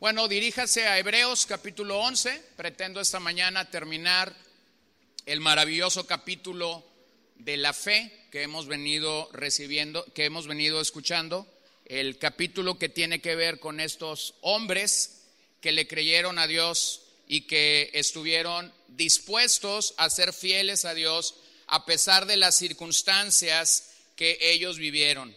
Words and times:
Bueno, 0.00 0.28
diríjase 0.28 0.86
a 0.86 0.98
Hebreos 0.98 1.44
capítulo 1.44 1.98
11. 1.98 2.42
Pretendo 2.56 3.02
esta 3.02 3.20
mañana 3.20 3.70
terminar 3.70 4.34
el 5.26 5.40
maravilloso 5.40 6.06
capítulo 6.06 6.82
de 7.36 7.58
la 7.58 7.74
fe 7.74 8.10
que 8.30 8.40
hemos 8.40 8.66
venido 8.66 9.28
recibiendo, 9.34 10.06
que 10.14 10.24
hemos 10.24 10.46
venido 10.46 10.80
escuchando, 10.80 11.46
el 11.84 12.16
capítulo 12.16 12.78
que 12.78 12.88
tiene 12.88 13.20
que 13.20 13.36
ver 13.36 13.60
con 13.60 13.78
estos 13.78 14.32
hombres 14.40 15.24
que 15.60 15.70
le 15.70 15.86
creyeron 15.86 16.38
a 16.38 16.46
Dios 16.46 17.02
y 17.28 17.42
que 17.42 17.90
estuvieron 17.92 18.72
dispuestos 18.88 19.92
a 19.98 20.08
ser 20.08 20.32
fieles 20.32 20.86
a 20.86 20.94
Dios 20.94 21.34
a 21.66 21.84
pesar 21.84 22.24
de 22.24 22.38
las 22.38 22.56
circunstancias 22.56 23.90
que 24.16 24.38
ellos 24.40 24.78
vivieron. 24.78 25.36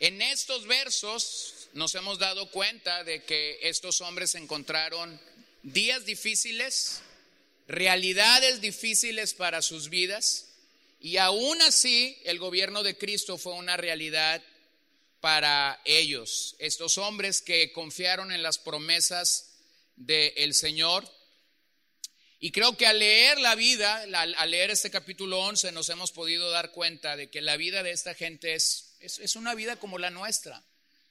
En 0.00 0.22
estos 0.22 0.66
versos 0.66 1.55
nos 1.76 1.94
hemos 1.94 2.18
dado 2.18 2.50
cuenta 2.50 3.04
de 3.04 3.22
que 3.22 3.58
estos 3.60 4.00
hombres 4.00 4.34
encontraron 4.34 5.20
días 5.62 6.06
difíciles, 6.06 7.02
realidades 7.68 8.62
difíciles 8.62 9.34
para 9.34 9.60
sus 9.60 9.90
vidas, 9.90 10.54
y 11.00 11.18
aún 11.18 11.60
así 11.60 12.18
el 12.24 12.38
gobierno 12.38 12.82
de 12.82 12.96
Cristo 12.96 13.36
fue 13.36 13.52
una 13.52 13.76
realidad 13.76 14.42
para 15.20 15.78
ellos, 15.84 16.56
estos 16.60 16.96
hombres 16.96 17.42
que 17.42 17.70
confiaron 17.72 18.32
en 18.32 18.42
las 18.42 18.56
promesas 18.56 19.58
del 19.96 20.54
Señor. 20.54 21.06
Y 22.40 22.52
creo 22.52 22.74
que 22.78 22.86
al 22.86 23.00
leer 23.00 23.38
la 23.38 23.54
vida, 23.54 24.06
al 24.14 24.50
leer 24.50 24.70
este 24.70 24.90
capítulo 24.90 25.40
11, 25.40 25.72
nos 25.72 25.90
hemos 25.90 26.10
podido 26.10 26.48
dar 26.50 26.72
cuenta 26.72 27.16
de 27.16 27.28
que 27.28 27.42
la 27.42 27.58
vida 27.58 27.82
de 27.82 27.90
esta 27.90 28.14
gente 28.14 28.54
es, 28.54 28.96
es, 29.00 29.18
es 29.18 29.36
una 29.36 29.54
vida 29.54 29.76
como 29.76 29.98
la 29.98 30.08
nuestra. 30.08 30.64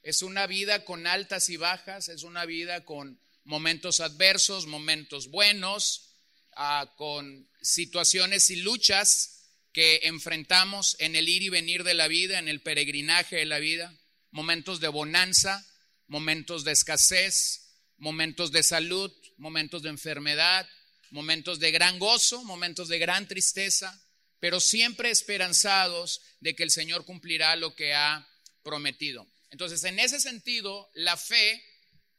Es 0.06 0.22
una 0.22 0.46
vida 0.46 0.84
con 0.84 1.08
altas 1.08 1.48
y 1.48 1.56
bajas, 1.56 2.08
es 2.08 2.22
una 2.22 2.44
vida 2.44 2.84
con 2.84 3.18
momentos 3.42 3.98
adversos, 3.98 4.66
momentos 4.66 5.32
buenos, 5.32 6.14
ah, 6.52 6.94
con 6.96 7.50
situaciones 7.60 8.50
y 8.50 8.54
luchas 8.54 9.48
que 9.72 10.02
enfrentamos 10.04 10.94
en 11.00 11.16
el 11.16 11.28
ir 11.28 11.42
y 11.42 11.48
venir 11.48 11.82
de 11.82 11.94
la 11.94 12.06
vida, 12.06 12.38
en 12.38 12.46
el 12.46 12.62
peregrinaje 12.62 13.34
de 13.34 13.46
la 13.46 13.58
vida, 13.58 13.98
momentos 14.30 14.78
de 14.78 14.86
bonanza, 14.86 15.66
momentos 16.06 16.62
de 16.62 16.70
escasez, 16.70 17.72
momentos 17.96 18.52
de 18.52 18.62
salud, 18.62 19.12
momentos 19.38 19.82
de 19.82 19.88
enfermedad, 19.88 20.68
momentos 21.10 21.58
de 21.58 21.72
gran 21.72 21.98
gozo, 21.98 22.44
momentos 22.44 22.86
de 22.86 23.00
gran 23.00 23.26
tristeza, 23.26 24.00
pero 24.38 24.60
siempre 24.60 25.10
esperanzados 25.10 26.20
de 26.38 26.54
que 26.54 26.62
el 26.62 26.70
Señor 26.70 27.04
cumplirá 27.04 27.56
lo 27.56 27.74
que 27.74 27.92
ha 27.92 28.24
prometido. 28.62 29.26
Entonces, 29.56 29.84
en 29.84 29.98
ese 29.98 30.20
sentido, 30.20 30.90
la 30.92 31.16
fe 31.16 31.64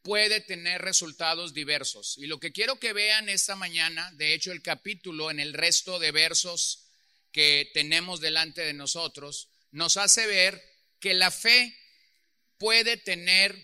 puede 0.01 0.41
tener 0.41 0.81
resultados 0.81 1.53
diversos. 1.53 2.17
Y 2.17 2.25
lo 2.25 2.39
que 2.39 2.51
quiero 2.51 2.79
que 2.79 2.93
vean 2.93 3.29
esta 3.29 3.55
mañana, 3.55 4.11
de 4.13 4.33
hecho 4.33 4.51
el 4.51 4.63
capítulo 4.63 5.29
en 5.29 5.39
el 5.39 5.53
resto 5.53 5.99
de 5.99 6.11
versos 6.11 6.87
que 7.31 7.69
tenemos 7.75 8.21
delante 8.21 8.61
de 8.61 8.73
nosotros, 8.73 9.49
nos 9.69 9.97
hace 9.97 10.25
ver 10.25 10.59
que 10.99 11.13
la 11.13 11.29
fe 11.29 11.77
puede 12.57 12.97
tener 12.97 13.55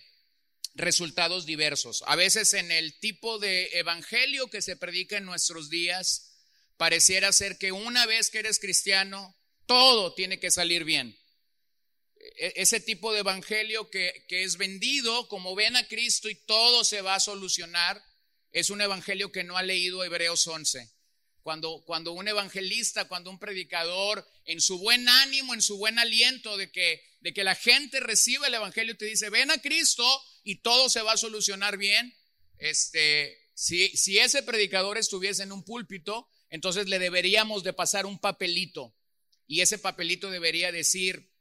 resultados 0.75 1.47
diversos. 1.47 2.03
A 2.05 2.15
veces 2.15 2.53
en 2.53 2.71
el 2.71 2.99
tipo 2.99 3.39
de 3.39 3.71
evangelio 3.73 4.51
que 4.51 4.61
se 4.61 4.77
predica 4.77 5.17
en 5.17 5.25
nuestros 5.25 5.71
días, 5.71 6.35
pareciera 6.77 7.33
ser 7.33 7.57
que 7.57 7.71
una 7.71 8.05
vez 8.05 8.29
que 8.29 8.37
eres 8.37 8.59
cristiano, 8.59 9.35
todo 9.65 10.13
tiene 10.13 10.39
que 10.39 10.51
salir 10.51 10.83
bien. 10.83 11.17
E-, 12.37 12.53
ese 12.57 12.79
tipo 12.79 13.13
de 13.13 13.19
evangelio 13.19 13.89
que, 13.89 14.25
es 14.29 14.57
vendido 14.57 15.27
como 15.27 15.55
ven 15.55 15.75
a 15.75 15.87
Cristo 15.87 16.29
y 16.29 16.35
todo 16.35 16.83
se 16.83 17.01
va 17.01 17.15
a 17.15 17.19
solucionar, 17.19 18.03
es 18.51 18.69
un 18.69 18.81
evangelio 18.81 19.31
que 19.31 19.43
no 19.43 19.57
ha 19.57 19.63
leído 19.63 20.03
Hebreos 20.03 20.45
11. 20.47 20.89
Cuando, 21.41 21.83
cuando 21.85 22.13
un 22.13 22.27
evangelista, 22.27 23.07
cuando 23.07 23.29
un 23.29 23.39
predicador, 23.39 24.25
en 24.45 24.61
su 24.61 24.79
buen 24.79 25.09
ánimo, 25.09 25.53
en 25.53 25.61
su 25.61 25.77
buen 25.77 25.99
aliento 25.99 26.55
de 26.55 26.71
que, 26.71 27.01
de 27.19 27.33
que 27.33 27.43
la 27.43 27.55
gente 27.55 27.99
reciba 27.99 28.47
el 28.47 28.53
evangelio, 28.53 28.95
te 28.95 29.05
dice, 29.05 29.29
ven 29.29 29.51
a 29.51 29.61
Cristo 29.61 30.05
y 30.43 30.61
todo 30.61 30.89
se 30.89 31.01
va 31.01 31.13
a 31.13 31.17
solucionar 31.17 31.77
bien. 31.77 32.15
Este, 32.57 33.37
si, 33.53 33.89
si 33.89 34.19
ese 34.19 34.43
predicador 34.43 34.97
estuviese 34.97 35.43
en 35.43 35.51
un 35.51 35.65
púlpito, 35.65 36.29
entonces 36.49 36.87
le 36.87 36.99
deberíamos 36.99 37.63
de 37.63 37.73
pasar 37.73 38.05
un 38.05 38.19
papelito 38.19 38.95
y 39.47 39.61
ese 39.61 39.77
papelito 39.77 40.31
debería 40.31 40.71
decir, 40.71 41.32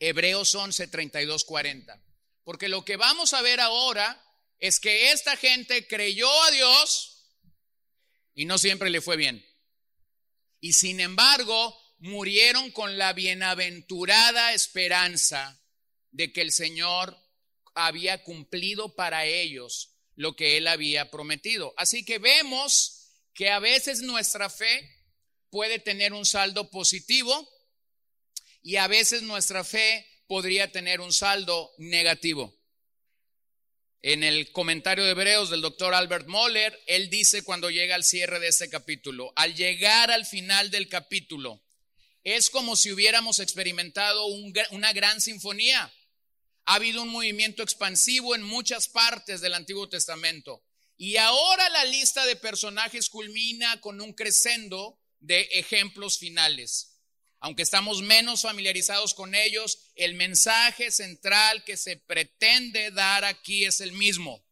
Hebreos 0.00 0.54
11, 0.54 0.88
32, 0.88 1.44
40. 1.44 2.02
Porque 2.42 2.68
lo 2.68 2.84
que 2.84 2.96
vamos 2.96 3.34
a 3.34 3.42
ver 3.42 3.60
ahora 3.60 4.20
es 4.58 4.80
que 4.80 5.12
esta 5.12 5.36
gente 5.36 5.86
creyó 5.86 6.28
a 6.44 6.50
Dios 6.50 7.28
y 8.34 8.46
no 8.46 8.58
siempre 8.58 8.90
le 8.90 9.00
fue 9.00 9.16
bien. 9.16 9.46
Y 10.60 10.72
sin 10.72 11.00
embargo, 11.00 11.78
murieron 11.98 12.70
con 12.70 12.98
la 12.98 13.12
bienaventurada 13.12 14.54
esperanza 14.54 15.60
de 16.10 16.32
que 16.32 16.40
el 16.40 16.50
Señor 16.50 17.16
había 17.74 18.22
cumplido 18.24 18.94
para 18.94 19.26
ellos 19.26 19.90
lo 20.16 20.34
que 20.34 20.56
Él 20.56 20.66
había 20.66 21.10
prometido. 21.10 21.72
Así 21.76 22.04
que 22.04 22.18
vemos 22.18 23.12
que 23.34 23.50
a 23.50 23.58
veces 23.58 24.02
nuestra 24.02 24.50
fe 24.50 24.90
puede 25.50 25.78
tener 25.78 26.12
un 26.12 26.26
saldo 26.26 26.70
positivo 26.70 27.48
y 28.62 28.76
a 28.76 28.86
veces 28.86 29.22
nuestra 29.22 29.64
fe 29.64 30.06
podría 30.26 30.70
tener 30.70 31.00
un 31.00 31.12
saldo 31.12 31.72
negativo. 31.78 32.56
En 34.02 34.24
el 34.24 34.50
comentario 34.52 35.04
de 35.04 35.10
Hebreos 35.10 35.50
del 35.50 35.60
doctor 35.60 35.92
Albert 35.92 36.26
Moller, 36.26 36.78
él 36.86 37.10
dice 37.10 37.42
cuando 37.42 37.70
llega 37.70 37.94
al 37.94 38.04
cierre 38.04 38.40
de 38.40 38.48
este 38.48 38.70
capítulo, 38.70 39.32
al 39.36 39.54
llegar 39.54 40.10
al 40.10 40.24
final 40.24 40.70
del 40.70 40.88
capítulo, 40.88 41.62
es 42.24 42.48
como 42.50 42.76
si 42.76 42.92
hubiéramos 42.92 43.38
experimentado 43.40 44.26
una 44.26 44.92
gran 44.92 45.20
sinfonía. 45.20 45.92
Ha 46.64 46.74
habido 46.74 47.02
un 47.02 47.08
movimiento 47.08 47.62
expansivo 47.62 48.34
en 48.34 48.42
muchas 48.42 48.88
partes 48.88 49.40
del 49.40 49.54
Antiguo 49.54 49.88
Testamento. 49.88 50.62
Y 50.96 51.16
ahora 51.16 51.68
la 51.70 51.84
lista 51.86 52.26
de 52.26 52.36
personajes 52.36 53.08
culmina 53.08 53.80
con 53.80 54.00
un 54.00 54.12
crescendo 54.12 55.00
de 55.18 55.40
ejemplos 55.52 56.18
finales. 56.18 56.99
Aunque 57.40 57.62
estamos 57.62 58.02
menos 58.02 58.42
familiarizados 58.42 59.14
con 59.14 59.34
ellos, 59.34 59.78
el 59.94 60.14
mensaje 60.14 60.90
central 60.90 61.64
que 61.64 61.78
se 61.78 61.96
pretende 61.96 62.90
dar 62.90 63.24
aquí 63.24 63.64
es 63.64 63.80
el 63.80 63.92
mismo. 63.92 64.44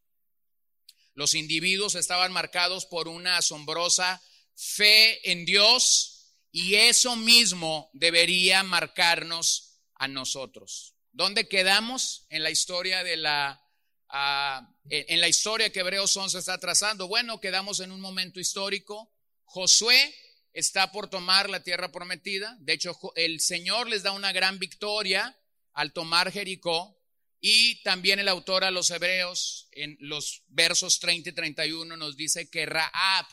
Los 1.15 1.35
individuos 1.35 1.97
estaban 1.97 2.33
marcados 2.33 2.87
por 2.87 3.09
una 3.09 3.37
asombrosa 3.37 4.23
fe 4.55 5.31
en 5.31 5.45
Dios 5.45 6.33
y 6.51 6.77
eso 6.77 7.15
mismo 7.17 7.91
debería 7.93 8.63
marcarnos 8.63 9.81
a 9.95 10.09
nosotros. 10.09 10.95
¿Dónde 11.13 11.47
quedamos 11.47 12.27
en 12.31 12.43
la 12.43 12.51
historia 12.51 13.05
de 13.05 13.17
la 13.17 13.61
ah, 14.09 14.67
en 14.89 15.21
la 15.21 15.29
historia 15.29 15.71
que 15.71 15.81
Hebreos 15.81 16.17
11 16.17 16.39
está 16.39 16.59
trazando? 16.59 17.07
Bueno, 17.07 17.41
quedamos 17.41 17.81
en 17.81 17.93
un 17.93 18.01
momento 18.01 18.41
histórico. 18.41 19.13
Josué 19.45 20.15
está 20.53 20.93
por 20.93 21.09
tomar 21.09 21.51
la 21.51 21.63
tierra 21.63 21.91
prometida. 21.93 22.57
De 22.61 22.73
hecho, 22.73 22.99
el 23.15 23.41
Señor 23.41 23.89
les 23.89 24.03
da 24.03 24.13
una 24.13 24.33
gran 24.33 24.59
victoria 24.59 25.37
al 25.75 25.93
tomar 25.93 26.33
Jericó. 26.33 26.97
Y 27.41 27.81
también 27.83 28.19
el 28.19 28.29
autor 28.29 28.65
a 28.65 28.71
los 28.71 28.91
hebreos, 28.91 29.69
en 29.73 29.97
los 30.01 30.43
versos 30.49 30.99
30 30.99 31.31
y 31.31 31.33
31, 31.33 31.97
nos 31.97 32.17
dice 32.17 32.51
que 32.51 32.67
Raab, 32.67 33.27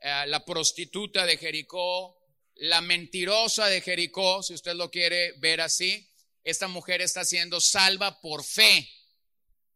eh, 0.00 0.24
la 0.28 0.44
prostituta 0.44 1.26
de 1.26 1.36
Jericó, 1.36 2.16
la 2.56 2.80
mentirosa 2.80 3.66
de 3.66 3.80
Jericó, 3.80 4.42
si 4.42 4.54
usted 4.54 4.74
lo 4.74 4.90
quiere 4.90 5.32
ver 5.38 5.60
así, 5.60 6.08
esta 6.44 6.68
mujer 6.68 7.00
está 7.00 7.24
siendo 7.24 7.60
salva 7.60 8.20
por 8.20 8.44
fe. 8.44 8.88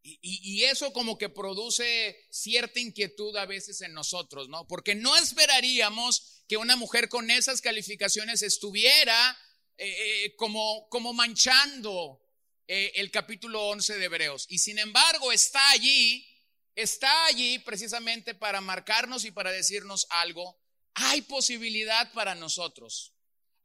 Y, 0.03 0.65
eso 0.65 0.93
como 0.93 1.19
que 1.19 1.29
produce 1.29 2.17
cierta 2.31 2.81
inquietud 2.81 3.37
a 3.37 3.47
veces 3.47 3.81
en 3.83 3.93
nosotros, 3.93 4.49
¿no? 4.49 4.67
Porque 4.67 4.95
no 4.95 5.17
esperaríamos 5.17 6.45
que 6.49 6.57
una 6.57 6.77
mujer 6.77 7.09
con 7.09 7.31
esas 7.31 7.61
calificaciones 7.61 8.43
estuviera 8.43 9.39
eh, 9.77 10.25
eh, 10.25 10.37
como, 10.37 10.89
como 10.89 11.13
manchando 11.13 12.21
eh, 12.67 12.93
el 12.97 13.11
capítulo 13.11 13.69
11 13.69 13.99
de 13.99 14.05
Hebreos. 14.05 14.47
Y 14.49 14.59
sin 14.59 14.79
embargo 14.79 15.33
está 15.33 15.71
allí, 15.71 16.27
está 16.75 17.27
allí 17.27 17.59
precisamente 17.59 18.35
para 18.35 18.61
marcarnos 18.61 19.25
y 19.25 19.31
para 19.31 19.53
decirnos 19.53 20.07
algo. 20.11 20.61
Hay 20.95 21.23
posibilidad 21.23 22.13
para 22.13 22.35
nosotros. 22.35 23.15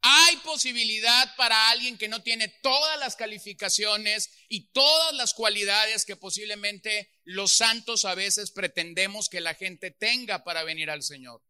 Hay 0.06 0.36
posibilidad 0.38 1.34
para 1.36 1.70
alguien 1.70 1.96
que 1.96 2.08
no 2.08 2.22
tiene 2.22 2.48
todas 2.62 2.98
las 2.98 3.16
calificaciones 3.16 4.30
y 4.48 4.70
todas 4.72 5.14
las 5.14 5.32
cualidades 5.32 6.04
que 6.04 6.16
posiblemente 6.16 7.10
los 7.24 7.54
santos 7.54 8.04
a 8.04 8.14
veces 8.14 8.50
pretendemos 8.50 9.28
que 9.28 9.40
la 9.40 9.54
gente 9.54 9.90
tenga 9.90 10.44
para 10.44 10.62
venir 10.62 10.90
al 10.90 11.02
Señor. 11.02 11.42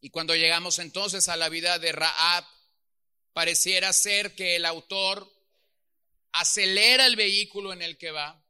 Y 0.00 0.08
cuando 0.08 0.34
llegamos 0.34 0.78
entonces 0.78 1.28
a 1.28 1.36
la 1.36 1.50
vida 1.50 1.78
de 1.78 1.92
Raab, 1.92 2.46
pareciera 3.34 3.92
ser 3.92 4.34
que 4.34 4.56
el 4.56 4.64
autor 4.64 5.30
acelera 6.32 7.04
el 7.04 7.16
vehículo 7.16 7.72
en 7.74 7.82
el 7.82 7.98
que 7.98 8.10
va 8.10 8.42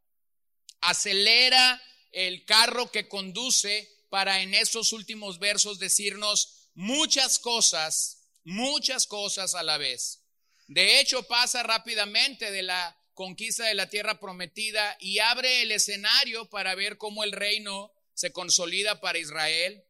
acelera 0.81 1.83
el 2.13 2.45
carro 2.45 2.91
que 2.91 3.09
conduce 3.09 3.89
para 4.09 4.41
en 4.43 4.55
estos 4.55 4.93
últimos 4.93 5.39
versos 5.39 5.79
decirnos 5.79 6.71
muchas 6.75 7.39
cosas, 7.39 8.20
muchas 8.45 9.07
cosas 9.07 9.55
a 9.55 9.63
la 9.63 9.79
vez. 9.79 10.25
De 10.69 11.01
hecho, 11.01 11.25
pasa 11.25 11.63
rápidamente 11.63 12.51
de 12.51 12.63
la 12.63 12.97
conquista 13.15 13.67
de 13.67 13.75
la 13.75 13.91
tierra 13.91 14.19
prometida 14.19 14.97
y 15.01 15.19
abre 15.19 15.63
el 15.63 15.73
escenario 15.73 16.49
para 16.49 16.75
ver 16.75 16.97
cómo 16.97 17.25
el 17.25 17.33
reino 17.33 17.93
se 18.15 18.33
consolida 18.33 19.01
para 19.01 19.19
Israel, 19.19 19.85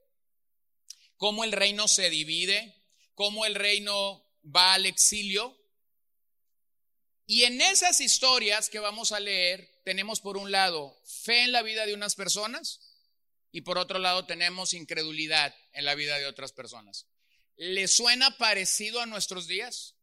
cómo 1.17 1.45
el 1.45 1.53
reino 1.53 1.87
se 1.87 2.11
divide, 2.11 2.75
cómo 3.15 3.45
el 3.45 3.55
reino 3.55 4.25
va 4.45 4.75
al 4.75 4.87
exilio. 4.87 5.57
Y 7.27 7.45
en 7.45 7.61
esas 7.61 8.01
historias 8.01 8.69
que 8.69 8.79
vamos 8.79 9.13
a 9.13 9.21
leer, 9.21 9.81
tenemos 9.85 10.21
por 10.21 10.37
un 10.37 10.51
lado 10.51 10.99
fe 11.05 11.45
en 11.45 11.53
la 11.53 11.63
vida 11.63 11.87
de 11.87 11.95
unas 11.95 12.15
personas 12.15 12.81
y 13.53 13.61
por 13.63 13.79
otro 13.79 13.99
lado 13.99 14.27
tenemos 14.27 14.75
incredulidad 14.75 15.55
en 15.73 15.85
la 15.85 15.95
vida 15.95 16.19
de 16.19 16.27
otras 16.27 16.53
personas. 16.53 17.07
¿Le 17.61 17.89
suena 17.89 18.39
parecido 18.39 19.03
a 19.03 19.07
nuestros 19.07 19.47
días? 19.47 19.95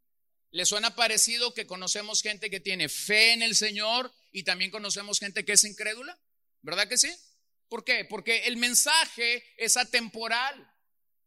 ¿Le 0.52 0.68
suena 0.68 0.96
parecido 0.96 1.56
que 1.56 1.66
conocemos 1.66 2.22
gente 2.22 2.52
que 2.52 2.60
tiene 2.60 2.88
fe 2.88 3.34
en 3.34 3.42
el 3.42 3.56
Señor 3.56 4.14
y 4.32 4.44
también 4.44 4.70
conocemos 4.70 5.18
gente 5.18 5.44
que 5.44 5.54
es 5.54 5.64
incrédula? 5.64 6.22
¿Verdad 6.62 6.88
que 6.88 7.00
sí? 7.00 7.12
¿Por 7.68 7.84
qué? 7.84 8.06
Porque 8.06 8.46
el 8.46 8.58
mensaje 8.58 9.44
es 9.58 9.76
atemporal. 9.76 10.72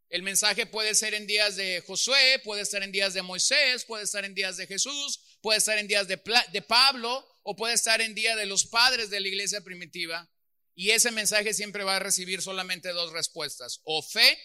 El 0.09 0.23
mensaje 0.23 0.67
puede 0.67 0.95
ser 0.95 1.15
en 1.15 1.27
días 1.27 1.57
de 1.57 1.83
Josué, 1.85 2.41
puede 2.45 2.63
estar 2.63 2.85
en 2.85 2.93
días 2.93 3.13
de 3.13 3.23
Moisés, 3.23 3.85
puede 3.85 4.05
estar 4.05 4.25
en 4.25 4.33
días 4.33 4.57
de 4.57 4.69
Jesús, 4.69 5.19
puede 5.41 5.59
estar 5.59 5.79
en 5.79 5.89
días 5.89 6.07
de, 6.07 6.17
Pablo 6.63 7.27
o 7.43 7.57
puede 7.57 7.75
estar 7.75 8.01
en 8.01 8.15
día 8.15 8.37
de 8.37 8.47
los 8.47 8.67
padres 8.67 9.11
de 9.11 9.19
la 9.19 9.27
iglesia 9.27 9.63
primitiva. 9.63 10.31
Y 10.77 10.91
ese 10.91 11.11
mensaje 11.11 11.55
siempre 11.55 11.83
va 11.83 11.97
a 11.97 11.99
recibir 11.99 12.41
solamente 12.41 12.91
dos 12.91 13.11
respuestas, 13.11 13.81
o 13.83 14.01
fe 14.01 14.39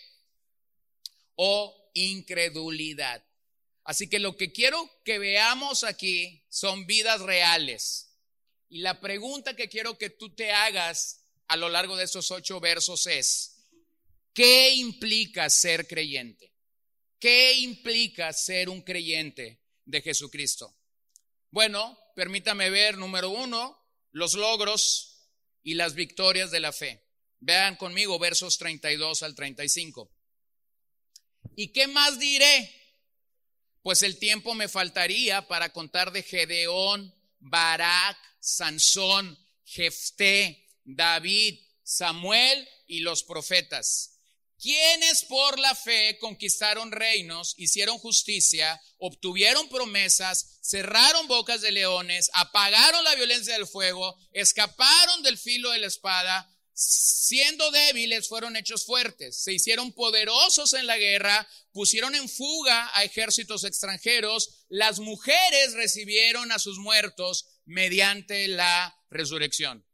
o 1.35 1.91
incredulidad. 1.93 3.23
Así 3.83 4.09
que 4.09 4.19
lo 4.19 4.35
que 4.35 4.51
quiero 4.51 4.89
que 5.03 5.19
veamos 5.19 5.83
aquí 5.83 6.45
son 6.49 6.87
vidas 6.87 7.21
reales. 7.21 8.17
Y 8.69 8.79
la 8.79 8.99
pregunta 8.99 9.55
que 9.55 9.69
quiero 9.69 9.97
que 9.97 10.09
tú 10.09 10.33
te 10.33 10.51
hagas 10.51 11.23
a 11.47 11.55
lo 11.55 11.69
largo 11.69 11.95
de 11.95 12.05
estos 12.05 12.31
ocho 12.31 12.59
versos 12.59 13.05
es, 13.05 13.55
¿Qué 14.35 14.71
implica 14.71 15.49
ser 15.49 15.87
creyente? 15.87 16.51
¿Qué 17.17 17.53
implica 17.53 18.33
ser 18.33 18.67
un 18.67 18.81
creyente 18.81 19.61
de 19.85 20.01
Jesucristo? 20.01 20.75
Bueno, 21.51 21.97
permítame 22.17 22.69
ver, 22.69 22.97
número 22.97 23.29
uno, 23.29 23.81
los 24.11 24.33
logros 24.33 25.29
y 25.63 25.75
las 25.75 25.95
victorias 25.95 26.51
de 26.51 26.59
la 26.59 26.73
fe. 26.73 27.01
Vean 27.39 27.77
conmigo 27.77 28.19
versos 28.19 28.57
32 28.57 29.23
al 29.23 29.35
35. 29.35 30.11
¿Y 31.55 31.69
qué 31.69 31.87
más 31.87 32.19
diré? 32.19 32.71
Pues 33.81 34.03
el 34.03 34.17
tiempo 34.17 34.53
me 34.55 34.67
faltaría 34.67 35.47
para 35.47 35.71
contar 35.71 36.11
de 36.11 36.23
Gedeón, 36.23 37.13
Barak, 37.39 38.17
Sansón, 38.39 39.37
Jefté, 39.63 40.67
David, 40.83 41.59
Samuel 41.83 42.67
y 42.87 42.99
los 43.01 43.23
profetas 43.23 44.15
quienes 44.65 45.25
por 45.25 45.59
la 45.59 45.75
fe 45.75 46.17
conquistaron 46.19 46.91
reinos, 46.91 47.53
hicieron 47.57 47.99
justicia, 47.99 48.81
obtuvieron 48.97 49.69
promesas, 49.69 50.57
cerraron 50.61 51.27
bocas 51.27 51.61
de 51.61 51.71
leones, 51.71 52.31
apagaron 52.33 53.03
la 53.03 53.13
violencia 53.13 53.53
del 53.53 53.67
fuego, 53.67 54.17
escaparon 54.31 55.21
del 55.21 55.37
filo 55.37 55.69
de 55.69 55.77
la 55.77 55.85
espada, 55.85 56.49
siendo 56.75 57.71
débiles 57.71 58.27
fueron 58.27 58.57
hechos 58.57 58.85
fuertes, 58.85 59.41
se 59.41 59.53
hicieron 59.53 59.93
poderosos 59.93 60.73
en 60.73 60.85
la 60.85 60.97
guerra, 60.97 61.47
pusieron 61.71 62.13
en 62.15 62.27
fuga 62.27 62.91
a 62.93 63.03
ejércitos 63.05 63.63
extranjeros, 63.63 64.65
las 64.67 64.99
mujeres 64.99 65.73
recibieron 65.73 66.51
a 66.51 66.59
sus 66.59 66.77
muertos 66.77 67.61
mediante 67.65 68.47
la 68.49 68.93
resurrección. 69.09 69.87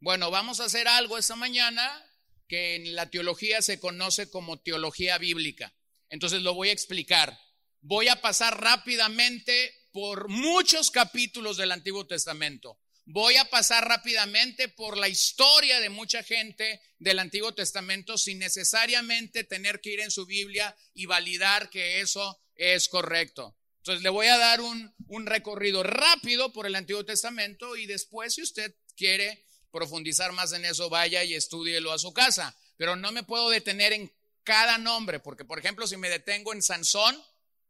Bueno, 0.00 0.30
vamos 0.30 0.60
a 0.60 0.66
hacer 0.66 0.86
algo 0.86 1.18
esta 1.18 1.34
mañana 1.34 2.04
que 2.46 2.76
en 2.76 2.94
la 2.94 3.10
teología 3.10 3.60
se 3.60 3.80
conoce 3.80 4.30
como 4.30 4.60
teología 4.60 5.18
bíblica. 5.18 5.74
Entonces 6.08 6.42
lo 6.42 6.54
voy 6.54 6.68
a 6.68 6.72
explicar. 6.72 7.36
Voy 7.80 8.08
a 8.08 8.20
pasar 8.20 8.60
rápidamente 8.60 9.74
por 9.92 10.28
muchos 10.28 10.92
capítulos 10.92 11.56
del 11.56 11.72
Antiguo 11.72 12.06
Testamento. 12.06 12.80
Voy 13.10 13.36
a 13.36 13.46
pasar 13.46 13.88
rápidamente 13.88 14.68
por 14.68 14.98
la 14.98 15.08
historia 15.08 15.80
de 15.80 15.88
mucha 15.88 16.22
gente 16.22 16.82
del 16.98 17.18
Antiguo 17.20 17.54
Testamento 17.54 18.18
sin 18.18 18.38
necesariamente 18.38 19.44
tener 19.44 19.80
que 19.80 19.94
ir 19.94 20.00
en 20.00 20.10
su 20.10 20.26
Biblia 20.26 20.76
y 20.92 21.06
validar 21.06 21.70
que 21.70 22.02
eso 22.02 22.38
es 22.54 22.86
correcto. 22.90 23.56
Entonces 23.78 24.02
le 24.02 24.10
voy 24.10 24.26
a 24.26 24.36
dar 24.36 24.60
un, 24.60 24.92
recorrido 25.24 25.82
rápido 25.82 26.52
por 26.52 26.66
el 26.66 26.74
Antiguo 26.74 27.02
Testamento 27.06 27.76
y 27.76 27.86
después, 27.86 28.34
si 28.34 28.42
usted 28.42 28.74
quiere, 28.94 29.42
profundizar 29.70 30.32
más 30.32 30.52
en 30.52 30.66
eso, 30.66 30.90
vaya 30.90 31.24
y 31.24 31.32
estúdielo 31.32 31.92
a 31.92 31.98
su 31.98 32.12
casa. 32.12 32.54
Pero 32.76 32.94
no 32.94 33.10
me 33.10 33.22
puedo 33.22 33.48
detener 33.48 33.94
en 33.94 34.12
cada 34.44 34.76
nombre, 34.76 35.18
porque 35.18 35.46
por 35.46 35.58
ejemplo, 35.58 35.86
si 35.86 35.96
me 35.96 36.10
detengo 36.10 36.52
en 36.52 36.60
Sansón, 36.60 37.18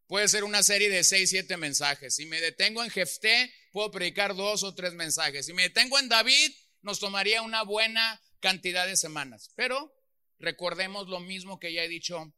puede 0.08 0.26
ser 0.26 0.42
una 0.42 0.62
serie 0.62 0.88
de 0.88 1.04
seis, 1.04 1.30
siete 1.30 1.56
mensajes. 1.56 2.16
Si 2.16 2.26
me 2.26 2.40
detengo 2.40 2.82
en 2.82 2.90
Jefté, 2.90 3.52
puedo 3.70 3.90
predicar 3.90 4.34
dos 4.34 4.64
o 4.64 4.74
tres 4.74 4.94
mensajes. 4.94 5.46
Si 5.46 5.52
me 5.52 5.62
detengo 5.62 5.98
en 5.98 6.08
David, 6.08 6.50
nos 6.82 6.98
tomaría 6.98 7.42
una 7.42 7.62
buena 7.62 8.20
cantidad 8.40 8.86
de 8.86 8.96
semanas. 8.96 9.50
Pero 9.54 9.94
recordemos 10.38 11.08
lo 11.08 11.20
mismo 11.20 11.60
que 11.60 11.72
ya 11.72 11.84
he 11.84 11.88
dicho 11.88 12.34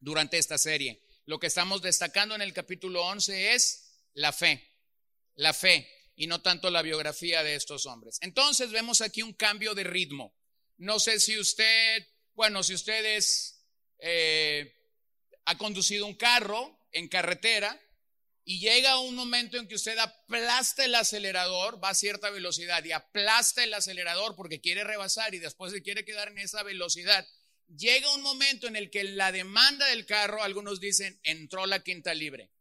durante 0.00 0.36
esta 0.36 0.58
serie. 0.58 1.02
Lo 1.24 1.38
que 1.38 1.46
estamos 1.46 1.80
destacando 1.80 2.34
en 2.34 2.42
el 2.42 2.52
capítulo 2.52 3.04
11 3.06 3.54
es 3.54 4.04
la 4.14 4.32
fe. 4.32 4.68
La 5.36 5.54
fe 5.54 5.88
y 6.16 6.26
no 6.26 6.40
tanto 6.40 6.70
la 6.70 6.82
biografía 6.82 7.42
de 7.42 7.54
estos 7.54 7.86
hombres. 7.86 8.18
Entonces 8.22 8.70
vemos 8.70 9.00
aquí 9.00 9.22
un 9.22 9.34
cambio 9.34 9.74
de 9.74 9.84
ritmo. 9.84 10.34
No 10.78 10.98
sé 10.98 11.20
si 11.20 11.38
usted, 11.38 12.06
bueno, 12.34 12.62
si 12.62 12.74
usted 12.74 13.20
eh, 13.98 14.74
ha 15.44 15.58
conducido 15.58 16.06
un 16.06 16.14
carro 16.14 16.75
en 16.96 17.08
carretera 17.08 17.80
y 18.44 18.60
llega 18.60 18.98
un 19.00 19.14
momento 19.14 19.56
en 19.56 19.66
que 19.66 19.74
usted 19.74 19.98
aplasta 19.98 20.84
el 20.84 20.94
acelerador, 20.94 21.82
va 21.82 21.90
a 21.90 21.94
cierta 21.94 22.30
velocidad 22.30 22.84
y 22.84 22.92
aplasta 22.92 23.64
el 23.64 23.74
acelerador 23.74 24.36
porque 24.36 24.60
quiere 24.60 24.84
rebasar 24.84 25.34
y 25.34 25.38
después 25.38 25.72
se 25.72 25.82
quiere 25.82 26.04
quedar 26.04 26.28
en 26.28 26.38
esa 26.38 26.62
velocidad. 26.62 27.26
Llega 27.68 28.14
un 28.14 28.22
momento 28.22 28.68
en 28.68 28.76
el 28.76 28.90
que 28.90 29.02
la 29.02 29.32
demanda 29.32 29.86
del 29.86 30.06
carro, 30.06 30.42
algunos 30.42 30.78
dicen, 30.78 31.18
entró 31.24 31.66
la 31.66 31.82
quinta 31.82 32.14
libre. 32.14 32.52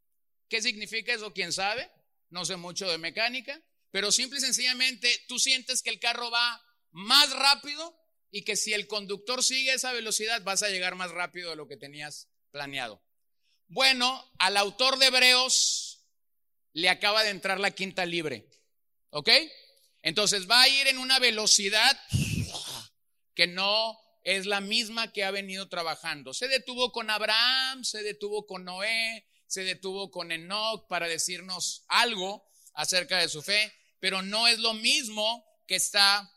¿Qué 0.49 0.61
significa 0.61 1.13
eso? 1.13 1.33
¿Quién 1.33 1.53
sabe? 1.53 1.91
no 2.29 2.43
sé 2.43 2.57
mucho 2.57 2.89
de 2.89 2.97
mecánica, 2.97 3.61
pero 3.91 4.11
simple 4.11 4.39
y 4.39 4.41
sencillamente 4.41 5.09
tú 5.27 5.39
sientes 5.39 5.81
que 5.81 5.89
el 5.89 5.99
carro 5.99 6.29
va 6.31 6.61
más 6.91 7.31
rápido 7.31 7.97
y 8.29 8.43
que 8.43 8.55
si 8.57 8.73
el 8.73 8.87
conductor 8.87 9.43
sigue 9.43 9.73
esa 9.73 9.93
velocidad 9.93 10.43
vas 10.43 10.63
a 10.63 10.69
llegar 10.69 10.95
más 10.95 11.11
rápido 11.11 11.49
de 11.49 11.55
lo 11.55 11.67
que 11.67 11.77
tenías 11.77 12.27
planeado. 12.51 13.04
Bueno, 13.67 14.31
al 14.39 14.57
autor 14.57 14.97
de 14.97 15.07
Hebreos 15.07 16.05
le 16.73 16.89
acaba 16.89 17.23
de 17.23 17.29
entrar 17.29 17.59
la 17.59 17.71
quinta 17.71 18.05
libre, 18.05 18.49
¿ok? 19.09 19.29
Entonces 20.01 20.49
va 20.49 20.61
a 20.61 20.69
ir 20.69 20.87
en 20.87 20.97
una 20.97 21.19
velocidad 21.19 21.99
que 23.33 23.47
no 23.47 23.97
es 24.23 24.45
la 24.45 24.61
misma 24.61 25.11
que 25.11 25.23
ha 25.23 25.31
venido 25.31 25.67
trabajando. 25.69 26.33
Se 26.33 26.47
detuvo 26.47 26.91
con 26.91 27.09
Abraham, 27.09 27.83
se 27.83 28.03
detuvo 28.03 28.45
con 28.45 28.65
Noé, 28.65 29.25
se 29.47 29.63
detuvo 29.63 30.11
con 30.11 30.31
Enoch 30.31 30.87
para 30.87 31.07
decirnos 31.07 31.85
algo 31.87 32.47
acerca 32.73 33.19
de 33.19 33.29
su 33.29 33.41
fe, 33.41 33.73
pero 33.99 34.21
no 34.21 34.47
es 34.47 34.59
lo 34.59 34.73
mismo 34.73 35.45
que 35.67 35.75
está 35.75 36.31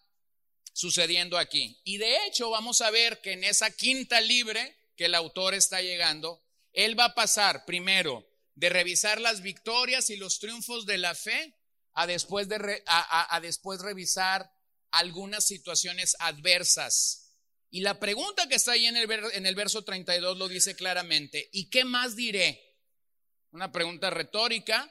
sucediendo 0.73 1.37
aquí. 1.37 1.81
Y 1.85 1.99
de 1.99 2.27
hecho 2.27 2.51
vamos 2.51 2.81
a 2.81 2.91
ver 2.91 3.21
que 3.21 3.33
en 3.33 3.45
esa 3.45 3.71
quinta 3.71 4.21
libre 4.21 4.77
que 4.97 5.07
el 5.07 5.15
autor 5.15 5.55
está 5.55 5.83
llegando, 5.83 6.43
él 6.79 6.97
va 6.97 7.07
a 7.07 7.15
pasar 7.15 7.65
primero 7.65 8.25
de 8.55 8.69
revisar 8.69 9.21
las 9.21 9.43
victorias 9.43 10.11
y 10.11 10.17
los 10.17 10.39
triunfos 10.39 10.87
de 10.87 10.97
la 10.97 11.17
fe 11.17 11.57
a 11.95 12.07
después, 12.07 12.49
de 12.49 12.85
a, 12.87 13.41
después 13.43 13.81
revisar 13.81 14.49
algunas 14.93 15.45
situaciones 15.45 16.15
adversas. 16.21 17.35
Y 17.69 17.81
la 17.81 17.99
pregunta 17.99 18.49
que 18.49 18.55
está 18.55 18.73
ahí 18.73 18.87
en 18.87 18.97
el, 18.97 19.11
en 19.11 19.45
el 19.45 19.57
verso 19.57 19.83
32 19.83 20.39
lo 20.39 20.47
dice 20.47 20.77
claramente, 20.77 21.49
¿y 21.51 21.69
qué 21.69 21.85
más 21.85 22.15
diré? 22.15 22.79
Una 23.51 23.73
pregunta 23.73 24.11
retórica. 24.11 24.89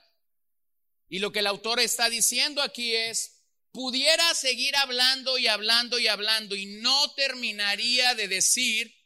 Y 1.07 1.19
lo 1.19 1.31
que 1.31 1.39
el 1.39 1.47
autor 1.47 1.79
está 1.79 2.09
diciendo 2.09 2.61
aquí 2.61 2.93
es, 2.93 3.43
pudiera 3.71 4.35
seguir 4.35 4.75
hablando 4.75 5.37
y 5.37 5.47
hablando 5.47 5.99
y 5.99 6.09
hablando 6.09 6.53
y 6.53 6.65
no 6.81 7.13
terminaría 7.13 8.13
de 8.13 8.27
decir 8.27 8.96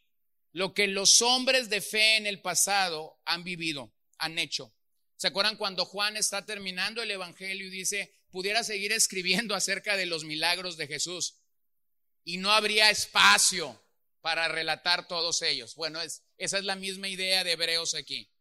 lo 0.53 0.73
que 0.73 0.87
los 0.87 1.21
hombres 1.21 1.69
de 1.69 1.81
fe 1.81 2.17
en 2.17 2.27
el 2.27 2.41
pasado 2.41 3.19
han 3.25 3.43
vivido, 3.43 3.93
han 4.17 4.37
hecho. 4.37 4.73
¿Se 5.15 5.27
acuerdan 5.27 5.57
cuando 5.57 5.85
Juan 5.85 6.17
está 6.17 6.45
terminando 6.45 7.01
el 7.01 7.11
Evangelio 7.11 7.67
y 7.67 7.69
dice, 7.69 8.13
pudiera 8.31 8.63
seguir 8.63 8.91
escribiendo 8.91 9.55
acerca 9.55 9.95
de 9.95 10.05
los 10.05 10.23
milagros 10.23 10.77
de 10.77 10.87
Jesús 10.87 11.37
y 12.23 12.37
no 12.37 12.51
habría 12.51 12.89
espacio 12.89 13.81
para 14.21 14.47
relatar 14.47 15.07
todos 15.07 15.41
ellos. 15.41 15.75
Bueno, 15.75 16.01
es, 16.01 16.23
esa 16.37 16.57
es 16.57 16.63
la 16.63 16.75
misma 16.75 17.07
idea 17.07 17.43
de 17.43 17.53
Hebreos 17.53 17.95
aquí. 17.95 18.31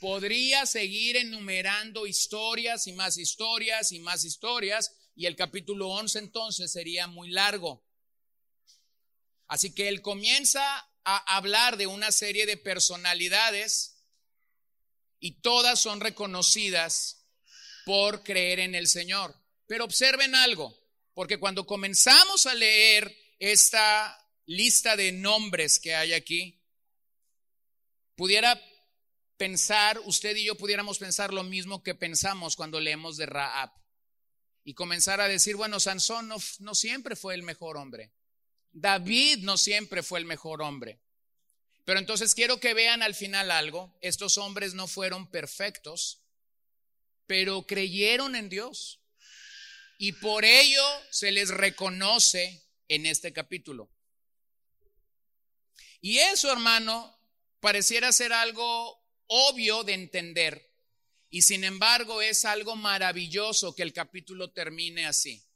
Podría 0.00 0.66
seguir 0.66 1.16
enumerando 1.16 2.06
historias 2.06 2.86
y 2.86 2.92
más 2.92 3.18
historias 3.18 3.92
y 3.92 4.00
más 4.00 4.24
historias 4.24 4.92
y 5.14 5.26
el 5.26 5.34
capítulo 5.34 5.88
11 5.88 6.18
entonces 6.20 6.70
sería 6.70 7.06
muy 7.06 7.30
largo. 7.30 7.84
Así 9.46 9.74
que 9.74 9.88
él 9.88 10.02
comienza 10.02 10.87
a 11.10 11.36
hablar 11.36 11.78
de 11.78 11.86
una 11.86 12.12
serie 12.12 12.44
de 12.44 12.58
personalidades 12.58 14.04
y 15.18 15.40
todas 15.40 15.80
son 15.80 16.00
reconocidas 16.00 17.24
por 17.86 18.22
creer 18.22 18.60
en 18.60 18.74
el 18.74 18.88
Señor. 18.88 19.34
Pero 19.66 19.86
observen 19.86 20.34
algo, 20.34 20.78
porque 21.14 21.38
cuando 21.38 21.64
comenzamos 21.64 22.44
a 22.44 22.52
leer 22.52 23.16
esta 23.38 24.22
lista 24.44 24.96
de 24.96 25.12
nombres 25.12 25.78
que 25.78 25.94
hay 25.94 26.12
aquí, 26.12 26.60
pudiera 28.14 28.60
pensar, 29.38 29.98
usted 30.04 30.36
y 30.36 30.44
yo 30.44 30.56
pudiéramos 30.56 30.98
pensar 30.98 31.32
lo 31.32 31.42
mismo 31.42 31.82
que 31.82 31.94
pensamos 31.94 32.54
cuando 32.54 32.80
leemos 32.80 33.16
de 33.16 33.24
Raab 33.24 33.70
y 34.62 34.74
comenzar 34.74 35.22
a 35.22 35.28
decir, 35.28 35.56
bueno, 35.56 35.80
Sansón 35.80 36.28
no, 36.28 36.36
no 36.58 36.74
siempre 36.74 37.16
fue 37.16 37.34
el 37.34 37.44
mejor 37.44 37.78
hombre, 37.78 38.12
David 38.80 39.38
no 39.38 39.56
siempre 39.56 40.02
fue 40.02 40.20
el 40.20 40.24
mejor 40.24 40.62
hombre. 40.62 41.00
Pero 41.84 41.98
entonces 41.98 42.34
quiero 42.34 42.60
que 42.60 42.74
vean 42.74 43.02
al 43.02 43.14
final 43.14 43.50
algo, 43.50 43.96
estos 44.00 44.38
hombres 44.38 44.74
no 44.74 44.86
fueron 44.86 45.30
perfectos, 45.30 46.20
pero 47.26 47.66
creyeron 47.66 48.36
en 48.36 48.48
Dios 48.48 49.00
y 49.98 50.12
por 50.12 50.44
ello 50.44 50.84
se 51.10 51.32
les 51.32 51.48
reconoce 51.48 52.62
en 52.88 53.06
este 53.06 53.32
capítulo. 53.32 53.90
Y 56.00 56.18
eso, 56.18 56.52
hermano, 56.52 57.18
pareciera 57.60 58.12
ser 58.12 58.32
algo 58.32 59.02
obvio 59.26 59.82
de 59.82 59.94
entender. 59.94 60.70
Y 61.30 61.42
sin 61.42 61.64
embargo 61.64 62.22
es 62.22 62.44
algo 62.44 62.76
maravilloso 62.76 63.74
que 63.74 63.82
el 63.82 63.92
capítulo 63.92 64.52
termine 64.52 65.06
así. 65.06 65.47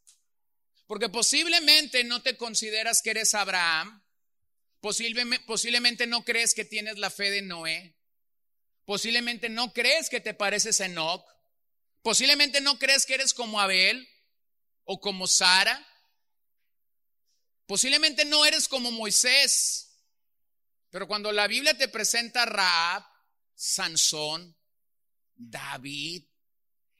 Porque 0.92 1.08
posiblemente 1.08 2.04
no 2.04 2.20
te 2.20 2.36
consideras 2.36 3.00
que 3.00 3.12
eres 3.12 3.32
Abraham, 3.32 4.04
posiblemente, 4.82 6.06
no 6.06 6.22
crees 6.22 6.52
que 6.52 6.66
tienes 6.66 6.98
la 6.98 7.08
fe 7.08 7.30
de 7.30 7.40
Noé, 7.40 7.96
posiblemente 8.84 9.48
no 9.48 9.72
crees 9.72 10.10
que 10.10 10.20
te 10.20 10.34
pareces 10.34 10.80
Enoch, 10.80 11.24
posiblemente 12.02 12.60
no 12.60 12.78
crees 12.78 13.06
que 13.06 13.14
eres 13.14 13.32
como 13.32 13.58
Abel 13.58 14.06
o 14.84 15.00
como 15.00 15.26
Sara, 15.26 15.82
posiblemente 17.64 18.26
no 18.26 18.44
eres 18.44 18.68
como 18.68 18.90
Moisés, 18.90 19.96
pero 20.90 21.08
cuando 21.08 21.32
la 21.32 21.46
Biblia 21.46 21.74
te 21.74 21.88
presenta 21.88 22.42
a 22.42 22.44
Raab, 22.44 23.02
Sansón, 23.54 24.54
David, 25.36 26.24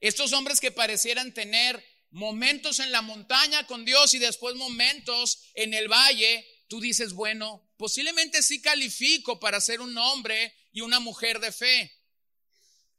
estos 0.00 0.32
hombres 0.32 0.60
que 0.60 0.72
parecieran 0.72 1.34
tener 1.34 1.91
momentos 2.12 2.78
en 2.78 2.92
la 2.92 3.02
montaña 3.02 3.66
con 3.66 3.84
Dios 3.84 4.14
y 4.14 4.18
después 4.18 4.54
momentos 4.54 5.40
en 5.54 5.74
el 5.74 5.88
valle, 5.88 6.46
tú 6.68 6.80
dices, 6.80 7.14
bueno, 7.14 7.68
posiblemente 7.76 8.42
sí 8.42 8.60
califico 8.60 9.40
para 9.40 9.60
ser 9.60 9.80
un 9.80 9.96
hombre 9.98 10.54
y 10.72 10.82
una 10.82 11.00
mujer 11.00 11.40
de 11.40 11.52
fe. 11.52 11.92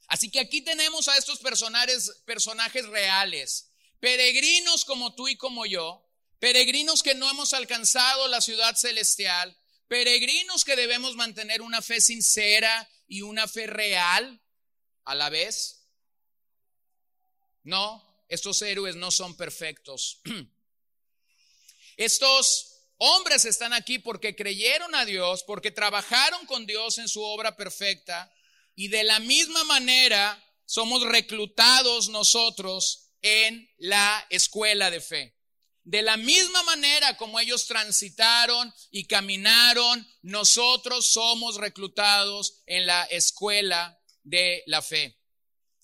Así 0.08 0.30
que 0.30 0.40
aquí 0.40 0.62
tenemos 0.62 1.08
a 1.08 1.18
estos 1.18 1.40
personajes, 1.40 2.22
personajes 2.26 2.86
reales, 2.88 3.72
peregrinos 4.00 4.84
como 4.84 5.16
tú 5.16 5.28
y 5.28 5.38
como 5.38 5.66
yo, 5.66 6.06
peregrinos 6.40 7.04
que 7.04 7.16
no 7.16 7.30
hemos 7.30 7.54
alcanzado 7.54 8.28
la 8.28 8.42
ciudad 8.42 8.76
celestial, 8.76 9.58
peregrinos 9.88 10.66
que 10.66 10.76
debemos 10.76 11.16
mantener 11.16 11.62
una 11.62 11.82
fe 11.82 12.02
sincera 12.02 12.90
y 13.08 13.22
una 13.22 13.48
fe 13.48 13.68
real 13.68 14.42
a 15.06 15.16
la 15.16 15.30
vez. 15.30 15.88
No, 17.64 18.13
estos 18.28 18.62
héroes 18.62 18.96
no 18.96 19.12
son 19.12 19.36
perfectos. 19.36 20.22
Estos 21.98 22.74
hombres 22.98 23.46
están 23.46 23.74
aquí 23.74 24.00
porque 24.00 24.36
creyeron 24.36 24.96
a 24.96 25.06
Dios, 25.06 25.44
porque 25.44 25.70
trabajaron 25.70 26.46
con 26.48 26.66
Dios 26.66 26.98
en 26.98 27.08
su 27.08 27.22
obra 27.22 27.56
perfecta 27.56 28.34
y 28.76 28.88
de 28.88 29.04
la 29.04 29.20
misma 29.20 29.64
manera 29.66 30.44
somos 30.66 31.04
reclutados 31.04 32.10
nosotros 32.10 33.12
en 33.22 33.70
la 33.78 34.26
escuela 34.30 34.90
de 34.90 35.02
fe. 35.02 35.38
De 35.84 36.02
la 36.02 36.16
misma 36.16 36.64
manera 36.64 37.18
como 37.18 37.40
ellos 37.40 37.68
transitaron 37.68 38.74
y 38.90 39.06
caminaron, 39.06 40.08
nosotros 40.22 41.08
somos 41.08 41.58
reclutados 41.58 42.62
en 42.66 42.86
la 42.86 43.04
escuela 43.06 44.00
de 44.24 44.64
la 44.66 44.82
fe. 44.82 45.20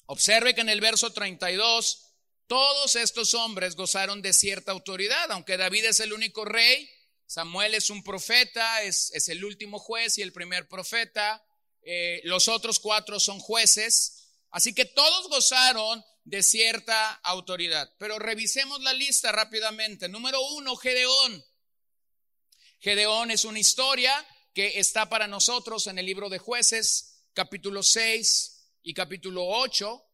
Observe 0.06 0.56
que 0.56 0.62
en 0.62 0.70
el 0.70 0.80
verso 0.80 1.12
32, 1.12 2.09
todos 2.50 2.96
estos 2.96 3.36
hombres 3.36 3.76
gozaron 3.76 4.24
de 4.24 4.34
cierta 4.34 4.72
autoridad, 4.72 5.32
aunque 5.32 5.56
David 5.56 5.86
es 5.86 6.00
el 6.00 6.14
único 6.14 6.46
rey, 6.46 6.90
Samuel 7.28 7.76
es 7.76 7.92
un 7.92 8.04
profeta, 8.04 8.82
es, 8.82 9.30
el 9.30 9.46
último 9.46 9.78
juez 9.78 10.18
y 10.18 10.24
el 10.24 10.34
primer 10.34 10.68
profeta, 10.68 11.46
eh, 11.84 12.22
los 12.24 12.48
otros 12.48 12.80
cuatro 12.80 13.20
son 13.20 13.40
jueces, 13.40 14.32
así 14.50 14.74
que 14.74 14.86
todos 14.86 15.30
gozaron 15.30 16.04
de 16.24 16.42
cierta 16.42 17.12
autoridad. 17.24 17.94
Pero 18.00 18.18
revisemos 18.18 18.82
la 18.82 18.94
lista 18.94 19.32
rápidamente. 19.32 20.10
Número 20.10 20.42
uno, 20.42 20.76
Gedeón. 20.76 21.46
Gedeón 22.80 23.30
es 23.30 23.46
una 23.46 23.60
historia 23.60 24.28
que 24.56 24.80
está 24.80 25.08
para 25.08 25.28
nosotros 25.28 25.86
en 25.86 26.00
el 26.00 26.06
libro 26.08 26.30
de 26.30 26.40
jueces, 26.40 27.26
capítulo 27.34 27.84
6 27.84 28.72
y 28.82 28.96
capítulo 28.96 29.46
8. 29.46 30.09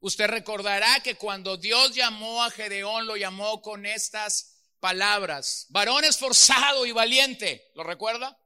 Usted 0.00 0.26
recordará 0.26 1.00
que 1.00 1.16
cuando 1.16 1.56
Dios 1.56 1.94
llamó 1.94 2.44
a 2.44 2.50
Gedeón, 2.50 3.06
lo 3.06 3.16
llamó 3.16 3.62
con 3.62 3.86
estas 3.86 4.56
palabras, 4.80 5.66
varón 5.70 6.04
esforzado 6.04 6.86
y 6.86 6.92
valiente. 6.92 7.70
¿Lo 7.74 7.82
recuerda? 7.82 8.38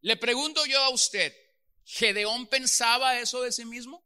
Le 0.00 0.16
pregunto 0.16 0.66
yo 0.66 0.82
a 0.82 0.90
usted, 0.90 1.34
¿Gedeón 1.84 2.46
pensaba 2.48 3.18
eso 3.18 3.42
de 3.42 3.52
sí 3.52 3.64
mismo? 3.64 4.04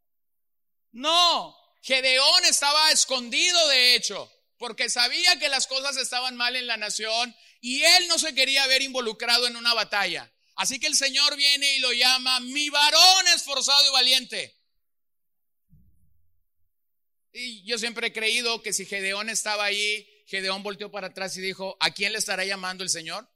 No, 0.93 1.57
Gedeón 1.83 2.45
estaba 2.45 2.93
escondido, 2.93 3.69
de 3.69 3.95
hecho, 3.97 4.31
porque 4.59 4.89
sabía 4.89 5.39
que 5.39 5.49
las 5.49 5.67
cosas 5.67 5.97
estaban 5.97 6.37
mal 6.37 6.55
en 6.55 6.67
la 6.67 6.77
nación 6.77 7.35
y 7.61 7.83
él 7.83 8.09
no 8.09 8.19
se 8.19 8.35
quería 8.35 8.67
ver 8.67 8.83
involucrado 8.83 9.47
en 9.47 9.57
una 9.57 9.75
batalla. 9.75 10.33
Así 10.55 10.79
que 10.79 10.87
el 10.87 10.95
Señor 10.95 11.35
viene 11.37 11.75
y 11.77 11.81
lo 11.81 11.93
llama 11.93 12.39
mi 12.41 12.69
varón 12.69 13.29
esforzado 13.35 13.85
y 13.89 13.93
valiente. 13.93 14.62
Y 17.33 17.65
yo 17.65 17.79
siempre 17.79 18.09
he 18.09 18.13
creído 18.13 18.63
que 18.63 18.73
si 18.73 18.85
Gedeón 18.85 19.31
estaba 19.31 19.65
ahí, 19.65 20.07
Gedeón 20.27 20.63
volteó 20.63 20.91
para 20.91 21.09
atrás 21.09 21.37
y 21.37 21.41
dijo, 21.41 21.77
¿a 21.81 21.91
quién 21.93 22.13
le 22.13 22.19
estará 22.19 22.45
llamando 22.45 22.85
el 22.85 22.91
Señor? 22.91 23.29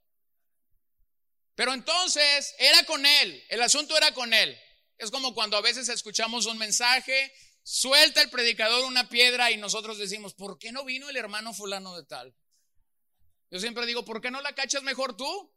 Pero 1.55 1.73
entonces 1.73 2.55
era 2.59 2.83
con 2.83 3.05
él, 3.05 3.43
el 3.49 3.61
asunto 3.61 3.97
era 3.97 4.13
con 4.13 4.33
él. 4.33 4.57
Es 4.97 5.11
como 5.11 5.33
cuando 5.33 5.57
a 5.57 5.61
veces 5.61 5.89
escuchamos 5.89 6.45
un 6.45 6.57
mensaje 6.57 7.33
Suelta 7.69 8.21
el 8.21 8.29
predicador 8.29 8.85
una 8.85 9.09
piedra 9.09 9.51
y 9.51 9.57
nosotros 9.57 9.97
decimos, 9.97 10.33
¿por 10.33 10.57
qué 10.57 10.71
no 10.71 10.85
vino 10.85 11.09
el 11.09 11.17
hermano 11.17 11.53
fulano 11.53 11.97
de 11.97 12.05
tal? 12.05 12.33
Yo 13.51 13.59
siempre 13.59 13.85
digo, 13.85 14.05
¿por 14.05 14.21
qué 14.21 14.31
no 14.31 14.41
la 14.41 14.55
cachas 14.55 14.83
mejor 14.83 15.17
tú? 15.17 15.53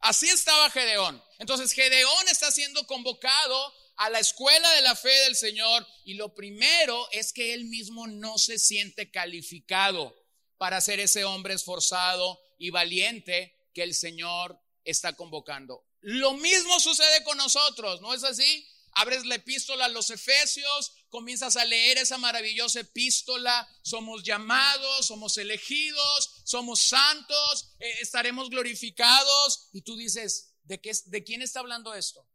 Así 0.00 0.28
estaba 0.28 0.68
Gedeón. 0.68 1.24
Entonces 1.38 1.72
Gedeón 1.72 2.28
está 2.28 2.50
siendo 2.52 2.86
convocado 2.86 3.74
a 3.98 4.10
la 4.10 4.20
escuela 4.20 4.70
de 4.74 4.82
la 4.82 4.94
fe 4.94 5.12
del 5.24 5.34
Señor 5.34 5.86
y 6.04 6.14
lo 6.14 6.32
primero 6.34 7.08
es 7.10 7.32
que 7.32 7.52
él 7.52 7.64
mismo 7.64 8.06
no 8.06 8.38
se 8.38 8.58
siente 8.58 9.10
calificado 9.10 10.16
para 10.56 10.80
ser 10.80 11.00
ese 11.00 11.24
hombre 11.24 11.54
esforzado 11.54 12.40
y 12.58 12.70
valiente 12.70 13.68
que 13.74 13.82
el 13.82 13.94
Señor 13.94 14.60
está 14.84 15.14
convocando. 15.14 15.84
Lo 16.00 16.34
mismo 16.34 16.78
sucede 16.78 17.24
con 17.24 17.38
nosotros, 17.38 18.00
¿no 18.00 18.14
es 18.14 18.22
así? 18.22 18.66
Abres 18.92 19.26
la 19.26 19.34
epístola 19.34 19.86
a 19.86 19.88
los 19.88 20.10
Efesios, 20.10 20.92
comienzas 21.08 21.56
a 21.56 21.64
leer 21.64 21.98
esa 21.98 22.18
maravillosa 22.18 22.80
epístola, 22.80 23.68
somos 23.82 24.22
llamados, 24.22 25.06
somos 25.06 25.38
elegidos, 25.38 26.40
somos 26.44 26.80
santos, 26.82 27.74
eh, 27.80 27.94
estaremos 28.00 28.48
glorificados. 28.48 29.68
Y 29.72 29.82
tú 29.82 29.96
dices, 29.96 30.54
¿de, 30.62 30.80
qué, 30.80 30.92
¿de 31.06 31.24
quién 31.24 31.42
está 31.42 31.60
hablando 31.60 31.94
esto? 31.94 32.26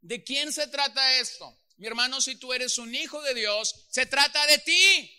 ¿De 0.00 0.22
quién 0.22 0.52
se 0.52 0.66
trata 0.68 1.18
esto? 1.18 1.56
Mi 1.76 1.86
hermano, 1.86 2.20
si 2.20 2.36
tú 2.36 2.52
eres 2.52 2.78
un 2.78 2.94
hijo 2.94 3.20
de 3.22 3.34
Dios, 3.34 3.86
se 3.90 4.06
trata 4.06 4.46
de 4.46 4.58
ti. 4.58 5.14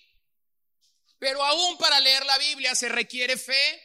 Pero 1.17 1.43
aún 1.43 1.77
para 1.77 1.99
leer 1.99 2.25
la 2.25 2.37
Biblia 2.37 2.75
se 2.75 2.89
requiere 2.89 3.37
fe. 3.37 3.81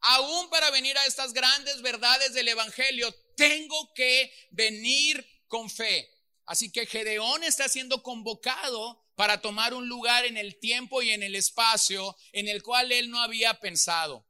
Aún 0.00 0.50
para 0.50 0.70
venir 0.70 0.96
a 0.98 1.06
estas 1.06 1.32
grandes 1.32 1.80
verdades 1.80 2.34
del 2.34 2.48
Evangelio, 2.48 3.12
tengo 3.36 3.92
que 3.94 4.32
venir 4.50 5.26
con 5.48 5.70
fe. 5.70 6.10
Así 6.46 6.70
que 6.70 6.86
Gedeón 6.86 7.42
está 7.42 7.68
siendo 7.68 8.02
convocado 8.02 9.02
para 9.14 9.40
tomar 9.40 9.72
un 9.74 9.88
lugar 9.88 10.26
en 10.26 10.36
el 10.36 10.58
tiempo 10.58 11.00
y 11.02 11.10
en 11.10 11.22
el 11.22 11.34
espacio 11.34 12.16
en 12.32 12.48
el 12.48 12.62
cual 12.62 12.92
él 12.92 13.10
no 13.10 13.20
había 13.20 13.54
pensado. 13.60 14.26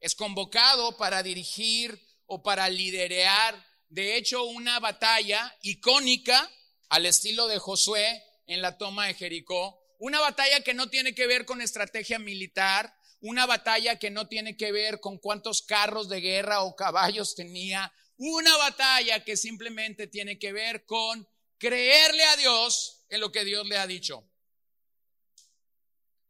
Es 0.00 0.14
convocado 0.14 0.96
para 0.96 1.22
dirigir 1.22 1.98
o 2.26 2.42
para 2.42 2.68
liderar, 2.68 3.65
de 3.88 4.16
hecho, 4.16 4.44
una 4.44 4.80
batalla 4.80 5.54
icónica 5.62 6.50
al 6.88 7.06
estilo 7.06 7.46
de 7.46 7.58
Josué 7.58 8.22
en 8.46 8.62
la 8.62 8.78
toma 8.78 9.06
de 9.06 9.14
Jericó, 9.14 9.80
una 9.98 10.20
batalla 10.20 10.60
que 10.60 10.74
no 10.74 10.88
tiene 10.88 11.14
que 11.14 11.26
ver 11.26 11.46
con 11.46 11.60
estrategia 11.60 12.18
militar, 12.18 12.94
una 13.20 13.46
batalla 13.46 13.98
que 13.98 14.10
no 14.10 14.28
tiene 14.28 14.56
que 14.56 14.72
ver 14.72 15.00
con 15.00 15.18
cuántos 15.18 15.62
carros 15.62 16.08
de 16.08 16.20
guerra 16.20 16.62
o 16.62 16.76
caballos 16.76 17.34
tenía, 17.34 17.92
una 18.18 18.56
batalla 18.56 19.24
que 19.24 19.36
simplemente 19.36 20.06
tiene 20.06 20.38
que 20.38 20.52
ver 20.52 20.84
con 20.84 21.28
creerle 21.58 22.24
a 22.24 22.36
Dios 22.36 23.04
en 23.08 23.20
lo 23.20 23.32
que 23.32 23.44
Dios 23.44 23.66
le 23.66 23.78
ha 23.78 23.86
dicho. 23.86 24.28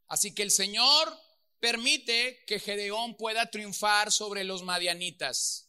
Así 0.09 0.35
que 0.35 0.43
el 0.43 0.51
Señor 0.51 1.13
permite 1.59 2.45
que 2.47 2.61
Gedeón 2.61 3.17
pueda 3.17 3.51
triunfar 3.51 4.13
sobre 4.13 4.45
los 4.45 4.63
madianitas. 4.63 5.66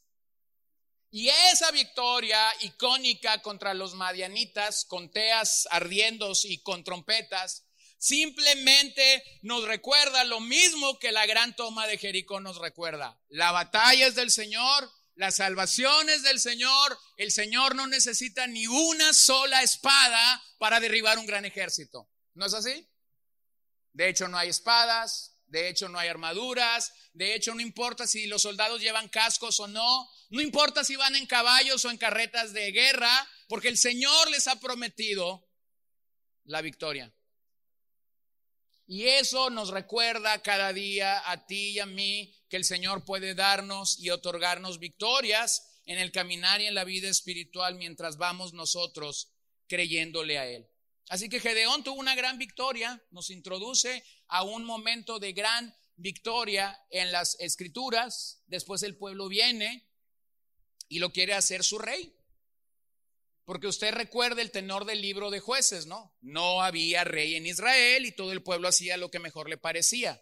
Y 1.19 1.29
esa 1.29 1.71
victoria 1.71 2.39
icónica 2.59 3.41
contra 3.41 3.73
los 3.73 3.95
madianitas, 3.95 4.85
con 4.85 5.09
teas 5.09 5.67
ardiendos 5.71 6.45
y 6.45 6.59
con 6.59 6.83
trompetas, 6.83 7.65
simplemente 7.97 9.23
nos 9.41 9.63
recuerda 9.63 10.23
lo 10.25 10.39
mismo 10.41 10.99
que 10.99 11.11
la 11.11 11.25
gran 11.25 11.55
toma 11.55 11.87
de 11.87 11.97
Jericó 11.97 12.39
nos 12.39 12.59
recuerda. 12.59 13.19
La 13.29 13.51
batalla 13.51 14.05
es 14.05 14.13
del 14.13 14.29
Señor, 14.29 14.91
la 15.15 15.31
salvación 15.31 16.07
es 16.07 16.21
del 16.21 16.39
Señor, 16.39 16.99
el 17.15 17.31
Señor 17.31 17.73
no 17.73 17.87
necesita 17.87 18.45
ni 18.45 18.67
una 18.67 19.11
sola 19.11 19.63
espada 19.63 20.43
para 20.59 20.79
derribar 20.79 21.17
un 21.17 21.25
gran 21.25 21.45
ejército. 21.45 22.11
¿No 22.35 22.45
es 22.45 22.53
así? 22.53 22.87
De 23.91 24.07
hecho, 24.07 24.27
no 24.27 24.37
hay 24.37 24.49
espadas, 24.49 25.36
de 25.47 25.69
hecho 25.69 25.89
no 25.89 25.99
hay 25.99 26.09
armaduras, 26.09 26.93
de 27.13 27.35
hecho 27.35 27.53
no 27.55 27.61
importa 27.61 28.05
si 28.05 28.27
los 28.27 28.41
soldados 28.41 28.81
llevan 28.81 29.09
cascos 29.09 29.59
o 29.59 29.67
no, 29.67 30.09
no 30.29 30.41
importa 30.41 30.83
si 30.83 30.95
van 30.95 31.15
en 31.15 31.25
caballos 31.25 31.83
o 31.85 31.91
en 31.91 31.97
carretas 31.97 32.53
de 32.53 32.71
guerra, 32.71 33.27
porque 33.47 33.69
el 33.69 33.77
Señor 33.77 34.29
les 34.29 34.47
ha 34.47 34.59
prometido 34.59 35.47
la 36.43 36.61
victoria. 36.61 37.13
Y 38.85 39.03
eso 39.03 39.49
nos 39.49 39.69
recuerda 39.69 40.41
cada 40.41 40.71
día 40.71 41.29
a 41.29 41.45
ti 41.45 41.71
y 41.71 41.79
a 41.79 41.85
mí 41.85 42.33
que 42.49 42.55
el 42.55 42.63
Señor 42.63 43.03
puede 43.03 43.35
darnos 43.35 43.99
y 43.99 44.11
otorgarnos 44.11 44.79
victorias 44.79 45.81
en 45.85 45.99
el 45.99 46.11
caminar 46.11 46.61
y 46.61 46.67
en 46.67 46.75
la 46.75 46.85
vida 46.85 47.09
espiritual 47.09 47.75
mientras 47.75 48.17
vamos 48.17 48.53
nosotros 48.53 49.33
creyéndole 49.67 50.37
a 50.37 50.47
Él. 50.47 50.67
Así 51.09 51.29
que 51.29 51.39
Gedeón 51.39 51.83
tuvo 51.83 51.99
una 51.99 52.15
gran 52.15 52.37
victoria, 52.37 53.01
nos 53.11 53.29
introduce 53.29 54.03
a 54.27 54.43
un 54.43 54.65
momento 54.65 55.19
de 55.19 55.33
gran 55.33 55.73
victoria 55.95 56.79
en 56.89 57.11
las 57.11 57.39
escrituras, 57.39 58.43
después 58.47 58.83
el 58.83 58.97
pueblo 58.97 59.27
viene 59.27 59.87
y 60.89 60.99
lo 60.99 61.11
quiere 61.11 61.33
hacer 61.33 61.63
su 61.63 61.79
rey. 61.79 62.13
Porque 63.45 63.67
usted 63.67 63.93
recuerda 63.93 64.41
el 64.41 64.51
tenor 64.51 64.83
del 64.83 65.01
libro 65.01 65.31
de 65.31 65.39
jueces, 65.39 65.85
¿no? 65.85 66.13
No 66.19 66.61
había 66.61 67.05
rey 67.05 67.35
en 67.35 67.45
Israel 67.45 68.05
y 68.05 68.11
todo 68.11 68.33
el 68.33 68.43
pueblo 68.43 68.67
hacía 68.67 68.97
lo 68.97 69.09
que 69.09 69.19
mejor 69.19 69.49
le 69.49 69.57
parecía. 69.57 70.21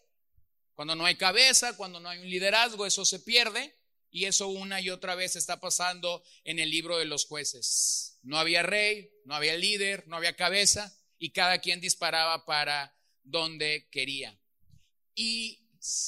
Cuando 0.76 0.96
no 0.96 1.06
hay 1.06 1.16
cabeza, 1.16 1.76
cuando 1.76 2.00
no 2.00 2.10
hay 2.10 2.20
un 2.20 2.30
liderazgo, 2.30 2.86
eso 2.86 3.04
se 3.04 3.20
pierde. 3.20 3.76
Y 4.16 4.28
eso 4.28 4.48
una 4.48 4.80
y 4.80 4.92
otra 4.92 5.14
vez 5.14 5.36
está 5.36 5.60
pasando 5.60 6.24
en 6.46 6.60
el 6.60 6.70
libro 6.70 6.98
de 6.98 7.04
los 7.04 7.26
jueces. 7.26 8.18
No 8.24 8.38
había 8.38 8.64
rey, 8.64 9.12
no 9.26 9.36
había 9.36 9.58
líder, 9.58 10.08
no 10.08 10.16
había 10.16 10.38
cabeza 10.38 10.98
y 11.20 11.32
cada 11.32 11.60
quien 11.60 11.82
disparaba 11.82 12.46
para 12.46 12.96
donde 13.24 13.90
quería. 13.92 14.40
Y 15.16 15.60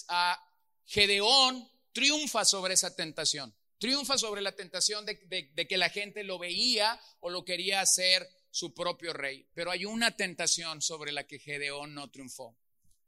a 0.08 0.32
ah, 0.32 0.54
Gedeón 0.86 1.70
triunfa 1.92 2.46
sobre 2.46 2.76
esa 2.76 2.96
tentación. 2.96 3.54
Triunfa 3.78 4.18
sobre 4.18 4.42
la 4.42 4.54
tentación 4.54 5.06
de, 5.06 5.68
que 5.68 5.78
la 5.78 5.90
gente 5.90 6.24
lo 6.24 6.40
veía 6.40 6.98
o 7.20 7.30
lo 7.30 7.44
quería 7.44 7.82
hacer 7.82 8.26
su 8.50 8.74
propio 8.74 9.12
rey. 9.12 9.50
Pero 9.54 9.70
hay 9.70 9.84
una 9.84 10.16
tentación 10.16 10.82
sobre 10.82 11.12
la 11.12 11.28
que 11.28 11.40
Gedeón 11.40 11.94
no 11.94 12.10
triunfó. 12.10 12.58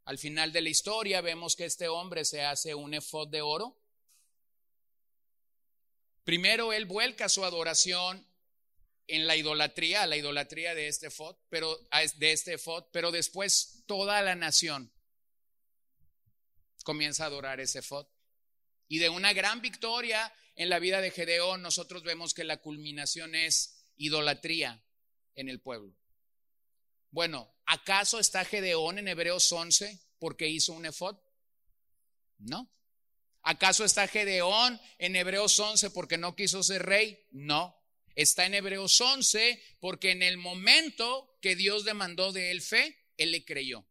Al 0.04 0.18
final 0.18 0.52
de 0.52 0.60
la 0.60 0.70
historia 0.70 1.22
vemos 1.22 1.56
que 1.56 1.64
este 1.64 1.88
hombre 1.88 2.26
se 2.26 2.42
hace 2.42 2.76
un 2.76 2.94
efod 2.94 3.30
de 3.30 3.42
oro. 3.42 3.78
Primero 6.30 6.74
él 6.74 6.86
vuelca 6.86 7.28
su 7.28 7.44
adoración 7.44 8.24
en 9.08 9.26
la 9.26 9.36
idolatría, 9.36 10.06
la 10.06 10.16
idolatría 10.16 10.76
de 10.76 10.88
este 10.88 11.08
efod, 11.08 11.36
pero 11.50 11.76
de 12.18 12.32
este 12.32 12.54
efod, 12.54 12.84
pero 12.92 13.10
después 13.10 13.84
toda 13.88 14.22
la 14.22 14.36
nación 14.36 14.94
comienza 16.84 17.24
a 17.24 17.26
adorar 17.26 17.60
ese 17.60 17.80
efod. 17.80 18.06
Y 18.88 19.00
de 19.00 19.10
una 19.10 19.34
gran 19.34 19.60
victoria 19.60 20.32
en 20.54 20.70
la 20.70 20.78
vida 20.78 21.02
de 21.02 21.10
Gedeón 21.10 21.64
nosotros 21.64 22.04
vemos 22.04 22.36
que 22.36 22.44
la 22.44 22.58
culminación 22.58 23.34
es 23.34 23.88
idolatría 23.98 24.86
en 25.34 25.50
el 25.50 25.60
pueblo. 25.60 25.98
Bueno, 27.10 27.52
¿acaso 27.66 28.20
está 28.20 28.46
Gedeón 28.46 29.00
en 29.00 29.08
Hebreos 29.08 29.52
11 29.52 30.00
porque 30.20 30.48
hizo 30.48 30.74
un 30.74 30.86
efod? 30.86 31.18
No. 32.38 32.72
¿Acaso 33.42 33.86
está 33.86 34.08
Gedeón 34.08 34.80
en 34.98 35.16
Hebreos 35.16 35.58
11 35.60 35.92
porque 35.92 36.18
no 36.18 36.36
quiso 36.36 36.64
ser 36.64 36.86
rey? 36.86 37.26
No. 37.32 37.76
Está 38.16 38.46
en 38.46 38.54
Hebreos 38.54 39.00
11 39.00 39.62
porque 39.80 40.12
en 40.12 40.24
el 40.24 40.38
momento 40.38 41.38
que 41.42 41.56
Dios 41.56 41.86
demandó 41.86 42.32
de 42.32 42.52
él 42.52 42.62
fe, 42.62 42.98
él 43.18 43.32
le 43.32 43.46
creyó. 43.46 43.86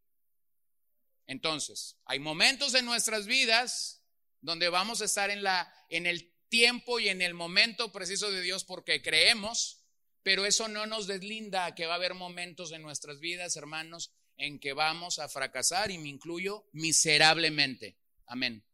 Entonces, 1.26 1.96
hay 2.04 2.18
momentos 2.18 2.74
en 2.74 2.84
nuestras 2.84 3.26
vidas 3.26 4.02
donde 4.40 4.68
vamos 4.68 5.00
a 5.00 5.04
estar 5.04 5.30
en 5.30 5.42
la 5.42 5.72
en 5.88 6.06
el 6.06 6.32
tiempo 6.48 7.00
y 7.00 7.08
en 7.08 7.22
el 7.22 7.34
momento 7.34 7.92
preciso 7.92 8.30
de 8.30 8.42
Dios 8.42 8.64
porque 8.64 9.02
creemos, 9.02 9.84
pero 10.22 10.46
eso 10.46 10.68
no 10.68 10.86
nos 10.86 11.06
deslinda 11.06 11.66
a 11.66 11.74
que 11.74 11.86
va 11.86 11.94
a 11.94 11.96
haber 11.96 12.14
momentos 12.14 12.72
en 12.72 12.82
nuestras 12.82 13.20
vidas, 13.20 13.56
hermanos, 13.56 14.12
en 14.36 14.58
que 14.58 14.72
vamos 14.72 15.18
a 15.18 15.28
fracasar 15.28 15.90
y 15.90 15.98
me 15.98 16.08
incluyo 16.08 16.68
miserablemente. 16.72 17.98
Amén. 18.26 18.67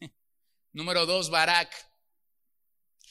Número 0.72 1.06
dos, 1.06 1.30
Barak. 1.30 1.72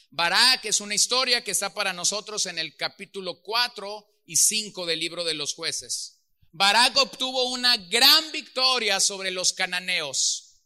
Barak 0.10 0.66
es 0.66 0.80
una 0.80 0.96
historia 0.96 1.44
que 1.44 1.52
está 1.52 1.74
para 1.74 1.94
nosotros 1.94 2.46
en 2.46 2.60
el 2.60 2.76
capítulo 2.76 3.42
4 3.42 4.22
y 4.26 4.36
5 4.36 4.86
del 4.86 5.00
libro 5.00 5.24
de 5.24 5.34
los 5.34 5.54
jueces. 5.54 6.22
Barak 6.52 6.96
obtuvo 6.98 7.46
una 7.46 7.78
gran 7.78 8.32
victoria 8.32 9.00
sobre 9.00 9.32
los 9.32 9.54
cananeos 9.54 10.62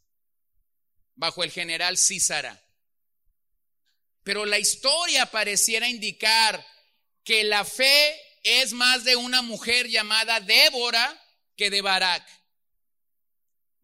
bajo 1.15 1.43
el 1.43 1.51
general 1.51 1.97
Císara. 1.97 2.61
Pero 4.23 4.45
la 4.45 4.59
historia 4.59 5.31
pareciera 5.31 5.87
indicar 5.87 6.65
que 7.23 7.43
la 7.45 7.63
fe 7.63 8.19
es 8.43 8.73
más 8.73 9.03
de 9.03 9.15
una 9.15 9.41
mujer 9.41 9.87
llamada 9.87 10.39
Débora 10.41 11.17
que 11.55 11.69
de 11.69 11.81
Barak. 11.81 12.25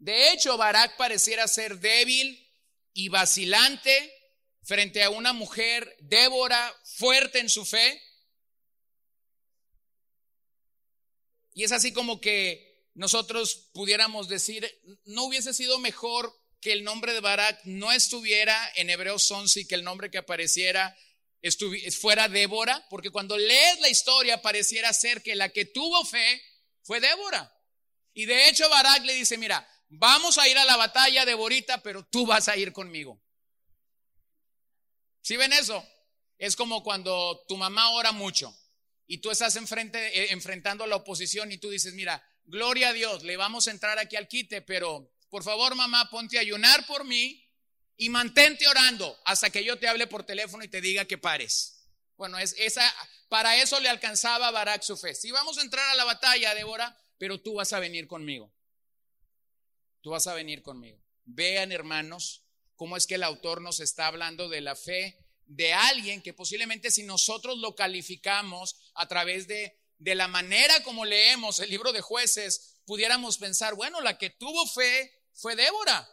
De 0.03 0.33
hecho, 0.33 0.57
Barak 0.57 0.97
pareciera 0.97 1.47
ser 1.47 1.79
débil 1.79 2.45
y 2.91 3.07
vacilante 3.07 4.13
frente 4.61 5.01
a 5.01 5.09
una 5.09 5.31
mujer, 5.31 5.95
Débora, 6.01 6.75
fuerte 6.83 7.39
en 7.39 7.47
su 7.47 7.63
fe. 7.63 8.01
Y 11.53 11.63
es 11.63 11.71
así 11.71 11.93
como 11.93 12.19
que 12.19 12.89
nosotros 12.95 13.69
pudiéramos 13.73 14.27
decir, 14.27 14.69
¿no 15.05 15.23
hubiese 15.23 15.53
sido 15.53 15.79
mejor 15.79 16.37
que 16.59 16.73
el 16.73 16.83
nombre 16.83 17.13
de 17.13 17.21
Barak 17.21 17.61
no 17.63 17.93
estuviera 17.93 18.73
en 18.75 18.89
Hebreos 18.89 19.31
11 19.31 19.61
y 19.61 19.67
que 19.67 19.75
el 19.75 19.85
nombre 19.85 20.11
que 20.11 20.17
apareciera 20.17 20.93
fuera 22.01 22.27
Débora, 22.27 22.85
porque 22.89 23.09
cuando 23.09 23.37
lees 23.37 23.79
la 23.79 23.87
historia 23.87 24.41
pareciera 24.41 24.91
ser 24.91 25.23
que 25.23 25.35
la 25.35 25.47
que 25.47 25.63
tuvo 25.63 26.03
fe 26.03 26.43
fue 26.81 26.99
Débora. 26.99 27.57
Y 28.13 28.25
de 28.25 28.49
hecho 28.49 28.67
Barak 28.69 29.05
le 29.05 29.13
dice, 29.13 29.37
mira, 29.37 29.65
vamos 29.97 30.37
a 30.37 30.47
ir 30.47 30.57
a 30.57 30.65
la 30.65 30.77
batalla, 30.77 31.25
Deborita, 31.25 31.81
pero 31.81 32.03
tú 32.03 32.25
vas 32.25 32.47
a 32.47 32.57
ir 32.57 32.71
conmigo. 32.71 33.21
¿Sí 35.21 35.37
ven 35.37 35.53
eso? 35.53 35.85
Es 36.37 36.55
como 36.55 36.83
cuando 36.83 37.45
tu 37.47 37.57
mamá 37.57 37.91
ora 37.91 38.11
mucho 38.11 38.55
y 39.07 39.19
tú 39.19 39.31
estás 39.31 39.55
enfrente, 39.55 40.19
eh, 40.19 40.31
enfrentando 40.31 40.83
a 40.83 40.87
la 40.87 40.97
oposición 40.97 41.51
y 41.51 41.57
tú 41.57 41.69
dices, 41.69 41.93
mira, 41.93 42.23
gloria 42.45 42.89
a 42.89 42.93
Dios, 42.93 43.23
le 43.23 43.37
vamos 43.37 43.67
a 43.67 43.71
entrar 43.71 43.99
aquí 43.99 44.15
al 44.15 44.27
quite, 44.27 44.61
pero 44.61 45.11
por 45.29 45.43
favor 45.43 45.75
mamá, 45.75 46.09
ponte 46.09 46.37
a 46.37 46.41
ayunar 46.41 46.85
por 46.85 47.05
mí 47.05 47.43
y 47.95 48.09
mantente 48.09 48.67
orando 48.67 49.17
hasta 49.25 49.49
que 49.49 49.63
yo 49.63 49.79
te 49.79 49.87
hable 49.87 50.07
por 50.07 50.25
teléfono 50.25 50.63
y 50.63 50.67
te 50.67 50.81
diga 50.81 51.05
que 51.05 51.17
pares. 51.17 51.87
Bueno, 52.17 52.37
es, 52.37 52.55
esa, 52.57 52.93
para 53.29 53.55
eso 53.57 53.79
le 53.79 53.89
alcanzaba 53.89 54.51
Barak 54.51 54.81
su 54.81 54.97
fe. 54.97 55.15
Si 55.15 55.31
vamos 55.31 55.57
a 55.57 55.61
entrar 55.61 55.89
a 55.89 55.95
la 55.95 56.03
batalla, 56.03 56.53
Débora, 56.53 56.97
pero 57.17 57.39
tú 57.41 57.55
vas 57.55 57.73
a 57.73 57.79
venir 57.79 58.07
conmigo. 58.07 58.52
Tú 60.03 60.11
vas 60.11 60.27
a 60.27 60.35
venir 60.35 60.61
conmigo. 60.61 60.99
Vean, 61.25 61.71
hermanos, 61.71 62.43
cómo 62.75 62.97
es 62.97 63.07
que 63.07 63.15
el 63.15 63.23
autor 63.23 63.59
nos 63.61 63.79
está 63.79 64.05
hablando 64.05 64.47
de 64.47 64.61
la 64.61 64.75
fe 64.75 65.17
de 65.47 65.73
alguien 65.73 66.21
que 66.21 66.33
posiblemente 66.33 66.91
si 66.91 67.01
nosotros 67.01 67.57
lo 67.57 67.73
calificamos 67.75 68.75
a 68.93 69.07
través 69.07 69.47
de 69.47 69.83
de 70.03 70.15
la 70.15 70.27
manera 70.27 70.83
como 70.83 71.05
leemos 71.05 71.59
el 71.59 71.69
libro 71.69 71.93
de 71.93 72.01
jueces, 72.01 72.81
pudiéramos 72.85 73.37
pensar, 73.37 73.73
bueno, 73.75 74.01
la 74.01 74.17
que 74.17 74.31
tuvo 74.31 74.67
fe 74.67 75.29
fue 75.33 75.55
Débora. 75.55 76.09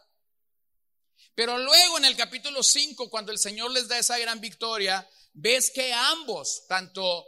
Pero 1.35 1.57
luego 1.57 1.97
en 1.97 2.05
el 2.05 2.15
capítulo 2.15 2.63
5, 2.63 3.09
cuando 3.09 3.33
el 3.33 3.37
Señor 3.37 3.71
les 3.71 3.89
da 3.89 3.99
esa 3.99 4.17
gran 4.17 4.39
victoria, 4.39 5.07
ves 5.33 5.71
que 5.71 5.91
ambos, 5.93 6.65
tanto 6.69 7.25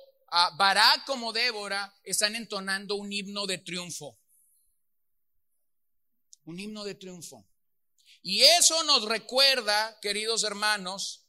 Barak 0.58 1.06
como 1.06 1.34
Débora, 1.34 1.94
están 2.04 2.36
entonando 2.36 2.96
un 2.96 3.12
himno 3.12 3.46
de 3.46 3.58
triunfo. 3.58 4.18
Un 6.46 6.60
himno 6.60 6.84
de 6.84 6.96
triunfo. 6.96 7.46
Y 8.22 8.42
eso 8.44 8.84
nos 8.84 9.06
recuerda, 9.06 10.00
queridos 10.02 10.44
hermanos, 10.44 11.26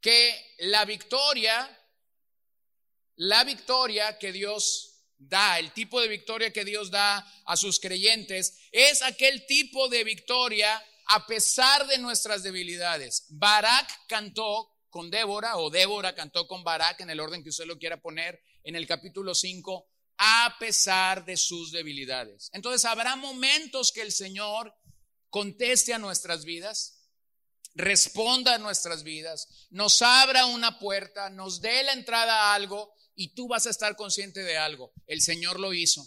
que 0.00 0.54
la 0.58 0.84
victoria, 0.84 1.68
la 3.16 3.44
victoria 3.44 4.18
que 4.18 4.32
Dios 4.32 5.04
da, 5.18 5.58
el 5.58 5.72
tipo 5.72 6.00
de 6.00 6.08
victoria 6.08 6.52
que 6.52 6.64
Dios 6.64 6.90
da 6.90 7.18
a 7.44 7.56
sus 7.56 7.80
creyentes, 7.80 8.58
es 8.72 9.02
aquel 9.02 9.46
tipo 9.46 9.88
de 9.88 10.04
victoria 10.04 10.82
a 11.06 11.26
pesar 11.26 11.86
de 11.86 11.98
nuestras 11.98 12.42
debilidades. 12.42 13.26
Barak 13.30 14.06
cantó 14.08 14.72
con 14.90 15.10
Débora 15.10 15.56
o 15.58 15.70
Débora 15.70 16.14
cantó 16.14 16.46
con 16.46 16.64
Barak 16.64 17.00
en 17.00 17.10
el 17.10 17.20
orden 17.20 17.42
que 17.42 17.50
usted 17.50 17.66
lo 17.66 17.78
quiera 17.78 18.00
poner 18.00 18.40
en 18.64 18.76
el 18.76 18.86
capítulo 18.86 19.34
5, 19.34 19.86
a 20.18 20.56
pesar 20.58 21.24
de 21.24 21.36
sus 21.36 21.72
debilidades. 21.72 22.50
Entonces 22.52 22.84
habrá 22.84 23.16
momentos 23.16 23.92
que 23.92 24.02
el 24.02 24.12
Señor 24.12 24.74
conteste 25.30 25.92
a 25.92 25.98
nuestras 25.98 26.44
vidas, 26.44 27.10
responda 27.74 28.54
a 28.54 28.58
nuestras 28.58 29.02
vidas, 29.02 29.66
nos 29.70 30.00
abra 30.00 30.46
una 30.46 30.78
puerta, 30.78 31.28
nos 31.28 31.60
dé 31.60 31.82
la 31.82 31.92
entrada 31.92 32.34
a 32.34 32.54
algo 32.54 32.94
y 33.14 33.34
tú 33.34 33.48
vas 33.48 33.66
a 33.66 33.70
estar 33.70 33.96
consciente 33.96 34.42
de 34.42 34.56
algo. 34.56 34.92
El 35.06 35.20
Señor 35.20 35.60
lo 35.60 35.74
hizo, 35.74 36.06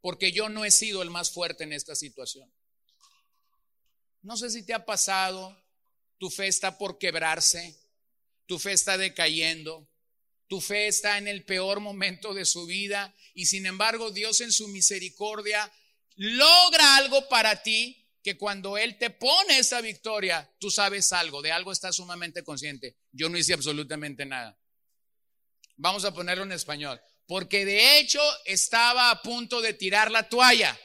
porque 0.00 0.32
yo 0.32 0.48
no 0.48 0.64
he 0.64 0.70
sido 0.70 1.02
el 1.02 1.10
más 1.10 1.30
fuerte 1.30 1.64
en 1.64 1.72
esta 1.72 1.94
situación. 1.94 2.52
No 4.22 4.36
sé 4.36 4.50
si 4.50 4.64
te 4.64 4.74
ha 4.74 4.84
pasado, 4.84 5.56
tu 6.18 6.30
fe 6.30 6.46
está 6.46 6.78
por 6.78 6.98
quebrarse, 6.98 7.80
tu 8.46 8.58
fe 8.58 8.72
está 8.72 8.98
decayendo, 8.98 9.88
tu 10.50 10.60
fe 10.60 10.88
está 10.88 11.16
en 11.16 11.28
el 11.28 11.44
peor 11.44 11.78
momento 11.78 12.34
de 12.34 12.44
su 12.44 12.66
vida 12.66 13.14
y 13.34 13.46
sin 13.46 13.66
embargo 13.66 14.10
Dios 14.10 14.40
en 14.40 14.50
su 14.50 14.66
misericordia 14.66 15.72
logra 16.16 16.96
algo 16.96 17.28
para 17.28 17.62
ti 17.62 18.04
que 18.20 18.36
cuando 18.36 18.76
Él 18.76 18.98
te 18.98 19.10
pone 19.10 19.60
esa 19.60 19.80
victoria, 19.80 20.52
tú 20.58 20.68
sabes 20.68 21.12
algo, 21.12 21.40
de 21.40 21.52
algo 21.52 21.70
estás 21.70 21.94
sumamente 21.94 22.42
consciente. 22.42 22.96
Yo 23.12 23.28
no 23.28 23.38
hice 23.38 23.52
absolutamente 23.52 24.26
nada. 24.26 24.58
Vamos 25.76 26.04
a 26.04 26.12
ponerlo 26.12 26.42
en 26.42 26.50
español. 26.50 27.00
Porque 27.28 27.64
de 27.64 28.00
hecho 28.00 28.20
estaba 28.44 29.12
a 29.12 29.22
punto 29.22 29.60
de 29.60 29.72
tirar 29.72 30.10
la 30.10 30.28
toalla. 30.28 30.76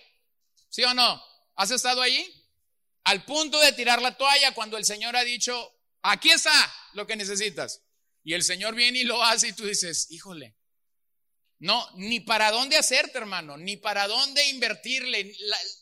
¿Sí 0.69 0.83
o 0.83 0.93
no? 0.93 1.19
¿Has 1.55 1.71
estado 1.71 2.03
allí? 2.03 2.23
Al 3.05 3.25
punto 3.25 3.59
de 3.59 3.73
tirar 3.73 3.99
la 3.99 4.15
toalla 4.15 4.53
cuando 4.53 4.77
el 4.77 4.85
Señor 4.85 5.15
ha 5.15 5.23
dicho, 5.23 5.73
aquí 6.03 6.29
está 6.29 6.53
lo 6.93 7.07
que 7.07 7.15
necesitas. 7.15 7.81
Y 8.25 8.33
el 8.33 8.43
Señor 8.43 8.73
viene 8.73 8.99
y 8.99 9.03
lo 9.03 9.23
hace 9.23 9.49
y 9.49 9.53
tú 9.53 9.65
dices, 9.65 10.07
híjole, 10.09 10.57
no, 11.59 11.87
ni 11.93 12.19
para 12.19 12.49
dónde 12.51 12.75
hacerte, 12.75 13.19
hermano, 13.19 13.55
ni 13.55 13.77
para 13.77 14.07
dónde 14.07 14.43
invertirle, 14.49 15.31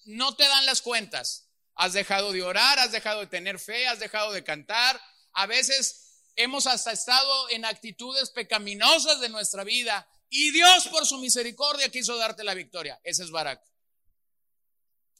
no 0.06 0.36
te 0.36 0.44
dan 0.44 0.66
las 0.66 0.82
cuentas. 0.82 1.48
Has 1.76 1.94
dejado 1.94 2.34
de 2.34 2.44
orar, 2.44 2.80
has 2.80 2.92
dejado 2.92 3.22
de 3.22 3.28
tener 3.28 3.60
fe, 3.60 3.88
has 3.88 4.00
dejado 4.00 4.34
de 4.34 4.44
cantar. 4.44 5.02
A 5.32 5.48
veces 5.48 6.20
hemos 6.36 6.68
hasta 6.68 6.92
estado 6.92 7.50
en 7.50 7.64
actitudes 7.64 8.30
pecaminosas 8.32 9.22
de 9.22 9.30
nuestra 9.30 9.64
vida 9.64 10.06
y 10.28 10.52
Dios 10.52 10.90
por 10.90 11.06
su 11.06 11.20
misericordia 11.20 11.90
quiso 11.90 12.18
darte 12.18 12.44
la 12.44 12.56
victoria. 12.56 13.00
Ese 13.06 13.24
es 13.24 13.32
Barak. 13.32 13.64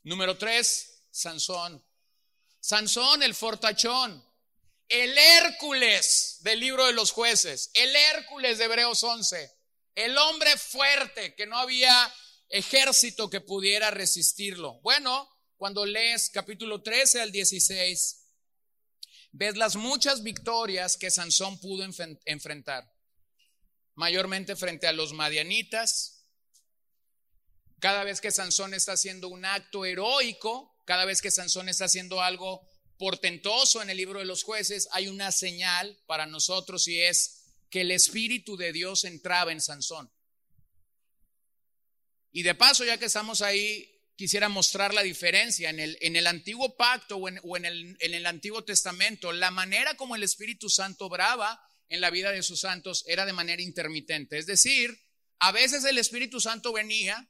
Número 0.04 0.38
tres, 0.38 1.06
Sansón. 1.10 1.82
Sansón, 2.60 3.24
el 3.24 3.34
fortachón, 3.34 4.24
el 4.94 5.18
Hércules 5.18 6.38
del 6.42 6.60
libro 6.60 6.86
de 6.86 6.94
los 6.94 7.12
jueces, 7.12 7.72
el 7.74 7.96
Hércules 7.96 8.58
de 8.58 8.66
Hebreos 8.66 9.04
11 9.04 9.64
el 9.96 10.18
hombre 10.18 10.58
fuerte, 10.58 11.36
que 11.36 11.46
no 11.46 11.58
había 11.58 12.14
ejército 12.50 13.30
que 13.30 13.42
pudiera 13.42 13.92
resistirlo. 13.92 14.80
Bueno, 14.82 15.30
cuando 15.58 15.86
lees 15.86 16.30
capítulo 16.30 16.82
13 16.82 17.22
al 17.22 17.32
16, 17.32 18.32
ves 19.32 19.56
las 19.56 19.76
muchas 19.76 20.24
victorias 20.24 20.98
que 20.98 21.12
Sansón 21.12 21.60
pudo 21.60 21.88
enfrentar. 22.26 22.92
Mayormente 23.96 24.56
frente 24.56 24.88
a 24.88 24.94
los 24.94 25.14
madianitas. 25.14 26.26
Cada 27.80 28.04
vez 28.04 28.22
que 28.22 28.32
Sansón 28.32 28.74
está 28.74 28.94
haciendo 28.94 29.28
un 29.28 29.46
acto 29.46 29.86
heroico, 29.86 30.82
cada 30.86 31.06
vez 31.06 31.22
que 31.22 31.32
Sansón 31.32 31.70
está 31.70 31.86
haciendo 31.86 32.22
algo 32.22 32.68
portentoso 33.04 33.82
en 33.82 33.90
el 33.90 33.98
libro 33.98 34.20
de 34.20 34.26
los 34.26 34.44
jueces, 34.44 34.88
hay 34.94 35.10
una 35.10 35.30
señal 35.34 36.00
para 36.06 36.26
nosotros 36.26 36.88
y 36.88 37.02
es 37.02 37.44
que 37.70 37.82
el 37.82 37.92
Espíritu 37.92 38.56
de 38.56 38.72
Dios 38.72 39.04
entraba 39.04 39.52
en 39.52 39.60
Sansón. 39.60 40.10
Y 42.32 42.44
de 42.44 42.56
paso, 42.56 42.86
ya 42.86 42.98
que 42.98 43.08
estamos 43.08 43.42
ahí, 43.42 43.94
quisiera 44.16 44.48
mostrar 44.48 44.94
la 44.94 45.04
diferencia 45.04 45.70
en 45.70 45.82
el, 45.82 45.98
en 46.00 46.16
el 46.16 46.28
antiguo 46.28 46.78
pacto 46.78 47.18
o, 47.18 47.28
en, 47.28 47.66
el, 47.66 47.98
en 48.00 48.14
el 48.14 48.26
Antiguo 48.26 48.64
Testamento. 48.64 49.34
La 49.34 49.52
manera 49.52 49.98
como 49.98 50.16
el 50.16 50.24
Espíritu 50.24 50.70
Santo 50.70 51.08
obraba 51.08 51.62
en 51.90 52.00
la 52.00 52.10
vida 52.10 52.32
de 52.32 52.42
sus 52.42 52.62
santos 52.62 53.04
era 53.06 53.26
de 53.26 53.34
manera 53.34 53.62
intermitente. 53.62 54.38
Es 54.38 54.46
decir, 54.46 54.98
a 55.40 55.52
veces 55.52 55.84
el 55.84 55.98
Espíritu 55.98 56.40
Santo 56.40 56.72
venía, 56.72 57.30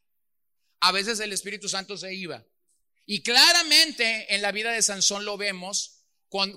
a 0.81 0.91
veces 0.91 1.19
el 1.19 1.33
Espíritu 1.33 1.67
Santo 1.67 1.97
se 1.97 2.13
iba. 2.13 2.45
Y 3.05 3.21
claramente 3.21 4.33
en 4.33 4.41
la 4.41 4.51
vida 4.51 4.71
de 4.71 4.81
Sansón 4.81 5.25
lo 5.25 5.37
vemos 5.37 6.03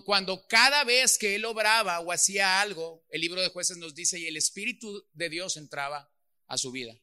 cuando, 0.04 0.46
cada 0.46 0.84
vez 0.84 1.18
que 1.18 1.34
él 1.34 1.44
obraba 1.44 2.00
o 2.00 2.10
hacía 2.10 2.62
algo, 2.62 3.04
el 3.10 3.20
libro 3.20 3.42
de 3.42 3.50
jueces 3.50 3.76
nos 3.76 3.94
dice, 3.94 4.18
y 4.18 4.26
el 4.26 4.38
Espíritu 4.38 5.06
de 5.12 5.28
Dios 5.28 5.58
entraba 5.58 6.10
a 6.46 6.56
su 6.56 6.72
vida. 6.72 6.98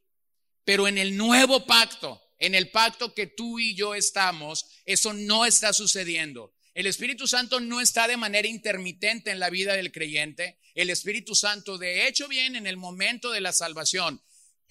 Pero 0.65 0.87
en 0.87 0.97
el 0.97 1.15
nuevo 1.15 1.67
pacto, 1.67 2.19
en 2.39 2.55
el 2.55 2.71
pacto 2.71 3.13
que 3.13 3.27
tú 3.27 3.59
y 3.59 3.75
yo 3.75 3.93
estamos, 3.93 4.65
eso 4.85 5.13
no 5.13 5.45
está 5.45 5.71
sucediendo. 5.71 6.55
El 6.73 6.87
Espíritu 6.87 7.27
Santo 7.27 7.59
no 7.59 7.79
está 7.79 8.07
de 8.07 8.17
manera 8.17 8.47
intermitente 8.47 9.29
en 9.29 9.39
la 9.39 9.51
vida 9.51 9.73
del 9.73 9.91
creyente. 9.91 10.57
El 10.73 10.89
Espíritu 10.89 11.35
Santo 11.35 11.77
de 11.77 12.07
hecho 12.07 12.27
viene 12.27 12.57
en 12.57 12.65
el 12.65 12.77
momento 12.77 13.29
de 13.29 13.41
la 13.41 13.53
salvación. 13.53 14.23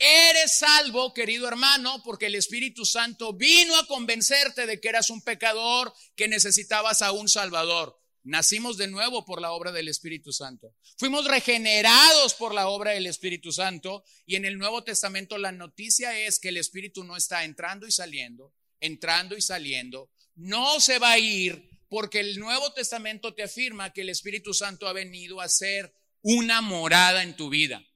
Eres 0.05 0.59
salvo, 0.59 1.15
querido 1.15 1.47
hermano, 1.47 2.03
porque 2.03 2.27
el 2.27 2.35
Espíritu 2.35 2.85
Santo 2.85 3.35
vino 3.35 3.77
a 3.77 3.87
convencerte 3.87 4.67
de 4.67 4.81
que 4.81 4.89
eras 4.89 5.11
un 5.11 5.23
pecador, 5.23 5.95
que 6.17 6.27
necesitabas 6.27 7.03
a 7.03 7.13
un 7.13 7.29
Salvador. 7.29 7.97
Nacimos 8.25 8.77
de 8.77 8.89
nuevo 8.89 9.25
por 9.25 9.41
la 9.41 9.53
obra 9.53 9.71
del 9.71 9.87
Espíritu 9.87 10.33
Santo. 10.33 10.75
Fuimos 10.99 11.27
regenerados 11.27 12.35
por 12.35 12.53
la 12.53 12.67
obra 12.67 12.91
del 12.91 13.07
Espíritu 13.07 13.53
Santo. 13.53 14.03
Y 14.27 14.35
en 14.35 14.45
el 14.45 14.59
Nuevo 14.59 14.83
Testamento 14.83 15.39
la 15.39 15.53
noticia 15.53 16.19
es 16.19 16.41
que 16.41 16.49
el 16.49 16.57
Espíritu 16.57 17.05
no 17.05 17.17
está 17.17 17.45
entrando 17.45 17.87
y 17.87 17.93
saliendo, 17.93 18.53
entrando 18.81 19.37
y 19.37 19.41
saliendo. 19.41 20.11
No 20.35 20.81
se 20.81 20.99
va 20.99 21.13
a 21.13 21.19
ir 21.21 21.71
porque 21.89 22.19
el 22.19 22.41
Nuevo 22.41 22.73
Testamento 22.73 23.35
te 23.35 23.45
afirma 23.45 23.93
que 23.93 24.01
el 24.01 24.09
Espíritu 24.09 24.53
Santo 24.53 24.89
ha 24.89 24.93
venido 24.93 25.41
a 25.41 25.49
ser 25.49 25.95
una 26.23 26.61
morada 26.61 27.23
en 27.23 27.37
tu 27.37 27.51
vida 27.51 27.87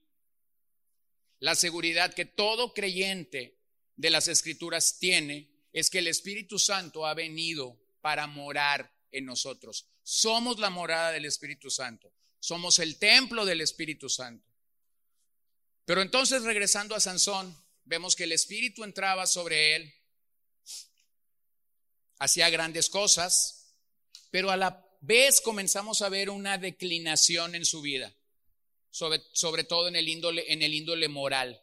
la 1.39 1.55
seguridad 1.55 2.15
que 2.15 2.25
todo 2.25 2.73
creyente 2.73 3.59
de 3.97 4.11
las 4.11 4.29
escrituras 4.29 4.99
tiene 4.99 5.51
es 5.73 5.91
que 5.91 5.99
el 5.99 6.09
Espíritu 6.09 6.59
Santo 6.59 7.07
ha 7.07 7.15
venido 7.15 7.79
para 8.01 8.27
morar 8.27 8.95
en 9.11 9.27
nosotros. 9.27 9.89
Somos 10.03 10.59
la 10.59 10.71
morada 10.71 11.13
del 11.13 11.25
Espíritu 11.25 11.71
Santo. 11.71 12.13
Somos 12.41 12.79
el 12.79 12.99
templo 12.99 13.45
del 13.45 13.61
Espíritu 13.61 14.09
Santo. 14.09 14.47
Pero 15.85 16.03
entonces 16.03 16.43
regresando 16.43 16.95
a 16.95 17.01
Sansón, 17.01 17.57
vemos 17.85 18.17
que 18.17 18.25
el 18.25 18.33
Espíritu 18.33 18.85
entraba 18.85 19.27
sobre 19.27 19.77
él, 19.77 19.95
hacía 22.19 22.51
grandes 22.51 22.89
cosas, 22.89 23.75
pero 24.31 24.51
a 24.51 24.57
la 24.57 24.85
vez 25.01 25.41
comenzamos 25.41 26.03
a 26.03 26.09
ver 26.09 26.31
una 26.31 26.59
declinación 26.59 27.55
en 27.55 27.65
su 27.65 27.83
vida 27.83 28.15
sobre, 28.97 29.65
todo 29.65 29.89
en 29.89 29.97
el, 29.97 30.09
índole, 30.09 30.51
en 30.51 30.63
el 30.63 30.73
índole 30.73 31.07
moral. 31.09 31.63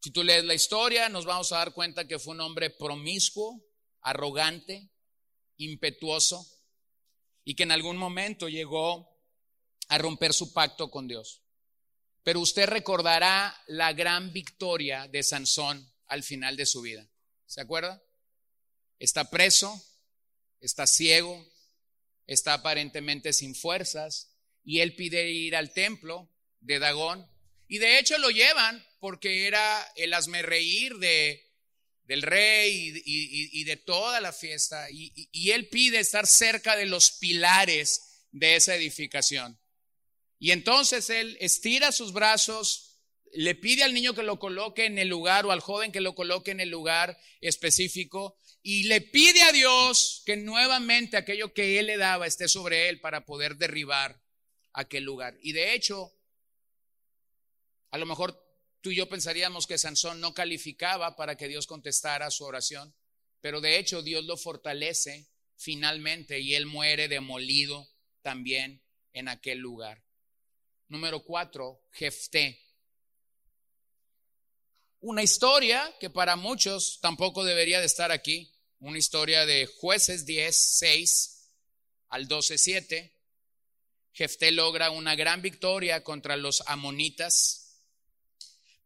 Si 0.00 0.10
tú 0.10 0.24
lees 0.24 0.44
la 0.44 0.54
historia, 0.54 1.08
nos 1.08 1.24
vamos 1.24 1.52
a 1.52 1.58
dar 1.58 1.72
cuenta 1.72 2.08
que 2.08 2.18
fue 2.18 2.34
un 2.34 2.40
hombre 2.40 2.70
promiscuo, 2.70 3.64
arrogante, 4.00 4.90
impetuoso, 5.56 6.44
y 7.44 7.54
que 7.54 7.62
en 7.62 7.70
algún 7.70 7.96
momento 7.96 8.48
llegó 8.48 9.16
a 9.86 9.98
romper 9.98 10.34
su 10.34 10.52
pacto 10.52 10.90
con 10.90 11.06
Dios. 11.06 11.42
Pero 12.24 12.40
usted 12.40 12.66
recordará 12.66 13.56
la 13.68 13.92
gran 13.92 14.32
victoria 14.32 15.06
de 15.06 15.22
Sansón 15.22 15.92
al 16.08 16.24
final 16.24 16.56
de 16.56 16.66
su 16.66 16.80
vida. 16.80 17.08
¿Se 17.46 17.60
acuerda? 17.60 18.02
Está 18.98 19.30
preso, 19.30 19.80
está 20.60 20.88
ciego, 20.88 21.46
está 22.26 22.54
aparentemente 22.54 23.32
sin 23.32 23.54
fuerzas, 23.54 24.34
y 24.68 24.80
él 24.82 24.94
pide 24.94 25.30
ir 25.30 25.56
al 25.56 25.72
templo 25.72 26.30
de 26.60 26.78
Dagón. 26.78 27.26
Y 27.68 27.78
de 27.78 27.98
hecho 27.98 28.18
lo 28.18 28.28
llevan 28.28 28.84
porque 29.00 29.46
era 29.46 29.90
el 29.96 30.12
asmerreír 30.12 30.98
de, 30.98 31.42
del 32.04 32.20
rey 32.20 33.02
y, 33.02 33.64
de 33.64 33.76
toda 33.78 34.20
la 34.20 34.30
fiesta. 34.30 34.88
y 34.90 35.50
él 35.52 35.70
pide 35.70 36.00
estar 36.00 36.26
cerca 36.26 36.76
de 36.76 36.84
los 36.84 37.12
pilares 37.12 38.26
de 38.30 38.56
esa 38.56 38.74
edificación. 38.74 39.58
Y 40.38 40.50
entonces 40.50 41.08
él 41.08 41.38
estira 41.40 41.90
sus 41.90 42.12
brazos, 42.12 43.00
le 43.32 43.54
pide 43.54 43.84
al 43.84 43.94
niño 43.94 44.14
que 44.14 44.22
lo 44.22 44.38
coloque 44.38 44.84
en 44.84 44.98
el 44.98 45.08
lugar 45.08 45.46
o 45.46 45.50
al 45.50 45.60
joven 45.60 45.92
que 45.92 46.02
lo 46.02 46.14
coloque 46.14 46.50
en 46.50 46.60
el 46.60 46.68
lugar 46.68 47.18
específico 47.40 48.36
y 48.62 48.82
le 48.82 49.00
pide 49.00 49.40
a 49.44 49.52
Dios 49.52 50.22
que 50.26 50.36
nuevamente 50.36 51.16
aquello 51.16 51.54
que 51.54 51.78
él 51.78 51.86
le 51.86 51.96
daba 51.96 52.26
esté 52.26 52.48
sobre 52.48 52.90
él 52.90 53.00
para 53.00 53.24
poder 53.24 53.56
derribar 53.56 54.20
aquel 54.78 55.02
lugar. 55.02 55.36
Y 55.42 55.52
de 55.52 55.74
hecho, 55.74 56.12
a 57.90 57.98
lo 57.98 58.06
mejor 58.06 58.40
tú 58.80 58.90
y 58.92 58.96
yo 58.96 59.08
pensaríamos 59.08 59.66
que 59.66 59.76
Sansón 59.76 60.20
no 60.20 60.34
calificaba 60.34 61.16
para 61.16 61.36
que 61.36 61.48
Dios 61.48 61.66
contestara 61.66 62.30
su 62.30 62.44
oración, 62.44 62.94
pero 63.40 63.60
de 63.60 63.78
hecho 63.78 64.02
Dios 64.02 64.24
lo 64.24 64.36
fortalece 64.36 65.26
finalmente 65.56 66.38
y 66.38 66.54
él 66.54 66.66
muere 66.66 67.08
demolido 67.08 67.88
también 68.22 68.80
en 69.12 69.26
aquel 69.26 69.58
lugar. 69.58 70.04
Número 70.86 71.24
cuatro, 71.24 71.82
Jefté. 71.90 72.60
Una 75.00 75.24
historia 75.24 75.92
que 75.98 76.08
para 76.08 76.36
muchos 76.36 77.00
tampoco 77.00 77.44
debería 77.44 77.80
de 77.80 77.86
estar 77.86 78.12
aquí. 78.12 78.54
Una 78.78 78.98
historia 78.98 79.44
de 79.44 79.66
jueces 79.66 80.24
10, 80.24 80.56
6 80.56 81.50
al 82.10 82.28
12, 82.28 82.58
7. 82.58 83.17
Jefté 84.12 84.50
logra 84.50 84.90
una 84.90 85.14
gran 85.14 85.42
victoria 85.42 86.02
contra 86.02 86.36
los 86.36 86.62
amonitas. 86.66 87.84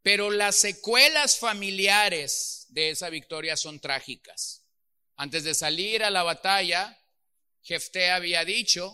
Pero 0.02 0.30
las 0.30 0.56
secuelas 0.56 1.38
familiares 1.38 2.66
de 2.70 2.90
esa 2.90 3.08
victoria 3.08 3.56
son 3.56 3.80
trágicas. 3.80 4.64
Antes 5.16 5.44
de 5.44 5.54
salir 5.54 6.02
a 6.02 6.10
la 6.10 6.22
batalla, 6.22 6.98
Jefté 7.62 8.10
había 8.10 8.44
dicho 8.44 8.92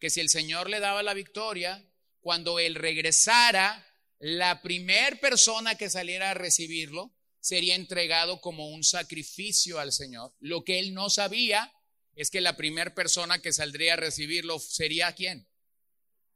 que 0.00 0.10
si 0.10 0.20
el 0.20 0.28
Señor 0.28 0.68
le 0.68 0.80
daba 0.80 1.02
la 1.02 1.14
victoria, 1.14 1.84
cuando 2.20 2.58
él 2.58 2.74
regresara, 2.74 3.86
la 4.18 4.62
primer 4.62 5.20
persona 5.20 5.76
que 5.76 5.90
saliera 5.90 6.30
a 6.30 6.34
recibirlo 6.34 7.14
sería 7.40 7.76
entregado 7.76 8.40
como 8.40 8.68
un 8.68 8.82
sacrificio 8.82 9.78
al 9.78 9.92
Señor. 9.92 10.34
Lo 10.40 10.64
que 10.64 10.80
él 10.80 10.94
no 10.94 11.10
sabía 11.10 11.72
es 12.16 12.30
que 12.30 12.40
la 12.40 12.56
primera 12.56 12.94
persona 12.94 13.40
que 13.40 13.52
saldría 13.52 13.92
a 13.92 13.96
recibirlo 13.96 14.58
sería 14.58 15.12
quién? 15.12 15.48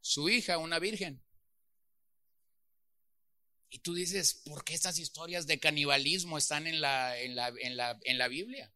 Su 0.01 0.29
hija, 0.29 0.59
una 0.59 0.79
virgen. 0.79 1.25
Y 3.71 3.81
tú 3.81 3.95
dices, 3.95 4.43
¿por 4.45 4.65
qué 4.65 4.75
estas 4.75 4.99
historias 4.99 5.47
de 5.47 5.59
canibalismo 5.59 6.39
están 6.39 6.67
en 6.67 6.81
la, 6.81 7.19
en 7.19 7.35
la, 7.35 7.49
en 7.49 7.77
la, 7.77 7.99
en 8.03 8.19
la 8.19 8.29
Biblia? 8.29 8.73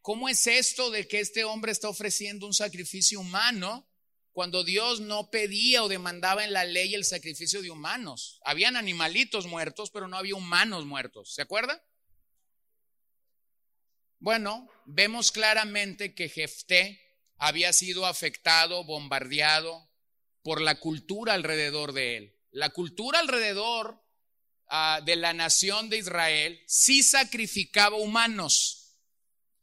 ¿Cómo 0.00 0.28
es 0.28 0.46
esto 0.46 0.90
de 0.90 1.08
que 1.08 1.20
este 1.20 1.44
hombre 1.44 1.72
está 1.72 1.88
ofreciendo 1.88 2.46
un 2.46 2.54
sacrificio 2.54 3.20
humano 3.20 3.88
cuando 4.32 4.64
Dios 4.64 5.00
no 5.00 5.30
pedía 5.30 5.84
o 5.84 5.88
demandaba 5.88 6.44
en 6.44 6.52
la 6.52 6.64
ley 6.64 6.94
el 6.94 7.04
sacrificio 7.04 7.62
de 7.62 7.70
humanos. 7.70 8.40
Habían 8.44 8.76
animalitos 8.76 9.46
muertos, 9.46 9.90
pero 9.90 10.08
no 10.08 10.16
había 10.16 10.34
humanos 10.34 10.86
muertos. 10.86 11.34
¿Se 11.34 11.42
acuerda? 11.42 11.84
Bueno, 14.22 14.68
vemos 14.84 15.32
claramente 15.32 16.14
que 16.14 16.28
Jefté 16.28 17.00
había 17.38 17.72
sido 17.72 18.06
afectado, 18.06 18.84
bombardeado 18.84 19.90
por 20.44 20.60
la 20.60 20.78
cultura 20.78 21.34
alrededor 21.34 21.92
de 21.92 22.18
él. 22.18 22.36
La 22.52 22.70
cultura 22.70 23.18
alrededor 23.18 24.00
ah, 24.68 25.00
de 25.04 25.16
la 25.16 25.32
nación 25.32 25.90
de 25.90 25.98
Israel 25.98 26.62
sí 26.68 27.02
sacrificaba 27.02 27.96
humanos. 27.96 28.94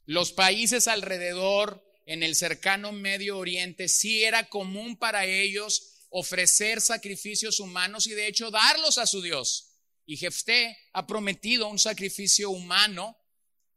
Los 0.04 0.30
países 0.30 0.88
alrededor 0.88 1.82
en 2.04 2.22
el 2.22 2.34
cercano 2.34 2.92
Medio 2.92 3.38
Oriente, 3.38 3.88
sí 3.88 4.24
era 4.24 4.50
común 4.50 4.98
para 4.98 5.24
ellos 5.24 6.04
ofrecer 6.10 6.82
sacrificios 6.82 7.60
humanos 7.60 8.06
y 8.06 8.10
de 8.10 8.26
hecho 8.26 8.50
darlos 8.50 8.98
a 8.98 9.06
su 9.06 9.22
Dios. 9.22 9.78
Y 10.04 10.18
Jefté 10.18 10.76
ha 10.92 11.06
prometido 11.06 11.66
un 11.66 11.78
sacrificio 11.78 12.50
humano 12.50 13.16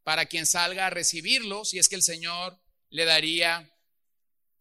para 0.04 0.26
quien 0.26 0.46
salga 0.46 0.88
a 0.88 0.90
recibirlo, 0.90 1.66
si 1.66 1.80
es 1.80 1.90
que 1.90 1.96
el 1.96 2.04
Señor 2.04 2.60
le 2.90 3.06
daría 3.06 3.74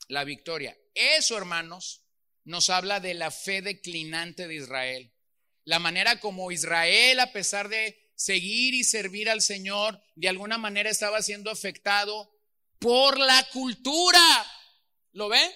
la 0.08 0.24
victoria. 0.24 0.76
Eso, 0.94 1.36
hermanos, 1.36 2.04
nos 2.44 2.70
habla 2.70 3.00
de 3.00 3.14
la 3.14 3.30
fe 3.30 3.62
declinante 3.62 4.48
de 4.48 4.54
Israel. 4.54 5.12
La 5.64 5.78
manera 5.78 6.20
como 6.20 6.50
Israel, 6.50 7.20
a 7.20 7.32
pesar 7.32 7.68
de 7.68 8.12
seguir 8.14 8.74
y 8.74 8.84
servir 8.84 9.30
al 9.30 9.42
Señor, 9.42 10.02
de 10.14 10.28
alguna 10.28 10.58
manera 10.58 10.90
estaba 10.90 11.22
siendo 11.22 11.50
afectado 11.50 12.30
por 12.78 13.18
la 13.18 13.48
cultura. 13.52 14.20
¿Lo 15.12 15.28
ven? 15.28 15.50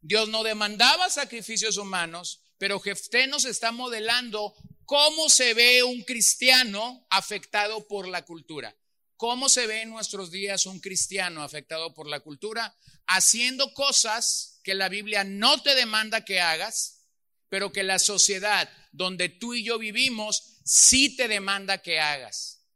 Dios 0.00 0.28
no 0.28 0.42
demandaba 0.42 1.10
sacrificios 1.10 1.76
humanos, 1.76 2.42
pero 2.58 2.80
Jefté 2.80 3.26
nos 3.26 3.44
está 3.44 3.72
modelando 3.72 4.54
cómo 4.84 5.28
se 5.28 5.54
ve 5.54 5.82
un 5.82 6.02
cristiano 6.02 7.06
afectado 7.10 7.86
por 7.88 8.08
la 8.08 8.24
cultura. 8.24 8.76
¿Cómo 9.16 9.48
se 9.48 9.66
ve 9.66 9.82
en 9.82 9.90
nuestros 9.90 10.30
días 10.30 10.66
un 10.66 10.80
cristiano 10.80 11.42
afectado 11.42 11.94
por 11.94 12.06
la 12.06 12.20
cultura? 12.20 12.76
Haciendo 13.06 13.72
cosas 13.72 14.60
que 14.62 14.74
la 14.74 14.88
Biblia 14.88 15.24
no 15.24 15.62
te 15.62 15.74
demanda 15.74 16.24
que 16.24 16.40
hagas, 16.40 17.06
pero 17.48 17.72
que 17.72 17.82
la 17.82 17.98
sociedad 17.98 18.70
donde 18.92 19.28
tú 19.28 19.54
y 19.54 19.64
yo 19.64 19.78
vivimos 19.78 20.58
sí 20.64 21.16
te 21.16 21.28
demanda 21.28 21.78
que 21.78 21.98
hagas. 21.98 22.66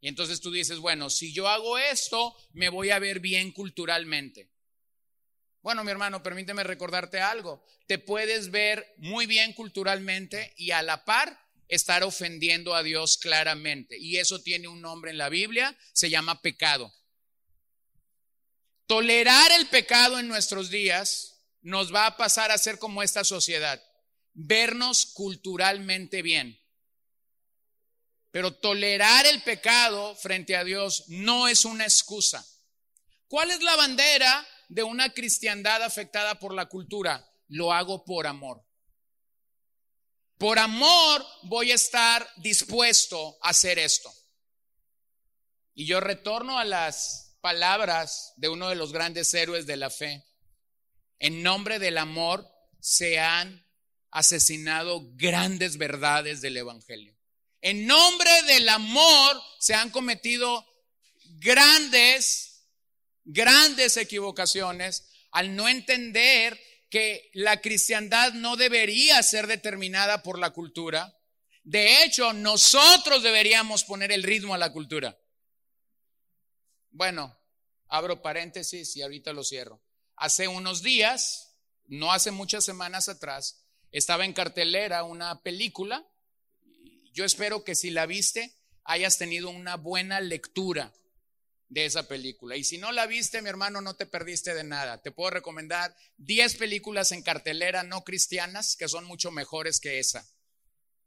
Y 0.00 0.08
entonces 0.08 0.40
tú 0.40 0.50
dices, 0.50 0.78
bueno, 0.78 1.10
si 1.10 1.32
yo 1.32 1.48
hago 1.48 1.78
esto, 1.78 2.34
me 2.52 2.68
voy 2.68 2.90
a 2.90 2.98
ver 2.98 3.20
bien 3.20 3.52
culturalmente. 3.52 4.50
Bueno, 5.60 5.82
mi 5.84 5.90
hermano, 5.90 6.22
permíteme 6.22 6.62
recordarte 6.62 7.20
algo. 7.20 7.66
Te 7.86 7.98
puedes 7.98 8.50
ver 8.50 8.94
muy 8.98 9.26
bien 9.26 9.52
culturalmente 9.52 10.54
y 10.56 10.70
a 10.70 10.80
la 10.80 11.04
par 11.04 11.45
estar 11.68 12.04
ofendiendo 12.04 12.74
a 12.74 12.82
Dios 12.82 13.18
claramente. 13.18 13.96
Y 13.98 14.18
eso 14.18 14.40
tiene 14.42 14.68
un 14.68 14.80
nombre 14.80 15.10
en 15.10 15.18
la 15.18 15.28
Biblia, 15.28 15.76
se 15.92 16.10
llama 16.10 16.40
pecado. 16.42 16.92
Tolerar 18.86 19.50
el 19.52 19.66
pecado 19.68 20.18
en 20.18 20.28
nuestros 20.28 20.70
días 20.70 21.36
nos 21.62 21.92
va 21.92 22.06
a 22.06 22.16
pasar 22.16 22.52
a 22.52 22.58
ser 22.58 22.78
como 22.78 23.02
esta 23.02 23.24
sociedad, 23.24 23.82
vernos 24.32 25.06
culturalmente 25.06 26.22
bien. 26.22 26.60
Pero 28.30 28.54
tolerar 28.54 29.26
el 29.26 29.42
pecado 29.42 30.14
frente 30.14 30.56
a 30.56 30.62
Dios 30.62 31.04
no 31.08 31.48
es 31.48 31.64
una 31.64 31.84
excusa. 31.84 32.46
¿Cuál 33.28 33.50
es 33.50 33.62
la 33.62 33.74
bandera 33.76 34.46
de 34.68 34.82
una 34.82 35.12
cristiandad 35.12 35.82
afectada 35.82 36.38
por 36.38 36.54
la 36.54 36.66
cultura? 36.66 37.28
Lo 37.48 37.72
hago 37.72 38.04
por 38.04 38.26
amor. 38.26 38.65
Por 40.38 40.58
amor 40.58 41.24
voy 41.44 41.72
a 41.72 41.76
estar 41.76 42.28
dispuesto 42.36 43.38
a 43.40 43.50
hacer 43.50 43.78
esto. 43.78 44.12
Y 45.74 45.86
yo 45.86 46.00
retorno 46.00 46.58
a 46.58 46.64
las 46.64 47.36
palabras 47.40 48.32
de 48.36 48.48
uno 48.48 48.68
de 48.68 48.76
los 48.76 48.92
grandes 48.92 49.32
héroes 49.32 49.66
de 49.66 49.76
la 49.76 49.90
fe. 49.90 50.24
En 51.18 51.42
nombre 51.42 51.78
del 51.78 51.96
amor 51.96 52.46
se 52.80 53.18
han 53.18 53.66
asesinado 54.10 55.02
grandes 55.14 55.78
verdades 55.78 56.40
del 56.40 56.56
Evangelio. 56.56 57.16
En 57.60 57.86
nombre 57.86 58.30
del 58.42 58.68
amor 58.68 59.42
se 59.58 59.74
han 59.74 59.90
cometido 59.90 60.66
grandes, 61.38 62.68
grandes 63.24 63.96
equivocaciones 63.96 65.08
al 65.30 65.56
no 65.56 65.68
entender 65.68 66.60
que 66.88 67.30
la 67.34 67.60
cristiandad 67.60 68.32
no 68.34 68.56
debería 68.56 69.22
ser 69.22 69.46
determinada 69.46 70.22
por 70.22 70.38
la 70.38 70.50
cultura. 70.50 71.18
De 71.64 72.04
hecho, 72.04 72.32
nosotros 72.32 73.22
deberíamos 73.22 73.84
poner 73.84 74.12
el 74.12 74.22
ritmo 74.22 74.54
a 74.54 74.58
la 74.58 74.72
cultura. 74.72 75.18
Bueno, 76.90 77.38
abro 77.88 78.22
paréntesis 78.22 78.96
y 78.96 79.02
ahorita 79.02 79.32
lo 79.32 79.42
cierro. 79.42 79.82
Hace 80.16 80.48
unos 80.48 80.82
días, 80.82 81.56
no 81.86 82.12
hace 82.12 82.30
muchas 82.30 82.64
semanas 82.64 83.08
atrás, 83.08 83.64
estaba 83.90 84.24
en 84.24 84.32
cartelera 84.32 85.04
una 85.04 85.42
película 85.42 86.06
yo 87.16 87.24
espero 87.24 87.64
que 87.64 87.74
si 87.74 87.88
la 87.88 88.04
viste, 88.04 88.52
hayas 88.84 89.16
tenido 89.16 89.48
una 89.48 89.76
buena 89.76 90.20
lectura 90.20 90.92
de 91.68 91.84
esa 91.84 92.06
película. 92.06 92.56
Y 92.56 92.64
si 92.64 92.78
no 92.78 92.92
la 92.92 93.06
viste, 93.06 93.42
mi 93.42 93.48
hermano, 93.48 93.80
no 93.80 93.94
te 93.94 94.06
perdiste 94.06 94.54
de 94.54 94.64
nada. 94.64 95.02
Te 95.02 95.10
puedo 95.10 95.30
recomendar 95.30 95.94
10 96.18 96.56
películas 96.56 97.12
en 97.12 97.22
cartelera 97.22 97.82
no 97.82 98.04
cristianas 98.04 98.76
que 98.76 98.88
son 98.88 99.04
mucho 99.04 99.30
mejores 99.30 99.80
que 99.80 99.98
esa. 99.98 100.26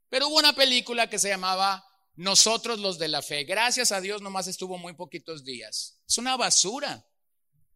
Pero 0.09 0.27
hubo 0.27 0.37
una 0.37 0.53
película 0.53 1.09
que 1.09 1.19
se 1.19 1.29
llamaba 1.29 1.85
Nosotros 2.15 2.79
los 2.79 2.99
de 2.99 3.07
la 3.07 3.21
fe. 3.21 3.45
Gracias 3.45 3.91
a 3.91 4.01
Dios 4.01 4.21
nomás 4.21 4.47
estuvo 4.47 4.77
muy 4.77 4.93
poquitos 4.93 5.45
días. 5.45 6.01
Es 6.07 6.17
una 6.17 6.35
basura. 6.35 7.05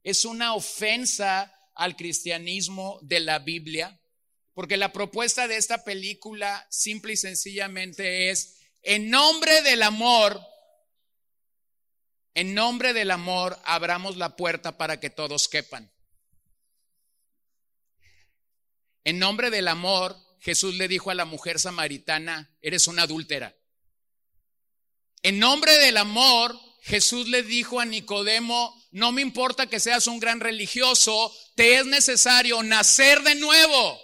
Es 0.04 0.26
una 0.26 0.54
ofensa 0.54 1.54
al 1.76 1.96
cristianismo 1.96 3.00
de 3.02 3.20
la 3.20 3.40
Biblia 3.40 4.00
Porque 4.54 4.78
la 4.78 4.92
propuesta 4.94 5.48
de 5.48 5.58
esta 5.58 5.84
película 5.84 6.68
simple 6.70 7.14
y 7.14 7.18
sencillamente 7.18 8.30
es, 8.30 8.58
en 8.84 9.10
nombre 9.10 9.64
del 9.64 9.82
amor, 9.82 10.40
en 12.34 12.54
nombre 12.54 12.94
del 12.94 13.12
amor, 13.12 13.60
abramos 13.64 14.18
la 14.18 14.36
puerta 14.36 14.78
para 14.78 15.00
que 15.00 15.10
todos 15.10 15.48
quepan. 15.48 15.92
En 19.04 19.20
nombre 19.20 19.50
del 19.50 19.68
amor, 19.68 20.18
Jesús 20.40 20.76
le 20.76 20.88
dijo 20.88 21.12
a 21.12 21.16
la 21.16 21.26
mujer 21.26 21.60
samaritana, 21.60 22.56
eres 22.62 22.88
una 22.88 23.04
adúltera. 23.04 23.56
En 25.22 25.40
nombre 25.40 25.78
del 25.78 25.98
amor, 25.98 26.58
Jesús 26.82 27.30
le 27.30 27.44
dijo 27.44 27.80
a 27.80 27.86
Nicodemo, 27.86 28.82
no 28.92 29.12
me 29.12 29.22
importa 29.22 29.68
que 29.68 29.80
seas 29.80 30.08
un 30.08 30.20
gran 30.20 30.40
religioso, 30.40 31.34
te 31.56 31.76
es 31.76 31.86
necesario 31.86 32.62
nacer 32.64 33.22
de 33.24 33.36
nuevo. 33.36 34.02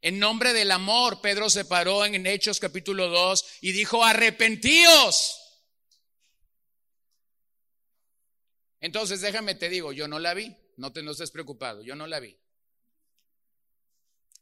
En 0.00 0.18
nombre 0.18 0.52
del 0.52 0.70
amor, 0.70 1.20
Pedro 1.20 1.50
se 1.50 1.64
paró 1.64 2.04
en 2.04 2.26
Hechos 2.26 2.60
capítulo 2.60 3.08
2 3.08 3.44
y 3.62 3.72
dijo, 3.72 4.04
arrepentíos. 4.04 5.47
Entonces 8.80 9.20
déjame 9.20 9.54
te 9.54 9.68
digo, 9.68 9.92
yo 9.92 10.08
no 10.08 10.18
la 10.18 10.34
vi, 10.34 10.56
no 10.76 10.92
te 10.92 11.02
no 11.02 11.12
estés 11.12 11.30
preocupado, 11.30 11.82
yo 11.82 11.94
no 11.94 12.06
la 12.06 12.20
vi. 12.20 12.38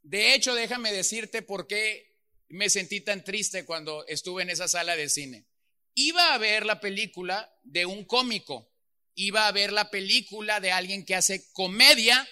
De 0.02 0.34
hecho, 0.34 0.54
déjame 0.54 0.92
decirte 0.92 1.42
por 1.42 1.66
qué 1.66 2.16
me 2.48 2.70
sentí 2.70 3.00
tan 3.00 3.24
triste 3.24 3.64
cuando 3.64 4.06
estuve 4.06 4.42
en 4.42 4.50
esa 4.50 4.68
sala 4.68 4.94
de 4.94 5.08
cine. 5.08 5.46
Iba 5.94 6.34
a 6.34 6.38
ver 6.38 6.64
la 6.64 6.80
película 6.80 7.52
de 7.64 7.86
un 7.86 8.04
cómico, 8.04 8.70
iba 9.14 9.48
a 9.48 9.52
ver 9.52 9.72
la 9.72 9.90
película 9.90 10.60
de 10.60 10.70
alguien 10.70 11.04
que 11.04 11.14
hace 11.14 11.50
comedia, 11.52 12.28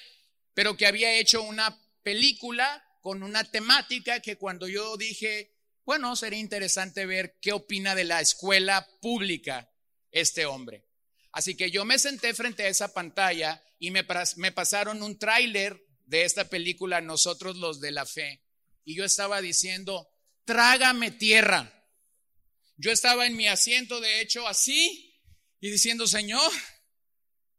pero 0.53 0.77
que 0.77 0.87
había 0.87 1.19
hecho 1.19 1.43
una 1.43 1.77
película 2.03 2.85
con 3.01 3.23
una 3.23 3.43
temática 3.43 4.21
que 4.21 4.37
cuando 4.37 4.69
yo 4.69 4.97
dije, 4.97 5.57
bueno, 5.85 6.15
sería 6.15 6.39
interesante 6.39 7.07
ver 7.07 7.39
qué 7.41 7.53
opina 7.53 7.95
de 7.95 8.05
la 8.05 8.21
escuela 8.21 8.87
pública 9.01 9.71
este 10.13 10.47
hombre. 10.47 10.85
Así 11.35 11.57
que 11.57 11.73
yo 11.73 11.85
me 11.85 11.99
senté 11.99 12.33
frente 12.33 12.63
a 12.63 12.69
esa 12.69 12.95
pantalla 12.95 13.61
y 13.81 13.91
me, 13.91 14.07
me 14.37 14.53
pasaron 14.53 15.03
un 15.03 15.19
tráiler 15.19 15.85
de 16.07 16.25
esta 16.25 16.49
película 16.49 17.01
Nosotros 17.01 17.57
los 17.57 17.81
de 17.81 17.91
la 17.91 18.07
Fe. 18.07 18.41
Y 18.85 18.95
yo 18.95 19.05
estaba 19.05 19.41
diciendo, 19.41 20.09
trágame 20.45 21.11
tierra. 21.11 21.73
Yo 22.77 22.93
estaba 22.93 23.27
en 23.27 23.37
mi 23.37 23.49
asiento, 23.49 24.01
de 24.01 24.21
hecho, 24.21 24.47
así, 24.47 25.21
y 25.59 25.71
diciendo, 25.71 26.07
Señor, 26.07 26.53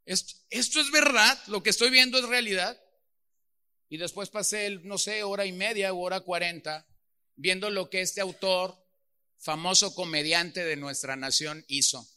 esto, 0.06 0.34
esto 0.50 0.80
es 0.80 0.90
verdad, 0.92 1.38
lo 1.48 1.62
que 1.62 1.72
estoy 1.72 1.90
viendo 1.90 2.18
es 2.18 2.30
realidad. 2.30 2.82
Y 3.90 3.98
después 3.98 4.30
pasé, 4.30 4.80
no 4.84 4.98
sé, 4.98 5.24
hora 5.24 5.46
y 5.46 5.52
media 5.52 5.92
o 5.92 6.00
hora 6.00 6.22
cuarenta, 6.22 6.88
viendo 7.36 7.70
lo 7.70 7.90
que 7.90 8.00
este 8.00 8.22
autor, 8.22 8.74
famoso 9.38 9.94
comediante 9.96 10.64
de 10.64 10.78
nuestra 10.78 11.18
nación, 11.18 11.66
hizo. 11.68 12.08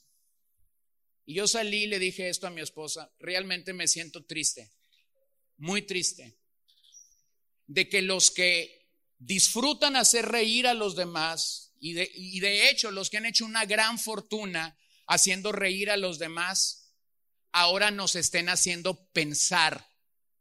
Y 1.28 1.34
yo 1.34 1.46
salí 1.46 1.84
y 1.84 1.86
le 1.88 1.98
dije 1.98 2.30
esto 2.30 2.46
a 2.46 2.50
mi 2.50 2.62
esposa, 2.62 3.12
realmente 3.18 3.74
me 3.74 3.86
siento 3.86 4.24
triste 4.24 4.70
muy 5.58 5.82
triste 5.82 6.38
de 7.66 7.86
que 7.86 8.00
los 8.00 8.30
que 8.30 8.88
disfrutan 9.18 9.94
hacer 9.94 10.24
reír 10.24 10.66
a 10.66 10.72
los 10.72 10.96
demás 10.96 11.74
y 11.80 11.92
de, 11.92 12.10
y 12.14 12.40
de 12.40 12.70
hecho 12.70 12.90
los 12.90 13.10
que 13.10 13.18
han 13.18 13.26
hecho 13.26 13.44
una 13.44 13.66
gran 13.66 13.98
fortuna 13.98 14.78
haciendo 15.06 15.52
reír 15.52 15.90
a 15.90 15.98
los 15.98 16.18
demás, 16.18 16.94
ahora 17.52 17.90
nos 17.90 18.16
estén 18.16 18.48
haciendo 18.48 19.10
pensar 19.10 19.86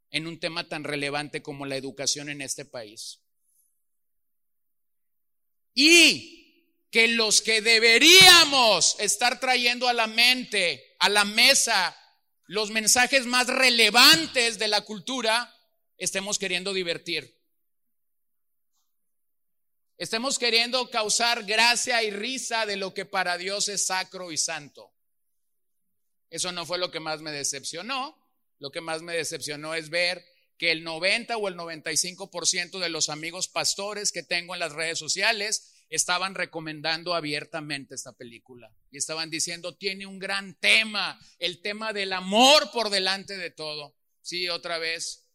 en 0.10 0.26
un 0.26 0.40
tema 0.40 0.70
tan 0.70 0.86
relevante 0.86 1.42
como 1.42 1.66
la 1.66 1.76
educación 1.76 2.30
en 2.30 2.42
este 2.42 2.64
país. 2.64 3.20
Y 5.74 6.37
que 6.92 7.08
los 7.08 7.42
que 7.42 7.62
deberíamos 7.62 8.96
estar 9.00 9.40
trayendo 9.40 9.88
a 9.88 9.94
la 9.94 10.08
mente, 10.08 10.96
a 11.00 11.10
la 11.10 11.26
mesa, 11.26 11.96
los 12.46 12.72
mensajes 12.72 13.26
más 13.26 13.48
relevantes 13.48 14.58
de 14.58 14.68
la 14.68 14.82
cultura 14.82 15.54
estemos 15.98 16.40
queriendo 16.40 16.74
divertir. 16.74 17.36
Estemos 19.98 20.38
queriendo 20.38 20.90
causar 20.90 21.44
gracia 21.44 22.04
y 22.04 22.12
risa 22.12 22.66
de 22.66 22.78
lo 22.78 22.94
que 22.94 23.06
para 23.06 23.38
Dios 23.38 23.68
es 23.68 23.88
sacro 23.88 24.32
y 24.32 24.38
santo. 24.38 24.94
Eso 26.30 26.52
no 26.52 26.66
fue 26.66 26.78
lo 26.78 26.92
que 26.92 27.00
más 27.00 27.22
me 27.22 27.32
decepcionó. 27.32 28.16
Lo 28.60 28.72
que 28.72 28.82
más 28.82 29.02
me 29.02 29.16
decepcionó 29.16 29.74
es 29.74 29.90
ver 29.90 30.24
que 30.58 30.72
el 30.72 30.84
90 30.84 31.38
o 31.38 31.48
el 31.48 31.56
95% 31.56 32.80
de 32.80 32.90
los 32.90 33.10
amigos 33.10 33.48
pastores 33.48 34.12
que 34.12 34.24
tengo 34.24 34.54
en 34.54 34.60
las 34.60 34.74
redes 34.74 34.98
sociales 34.98 35.77
estaban 35.90 36.36
recomendando 36.36 37.14
abiertamente 37.14 37.96
esta 37.96 38.14
película 38.14 38.72
y 38.92 38.98
estaban 38.98 39.30
diciendo, 39.30 39.76
tiene 39.76 40.06
un 40.06 40.20
gran 40.20 40.56
tema, 40.60 41.20
el 41.40 41.62
tema 41.62 41.94
del 41.94 42.14
amor 42.14 42.72
por 42.72 42.90
delante 42.90 43.38
de 43.38 43.52
todo. 43.52 43.96
Sí, 44.22 44.50
otra 44.50 44.78
vez, 44.78 45.26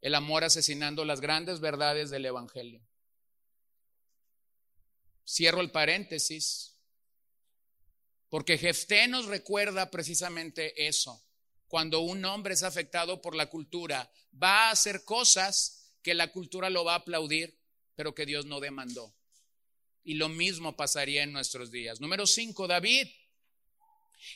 el 0.00 0.14
amor 0.14 0.44
asesinando 0.44 1.04
las 1.04 1.20
grandes 1.20 1.60
verdades 1.60 2.10
del 2.10 2.26
Evangelio. 2.26 2.80
Cierro 5.26 5.60
el 5.60 5.70
paréntesis, 5.70 6.76
porque 8.28 8.58
Jefté 8.58 9.08
nos 9.08 9.26
recuerda 9.26 9.90
precisamente 9.90 10.86
eso. 10.86 11.24
Cuando 11.66 12.00
un 12.00 12.24
hombre 12.24 12.54
es 12.54 12.62
afectado 12.62 13.22
por 13.22 13.34
la 13.34 13.46
cultura, 13.46 14.10
va 14.40 14.68
a 14.68 14.70
hacer 14.72 15.04
cosas 15.04 15.94
que 16.02 16.14
la 16.14 16.30
cultura 16.30 16.68
lo 16.68 16.84
va 16.84 16.94
a 16.94 16.98
aplaudir, 16.98 17.58
pero 17.94 18.14
que 18.14 18.26
Dios 18.26 18.44
no 18.44 18.60
demandó. 18.60 19.14
Y 20.04 20.14
lo 20.14 20.28
mismo 20.28 20.76
pasaría 20.76 21.22
en 21.22 21.32
nuestros 21.32 21.70
días. 21.70 22.00
Número 22.00 22.26
cinco, 22.26 22.66
David. 22.66 23.06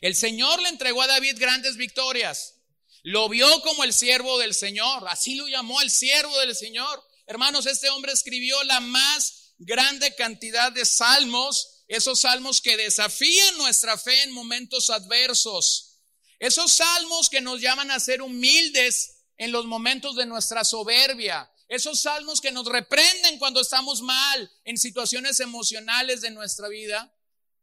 El 0.01 0.15
Señor 0.15 0.61
le 0.63 0.69
entregó 0.69 1.03
a 1.03 1.07
David 1.07 1.37
grandes 1.39 1.77
victorias. 1.77 2.55
Lo 3.03 3.29
vio 3.29 3.61
como 3.63 3.85
el 3.85 3.93
siervo 3.93 4.39
del 4.39 4.55
Señor. 4.55 5.05
Así 5.09 5.35
lo 5.37 5.49
llamó 5.49 5.81
el 5.81 5.91
siervo 5.91 6.37
del 6.39 6.55
Señor. 6.55 7.03
Hermanos, 7.27 7.67
este 7.67 7.89
hombre 7.91 8.13
escribió 8.13 8.63
la 8.65 8.81
más 8.81 9.55
grande 9.59 10.15
cantidad 10.15 10.73
de 10.73 10.85
salmos, 10.85 11.85
esos 11.89 12.21
salmos 12.21 12.61
que 12.61 12.77
desafían 12.77 13.57
nuestra 13.59 13.97
fe 13.97 14.23
en 14.23 14.33
momentos 14.33 14.91
adversos. 14.91 16.01
Esos 16.39 16.73
salmos 16.73 17.29
que 17.31 17.41
nos 17.41 17.61
llaman 17.61 17.91
a 17.91 18.01
ser 18.01 18.23
humildes 18.23 19.25
en 19.39 19.53
los 19.53 19.67
momentos 19.67 20.17
de 20.17 20.27
nuestra 20.27 20.65
soberbia. 20.65 21.51
Esos 21.69 22.03
salmos 22.03 22.41
que 22.41 22.53
nos 22.53 22.67
reprenden 22.67 23.39
cuando 23.39 23.61
estamos 23.61 24.01
mal 24.03 24.51
en 24.65 24.79
situaciones 24.79 25.41
emocionales 25.41 26.21
de 26.21 26.31
nuestra 26.31 26.69
vida, 26.69 27.13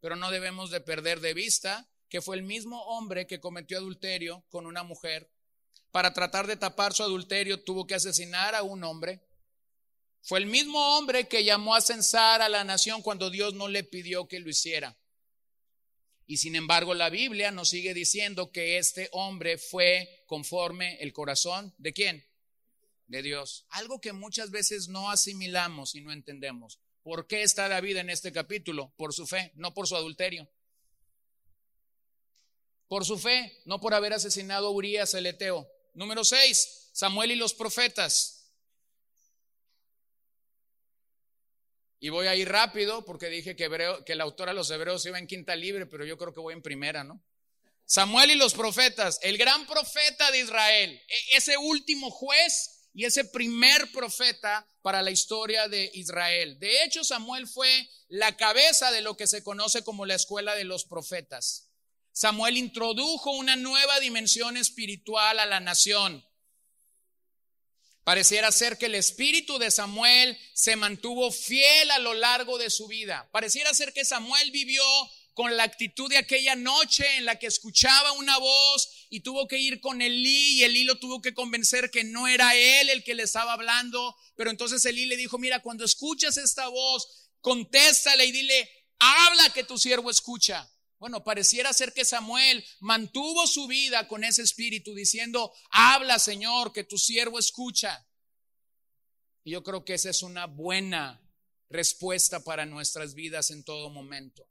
pero 0.02 0.16
no 0.16 0.30
debemos 0.30 0.72
de 0.72 0.82
perder 0.82 1.22
de 1.22 1.34
vista 1.34 1.90
que 2.10 2.22
fue 2.22 2.36
el 2.36 2.44
mismo 2.44 2.80
hombre 2.84 3.26
que 3.26 3.40
cometió 3.40 3.78
adulterio 3.78 4.46
con 4.50 4.68
una 4.68 4.84
mujer. 4.84 5.32
Para 5.92 6.14
tratar 6.14 6.48
de 6.48 6.58
tapar 6.58 6.94
su 6.94 7.02
adulterio 7.02 7.64
tuvo 7.64 7.88
que 7.88 7.96
asesinar 7.96 8.56
a 8.56 8.64
un 8.64 8.84
hombre. 8.84 9.22
Fue 10.22 10.40
el 10.40 10.46
mismo 10.46 10.98
hombre 10.98 11.28
que 11.28 11.44
llamó 11.44 11.74
a 11.74 11.82
censar 11.82 12.42
a 12.42 12.50
la 12.50 12.64
nación 12.64 13.02
cuando 13.02 13.30
Dios 13.30 13.54
no 13.54 13.68
le 13.68 13.84
pidió 13.84 14.28
que 14.28 14.40
lo 14.40 14.50
hiciera. 14.50 14.98
Y 16.28 16.38
sin 16.38 16.56
embargo 16.56 16.94
la 16.94 17.10
Biblia 17.10 17.52
nos 17.52 17.70
sigue 17.70 17.94
diciendo 17.94 18.52
que 18.52 18.78
este 18.78 19.10
hombre 19.12 19.58
fue 19.58 20.24
conforme 20.28 20.98
el 21.02 21.14
corazón 21.14 21.74
de 21.78 21.94
quién? 21.94 22.33
De 23.14 23.22
Dios. 23.22 23.66
Algo 23.70 24.02
que 24.02 24.12
muchas 24.12 24.52
veces 24.52 24.90
no 24.90 25.10
asimilamos 25.10 25.96
y 25.96 26.02
no 26.02 26.12
entendemos. 26.12 26.80
¿Por 27.04 27.28
qué 27.28 27.44
está 27.44 27.70
David 27.70 27.98
en 27.98 28.10
este 28.10 28.32
capítulo? 28.32 28.94
Por 28.98 29.14
su 29.14 29.28
fe, 29.28 29.52
no 29.56 29.74
por 29.74 29.88
su 29.88 29.96
adulterio. 29.96 30.50
Por 32.88 33.06
su 33.06 33.18
fe, 33.18 33.62
no 33.66 33.80
por 33.80 33.94
haber 33.94 34.14
asesinado 34.14 34.68
a 34.68 34.72
Urias 34.72 35.14
el 35.14 35.28
Eteo. 35.28 35.70
Número 35.94 36.24
6, 36.24 36.90
Samuel 36.92 37.32
y 37.32 37.36
los 37.36 37.54
profetas. 37.54 38.52
Y 42.00 42.10
voy 42.10 42.28
a 42.28 42.36
ir 42.36 42.50
rápido 42.50 43.06
porque 43.06 43.28
dije 43.28 43.56
que, 43.56 43.66
hebreo, 43.66 44.04
que 44.04 44.14
el 44.14 44.22
autor 44.22 44.50
a 44.50 44.54
los 44.54 44.70
hebreos 44.72 45.06
iba 45.06 45.20
en 45.20 45.28
quinta 45.28 45.56
libre, 45.56 45.86
pero 45.86 46.04
yo 46.04 46.18
creo 46.18 46.34
que 46.34 46.42
voy 46.42 46.54
en 46.54 46.62
primera, 46.62 47.04
¿no? 47.04 47.24
Samuel 47.86 48.32
y 48.32 48.36
los 48.36 48.54
profetas, 48.54 49.20
el 49.22 49.38
gran 49.38 49.68
profeta 49.68 50.32
de 50.32 50.40
Israel, 50.40 51.02
e-, 51.08 51.38
ese 51.38 51.58
último 51.58 52.10
juez 52.10 52.83
y 52.94 53.06
ese 53.06 53.26
primer 53.26 53.92
profeta 53.92 54.68
para 54.82 55.02
la 55.02 55.12
historia 55.12 55.68
de 55.68 55.90
Israel. 55.94 56.60
De 56.60 56.84
hecho, 56.84 57.04
Samuel 57.04 57.48
fue 57.48 57.90
la 58.08 58.38
cabeza 58.38 58.92
de 58.92 59.02
lo 59.02 59.18
que 59.18 59.28
se 59.28 59.44
conoce 59.44 59.84
como 59.84 60.06
la 60.06 60.16
escuela 60.16 60.56
de 60.56 60.64
los 60.64 60.86
profetas. 60.86 61.70
Samuel 62.12 62.58
introdujo 62.58 63.32
una 63.32 63.56
nueva 63.56 64.00
dimensión 64.00 64.58
espiritual 64.58 65.40
a 65.40 65.48
la 65.48 65.60
nación. 65.60 66.24
Pareciera 68.04 68.52
ser 68.52 68.78
que 68.78 68.86
el 68.88 68.96
espíritu 68.96 69.58
de 69.58 69.72
Samuel 69.72 70.38
se 70.54 70.76
mantuvo 70.76 71.32
fiel 71.32 71.90
a 71.90 72.00
lo 72.00 72.14
largo 72.14 72.58
de 72.58 72.70
su 72.70 72.88
vida. 72.88 73.30
Pareciera 73.32 73.74
ser 73.74 73.94
que 73.94 74.06
Samuel 74.06 74.52
vivió 74.52 74.84
con 75.34 75.58
la 75.58 75.64
actitud 75.64 76.10
de 76.10 76.18
aquella 76.18 76.56
noche 76.56 77.06
en 77.18 77.26
la 77.26 77.40
que 77.40 77.48
escuchaba 77.48 78.12
una 78.14 78.38
voz 78.38 79.08
y 79.10 79.22
tuvo 79.22 79.48
que 79.48 79.58
ir 79.58 79.82
con 79.82 80.02
Elí 80.02 80.60
y 80.60 80.64
Elí 80.64 80.84
lo 80.84 81.00
tuvo 81.00 81.22
que 81.22 81.34
convencer 81.34 81.90
que 81.90 82.04
no 82.04 82.28
era 82.28 82.56
él 82.56 82.90
el 82.90 83.04
que 83.04 83.16
le 83.16 83.24
estaba 83.24 83.54
hablando. 83.54 84.16
Pero 84.36 84.52
entonces 84.52 84.86
Elí 84.86 85.06
le 85.06 85.18
dijo, 85.18 85.38
mira, 85.38 85.62
cuando 85.62 85.86
escuchas 85.86 86.38
esta 86.38 86.68
voz, 86.68 87.32
contéstale 87.42 88.26
y 88.26 88.32
dile, 88.32 88.70
habla 89.00 89.50
que 89.52 89.64
tu 89.64 89.78
siervo 89.78 90.12
escucha. 90.12 90.70
Bueno, 91.00 91.24
pareciera 91.24 91.74
ser 91.74 91.94
que 91.94 92.06
Samuel 92.06 92.64
mantuvo 92.80 93.46
su 93.48 93.68
vida 93.68 94.08
con 94.08 94.24
ese 94.24 94.42
espíritu 94.42 94.94
diciendo, 94.94 95.52
habla 95.72 96.20
Señor, 96.20 96.72
que 96.72 96.84
tu 96.84 96.98
siervo 96.98 97.40
escucha. 97.40 98.08
Y 99.44 99.52
yo 99.52 99.64
creo 99.64 99.84
que 99.84 99.96
esa 99.96 100.10
es 100.10 100.24
una 100.24 100.46
buena 100.46 101.22
respuesta 101.70 102.44
para 102.44 102.66
nuestras 102.66 103.16
vidas 103.16 103.52
en 103.52 103.66
todo 103.66 103.90
momento. 103.90 104.48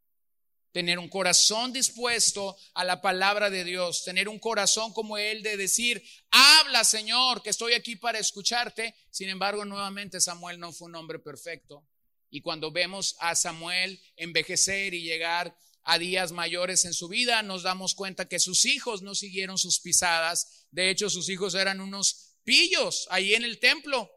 Tener 0.73 0.99
un 0.99 1.09
corazón 1.09 1.73
dispuesto 1.73 2.57
a 2.75 2.85
la 2.85 3.01
palabra 3.01 3.51
de 3.51 3.63
Dios, 3.63 4.05
tener 4.05 4.29
un 4.29 4.39
corazón 4.39 4.93
como 4.93 5.19
el 5.19 5.43
de 5.43 5.57
decir, 5.57 6.03
habla 6.31 6.83
Señor, 6.83 7.43
que 7.43 7.51
estoy 7.51 7.75
aquí 7.75 7.97
para 7.97 8.19
escucharte. 8.19 8.95
Sin 9.11 9.29
embargo, 9.29 9.65
nuevamente 9.65 10.21
Samuel 10.21 10.59
no 10.59 10.73
fue 10.73 10.89
un 10.89 10.97
hombre 10.97 11.19
perfecto. 11.19 11.87
Y 12.31 12.41
cuando 12.41 12.73
vemos 12.73 13.17
a 13.21 13.35
Samuel 13.35 14.01
envejecer 14.17 14.95
y 14.95 15.03
llegar 15.03 15.55
a 15.85 15.99
días 15.99 16.33
mayores 16.33 16.85
en 16.87 16.95
su 16.95 17.09
vida, 17.09 17.43
nos 17.43 17.63
damos 17.63 17.95
cuenta 17.95 18.27
que 18.27 18.39
sus 18.39 18.65
hijos 18.65 19.03
no 19.03 19.15
siguieron 19.15 19.59
sus 19.59 19.81
pisadas. 19.81 20.67
De 20.71 20.89
hecho, 20.89 21.11
sus 21.11 21.29
hijos 21.29 21.55
eran 21.55 21.81
unos 21.81 22.37
pillos 22.45 23.07
ahí 23.11 23.35
en 23.35 23.45
el 23.45 23.59
templo. 23.59 24.11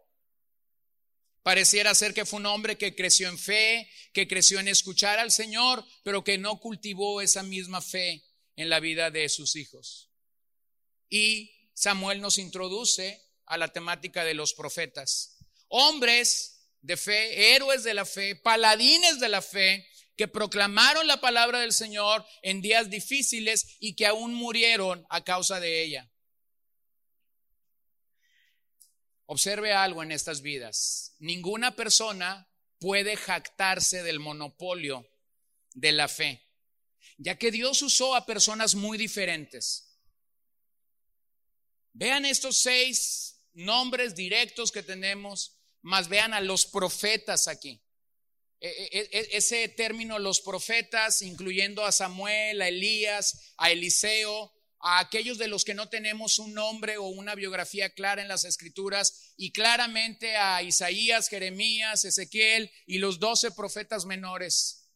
Pareciera 1.46 1.94
ser 1.94 2.16
que 2.16 2.26
fue 2.26 2.40
un 2.40 2.48
hombre 2.48 2.76
que 2.76 2.96
creció 2.96 3.30
en 3.30 3.38
fe, 3.38 3.88
que 4.14 4.28
creció 4.28 4.60
en 4.60 4.68
escuchar 4.68 5.20
al 5.20 5.32
Señor, 5.32 5.86
pero 6.02 6.24
que 6.24 6.40
no 6.40 6.60
cultivó 6.60 7.22
esa 7.22 7.44
misma 7.44 7.84
fe 7.84 8.24
en 8.56 8.68
la 8.68 8.80
vida 8.80 9.12
de 9.12 9.30
sus 9.30 9.56
hijos. 9.56 10.10
Y 11.08 11.70
Samuel 11.76 12.20
nos 12.20 12.40
introduce 12.40 13.22
a 13.46 13.60
la 13.60 13.68
temática 13.68 14.24
de 14.24 14.34
los 14.34 14.56
profetas. 14.56 15.38
Hombres 15.68 16.68
de 16.82 16.98
fe, 16.98 17.54
héroes 17.54 17.84
de 17.84 17.94
la 17.94 18.06
fe, 18.06 18.36
paladines 18.36 19.20
de 19.20 19.30
la 19.30 19.44
fe, 19.44 19.88
que 20.18 20.28
proclamaron 20.28 21.06
la 21.06 21.22
palabra 21.22 21.60
del 21.60 21.74
Señor 21.74 22.26
en 22.42 22.64
días 22.64 22.90
difíciles 22.90 23.78
y 23.80 23.96
que 23.96 24.08
aún 24.08 24.34
murieron 24.34 25.06
a 25.12 25.24
causa 25.24 25.60
de 25.60 25.84
ella. 25.84 26.12
Observe 29.26 29.74
algo 29.74 30.04
en 30.04 30.12
estas 30.12 30.42
vidas. 30.42 31.16
Ninguna 31.20 31.76
persona 31.76 32.48
puede 32.80 33.16
jactarse 33.16 34.04
del 34.04 34.20
monopolio 34.20 35.08
de 35.74 35.92
la 35.92 36.08
fe, 36.08 36.44
ya 37.18 37.38
que 37.38 37.52
Dios 37.52 37.82
usó 37.82 38.16
a 38.16 38.26
personas 38.26 38.76
muy 38.76 38.98
diferentes. 38.98 40.00
Vean 41.94 42.26
estos 42.26 42.58
seis 42.58 43.40
nombres 43.54 44.16
directos 44.16 44.72
que 44.72 44.84
tenemos 44.84 45.56
más 45.82 46.10
vean 46.10 46.34
a 46.34 46.42
los 46.42 46.66
profetas 46.66 47.48
aquí. 47.48 47.80
E, 48.60 48.68
e, 48.70 49.10
e, 49.12 49.38
ese 49.38 49.68
término, 49.70 50.18
los 50.18 50.42
profetas, 50.42 51.22
incluyendo 51.22 51.86
a 51.86 51.92
Samuel, 51.92 52.62
a 52.62 52.68
Elías, 52.68 53.54
a 53.58 53.70
Eliseo, 53.70 54.52
a 54.88 55.00
aquellos 55.00 55.40
de 55.40 55.48
los 55.48 55.66
que 55.66 55.74
no 55.74 55.90
tenemos 55.90 56.38
un 56.38 56.54
nombre 56.54 56.98
o 56.98 57.08
una 57.08 57.34
biografía 57.34 57.90
clara 57.90 58.22
en 58.22 58.28
las 58.28 58.44
escrituras, 58.46 59.34
y 59.36 59.52
claramente 59.52 60.38
a 60.38 60.62
Isaías, 60.62 61.28
Jeremías, 61.28 62.06
Ezequiel 62.06 62.72
y 62.86 63.00
los 63.00 63.20
doce 63.20 63.50
profetas 63.50 64.06
menores. 64.06 64.92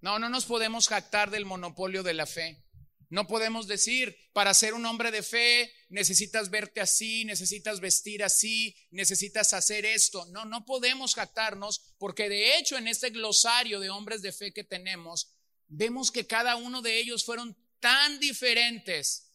No, 0.00 0.20
no 0.20 0.28
nos 0.28 0.44
podemos 0.44 0.86
jactar 0.86 1.32
del 1.32 1.46
monopolio 1.46 2.04
de 2.04 2.14
la 2.14 2.26
fe. 2.26 2.62
No 3.10 3.26
podemos 3.26 3.66
decir, 3.66 4.16
para 4.32 4.54
ser 4.54 4.74
un 4.74 4.86
hombre 4.86 5.10
de 5.10 5.24
fe 5.24 5.72
necesitas 5.88 6.50
verte 6.50 6.80
así, 6.80 7.24
necesitas 7.24 7.80
vestir 7.80 8.22
así, 8.22 8.76
necesitas 8.92 9.52
hacer 9.52 9.84
esto. 9.84 10.26
No, 10.26 10.44
no 10.44 10.64
podemos 10.64 11.16
jactarnos 11.16 11.94
porque 11.98 12.28
de 12.28 12.56
hecho 12.56 12.78
en 12.78 12.86
este 12.86 13.10
glosario 13.10 13.80
de 13.80 13.90
hombres 13.90 14.22
de 14.22 14.32
fe 14.32 14.52
que 14.52 14.62
tenemos, 14.62 15.34
vemos 15.68 16.10
que 16.10 16.26
cada 16.26 16.56
uno 16.56 16.82
de 16.82 16.98
ellos 16.98 17.24
fueron 17.24 17.56
tan 17.80 18.18
diferentes. 18.18 19.32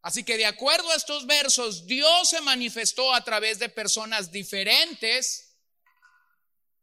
Así 0.00 0.24
que 0.24 0.36
de 0.36 0.46
acuerdo 0.46 0.90
a 0.90 0.96
estos 0.96 1.26
versos, 1.26 1.86
Dios 1.86 2.30
se 2.30 2.40
manifestó 2.40 3.14
a 3.14 3.22
través 3.22 3.58
de 3.58 3.68
personas 3.68 4.32
diferentes 4.32 5.56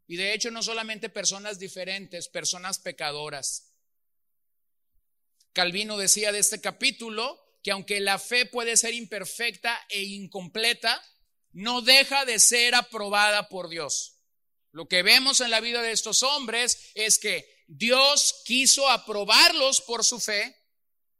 y 0.07 0.15
de 0.15 0.33
hecho 0.33 0.51
no 0.51 0.63
solamente 0.63 1.09
personas 1.09 1.59
diferentes, 1.59 2.29
personas 2.29 2.79
pecadoras. 2.79 3.73
Calvino 5.53 5.97
decía 5.97 6.31
de 6.31 6.39
este 6.39 6.61
capítulo 6.61 7.39
que 7.61 7.71
aunque 7.71 7.99
la 7.99 8.19
fe 8.19 8.45
puede 8.45 8.77
ser 8.77 8.93
imperfecta 8.93 9.85
e 9.89 10.03
incompleta, 10.03 11.03
no 11.51 11.81
deja 11.81 12.23
de 12.23 12.39
ser 12.39 12.73
aprobada 12.75 13.49
por 13.49 13.67
Dios. 13.67 14.15
Lo 14.71 14.87
que 14.87 15.03
vemos 15.03 15.41
en 15.41 15.51
la 15.51 15.59
vida 15.59 15.81
de 15.81 15.91
estos 15.91 16.23
hombres 16.23 16.91
es 16.95 17.19
que 17.19 17.58
Dios 17.71 18.41
quiso 18.45 18.89
aprobarlos 18.89 19.81
por 19.81 20.03
su 20.03 20.19
fe 20.19 20.55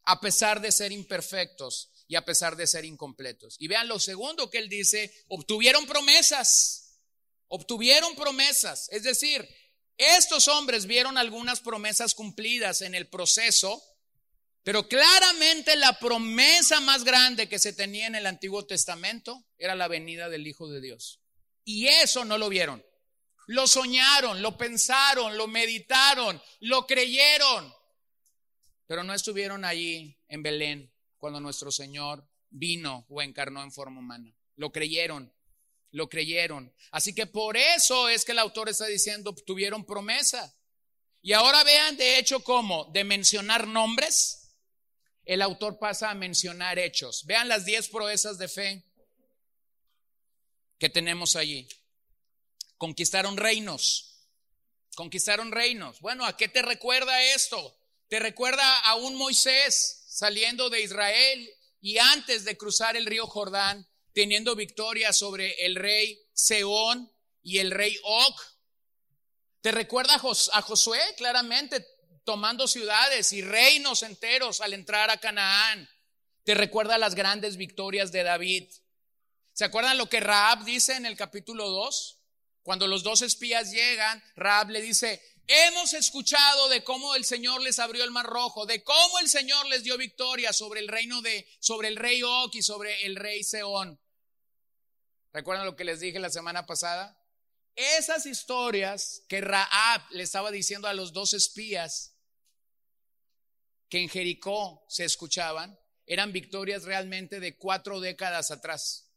a 0.04 0.20
pesar 0.20 0.60
de 0.60 0.72
ser 0.72 0.92
imperfectos 0.92 1.92
y 2.08 2.16
a 2.16 2.26
pesar 2.26 2.56
de 2.56 2.68
ser 2.68 2.86
incompletos. 2.86 3.56
Y 3.60 3.68
vean 3.68 3.88
lo 3.88 4.00
segundo 4.00 4.50
que 4.50 4.58
él 4.58 4.68
dice, 4.68 5.14
obtuvieron 5.28 5.86
promesas, 5.86 7.00
obtuvieron 7.48 8.16
promesas. 8.16 8.90
Es 8.92 9.04
decir, 9.04 9.48
estos 9.98 10.48
hombres 10.48 10.86
vieron 10.86 11.18
algunas 11.18 11.60
promesas 11.60 12.16
cumplidas 12.16 12.82
en 12.82 12.96
el 12.96 13.08
proceso 13.08 13.84
pero 14.64 14.88
claramente 14.88 15.76
la 15.78 15.98
promesa 15.98 16.80
más 16.82 17.04
grande 17.04 17.48
que 17.48 17.60
se 17.60 17.74
tenía 17.74 18.08
en 18.08 18.16
el 18.16 18.26
Antiguo 18.26 18.66
Testamento 18.66 19.46
era 19.58 19.76
la 19.76 19.88
venida 19.88 20.30
del 20.30 20.46
Hijo 20.48 20.70
de 20.70 20.82
Dios. 20.82 21.22
Y 21.64 21.88
eso 21.88 22.26
no 22.26 22.38
lo 22.38 22.50
vieron. 22.50 22.84
Lo 23.50 23.66
soñaron, 23.66 24.44
lo 24.44 24.56
pensaron, 24.56 25.36
lo 25.36 25.48
meditaron, 25.48 26.40
lo 26.60 26.86
creyeron. 26.86 27.74
Pero 28.86 29.04
no 29.04 29.12
estuvieron 29.12 29.66
allí 29.66 30.16
en 30.28 30.44
Belén 30.44 30.94
cuando 31.18 31.40
nuestro 31.40 31.72
Señor 31.72 32.24
vino 32.52 33.08
o 33.10 33.24
encarnó 33.24 33.64
en 33.64 33.72
forma 33.72 34.02
humana. 34.02 34.32
Lo 34.56 34.72
creyeron, 34.72 35.34
lo 35.90 36.08
creyeron. 36.08 36.72
Así 36.92 37.16
que 37.16 37.26
por 37.26 37.58
eso 37.58 38.08
es 38.08 38.24
que 38.24 38.34
el 38.34 38.40
autor 38.40 38.70
está 38.70 38.86
diciendo, 38.86 39.34
tuvieron 39.34 39.84
promesa. 39.84 40.56
Y 41.24 41.34
ahora 41.34 41.64
vean 41.64 41.98
de 41.98 42.20
hecho 42.20 42.44
cómo, 42.44 42.86
de 42.94 43.04
mencionar 43.04 43.66
nombres, 43.66 44.54
el 45.26 45.42
autor 45.42 45.80
pasa 45.80 46.12
a 46.12 46.14
mencionar 46.14 46.78
hechos. 46.78 47.26
Vean 47.26 47.48
las 47.48 47.66
diez 47.66 47.90
proezas 47.90 48.38
de 48.38 48.48
fe 48.48 48.86
que 50.78 50.90
tenemos 50.90 51.36
allí. 51.36 51.68
Conquistaron 52.80 53.36
reinos. 53.36 54.26
Conquistaron 54.96 55.52
reinos. 55.52 56.00
Bueno, 56.00 56.26
¿a 56.26 56.38
qué 56.38 56.48
te 56.48 56.62
recuerda 56.62 57.22
esto? 57.22 57.78
Te 58.08 58.20
recuerda 58.20 58.80
a 58.80 58.96
un 58.96 59.16
Moisés 59.16 60.06
saliendo 60.08 60.70
de 60.70 60.82
Israel 60.82 61.50
y 61.82 61.98
antes 61.98 62.46
de 62.46 62.58
cruzar 62.58 62.96
el 62.96 63.06
río 63.06 63.28
Jordán, 63.28 63.86
teniendo 64.14 64.56
victoria 64.56 65.12
sobre 65.12 65.66
el 65.66 65.76
rey 65.76 66.26
Seón 66.32 67.12
y 67.44 67.58
el 67.58 67.72
rey 67.72 68.00
Og. 68.02 68.36
Te 69.60 69.74
recuerda 69.74 70.16
a 70.16 70.62
Josué 70.62 71.02
claramente 71.18 71.86
tomando 72.24 72.66
ciudades 72.66 73.34
y 73.34 73.42
reinos 73.42 74.04
enteros 74.04 74.62
al 74.62 74.74
entrar 74.74 75.10
a 75.10 75.18
Canaán. 75.18 75.90
Te 76.46 76.54
recuerda 76.54 76.98
las 76.98 77.14
grandes 77.14 77.58
victorias 77.58 78.14
de 78.14 78.24
David. 78.24 78.72
¿Se 79.52 79.66
acuerdan 79.66 79.98
lo 79.98 80.08
que 80.08 80.22
Raab 80.22 80.64
dice 80.64 80.96
en 80.96 81.06
el 81.06 81.18
capítulo 81.18 81.68
2? 81.70 82.19
Cuando 82.64 82.88
los 82.88 83.04
dos 83.04 83.22
espías 83.22 83.72
llegan, 83.72 84.24
Raab 84.36 84.70
le 84.70 84.82
dice, 84.82 85.22
hemos 85.48 85.94
escuchado 85.94 86.70
de 86.70 86.84
cómo 86.84 87.16
el 87.16 87.26
Señor 87.26 87.62
les 87.62 87.80
abrió 87.80 88.04
el 88.04 88.12
mar 88.12 88.26
rojo, 88.26 88.66
de 88.66 88.84
cómo 88.84 89.20
el 89.20 89.30
Señor 89.30 89.66
les 89.68 89.84
dio 89.84 89.98
victoria 89.98 90.54
sobre 90.54 90.80
el 90.80 90.88
reino 90.88 91.22
de, 91.22 91.48
sobre 91.60 91.88
el 91.88 91.96
rey 91.96 92.22
Og 92.22 92.54
y 92.54 92.62
sobre 92.62 93.06
el 93.06 93.16
rey 93.16 93.44
Seón. 93.44 94.00
¿Recuerdan 95.32 95.66
lo 95.66 95.76
que 95.76 95.84
les 95.84 96.00
dije 96.00 96.20
la 96.20 96.30
semana 96.30 96.66
pasada? 96.66 97.20
Esas 97.76 98.26
historias 98.26 99.24
que 99.30 99.42
Raab 99.42 100.02
le 100.12 100.24
estaba 100.24 100.52
diciendo 100.52 100.88
a 100.88 100.94
los 100.94 101.14
dos 101.14 101.34
espías 101.34 102.16
que 103.90 104.02
en 104.02 104.10
Jericó 104.10 104.86
se 104.88 105.06
escuchaban 105.06 105.80
eran 106.06 106.34
victorias 106.34 106.84
realmente 106.84 107.40
de 107.40 107.56
cuatro 107.56 108.00
décadas 108.00 108.50
atrás. 108.52 109.12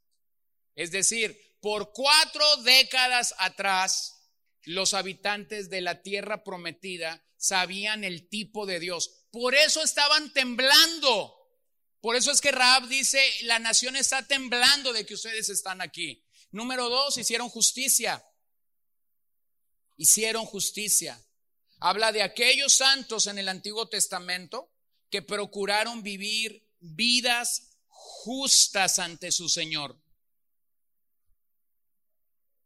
Es 0.74 0.90
decir, 0.90 1.38
por 1.62 1.92
cuatro 1.92 2.56
décadas 2.64 3.36
atrás, 3.38 4.26
los 4.64 4.94
habitantes 4.94 5.70
de 5.70 5.80
la 5.80 6.02
tierra 6.02 6.42
prometida 6.42 7.24
sabían 7.36 8.02
el 8.02 8.28
tipo 8.28 8.66
de 8.66 8.80
Dios. 8.80 9.26
Por 9.30 9.54
eso 9.54 9.80
estaban 9.80 10.32
temblando. 10.32 11.38
Por 12.00 12.16
eso 12.16 12.32
es 12.32 12.40
que 12.40 12.50
Raab 12.50 12.88
dice, 12.88 13.22
la 13.42 13.60
nación 13.60 13.94
está 13.94 14.26
temblando 14.26 14.92
de 14.92 15.06
que 15.06 15.14
ustedes 15.14 15.48
están 15.50 15.80
aquí. 15.80 16.26
Número 16.50 16.88
dos, 16.88 17.16
hicieron 17.16 17.48
justicia. 17.48 18.26
Hicieron 19.96 20.44
justicia. 20.44 21.24
Habla 21.78 22.10
de 22.10 22.22
aquellos 22.22 22.72
santos 22.72 23.28
en 23.28 23.38
el 23.38 23.48
Antiguo 23.48 23.88
Testamento 23.88 24.72
que 25.10 25.22
procuraron 25.22 26.02
vivir 26.02 26.68
vidas 26.80 27.70
justas 27.86 28.98
ante 28.98 29.30
su 29.30 29.48
Señor. 29.48 30.01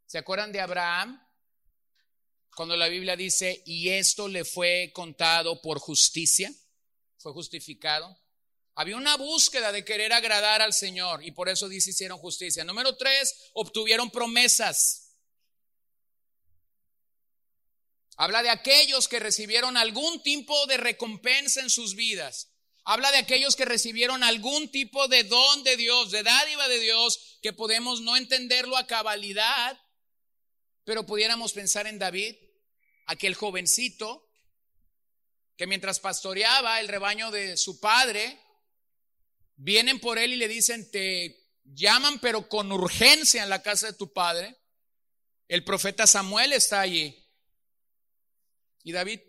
¿Se 0.07 0.18
acuerdan 0.18 0.52
de 0.52 0.61
Abraham? 0.61 1.20
Cuando 2.54 2.76
la 2.76 2.88
Biblia 2.88 3.16
dice, 3.16 3.62
y 3.66 3.90
esto 3.90 4.28
le 4.28 4.44
fue 4.44 4.90
contado 4.94 5.61
por 5.61 5.78
justicia, 5.78 6.50
fue 7.18 7.32
justificado. 7.32 8.16
Había 8.76 8.96
una 8.96 9.16
búsqueda 9.16 9.72
de 9.72 9.84
querer 9.84 10.12
agradar 10.12 10.62
al 10.62 10.72
Señor 10.72 11.24
y 11.24 11.32
por 11.32 11.48
eso 11.48 11.68
dice 11.68 11.90
hicieron 11.90 12.18
justicia. 12.18 12.64
Número 12.64 12.96
tres, 12.96 13.50
obtuvieron 13.54 14.11
promesas. 14.11 15.14
Habla 18.16 18.42
de 18.42 18.50
aquellos 18.50 19.09
que 19.09 19.18
recibieron 19.18 19.76
algún 19.76 20.22
tipo 20.22 20.66
de 20.66 20.78
recompensa 20.78 21.61
en 21.61 21.68
sus 21.68 21.94
vidas. 21.94 22.52
Habla 22.84 23.11
de 23.12 23.18
aquellos 23.18 23.57
que 23.57 23.64
recibieron 23.64 24.22
algún 24.22 24.70
tipo 24.70 25.09
de 25.09 25.24
don 25.24 25.64
de 25.64 25.76
Dios, 25.76 26.11
de 26.11 26.22
dádiva 26.22 26.68
de 26.68 26.78
Dios, 26.78 27.38
que 27.42 27.52
podemos 27.52 28.00
no 28.00 28.16
entenderlo 28.16 28.76
a 28.76 28.86
cabalidad, 28.86 29.78
pero 30.87 31.05
pudiéramos 31.05 31.53
pensar 31.53 31.89
en 31.89 31.99
David, 31.99 32.37
aquel 33.07 33.34
jovencito 33.34 34.30
que 35.57 35.66
mientras 35.66 35.99
pastoreaba 35.99 36.78
el 36.78 36.87
rebaño 36.87 37.32
de 37.32 37.57
su 37.57 37.80
padre, 37.80 38.39
vienen 39.57 39.99
por 39.99 40.16
él 40.16 40.32
y 40.32 40.37
le 40.37 40.47
dicen, 40.47 40.89
te 40.93 41.51
llaman 41.64 42.20
pero 42.20 42.49
con 42.49 42.70
urgencia 42.70 43.43
en 43.43 43.49
la 43.49 43.62
casa 43.62 43.89
de 43.89 43.95
tu 43.95 44.12
padre. 44.12 44.57
El 45.49 45.64
profeta 45.64 46.07
Samuel 46.07 46.53
está 46.53 46.82
allí. 46.82 47.20
Y 48.84 48.93
David 48.93 49.20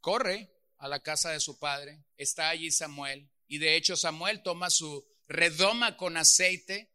corre 0.00 0.54
a 0.78 0.86
la 0.86 1.00
casa 1.00 1.30
de 1.30 1.40
su 1.40 1.58
padre. 1.58 2.04
Está 2.16 2.48
allí 2.48 2.70
Samuel. 2.70 3.28
Y 3.48 3.58
de 3.58 3.74
hecho 3.74 3.96
Samuel 3.96 4.40
toma 4.44 4.70
su 4.70 5.04
redoma 5.26 5.96
con 5.96 6.16
aceite, 6.16 6.91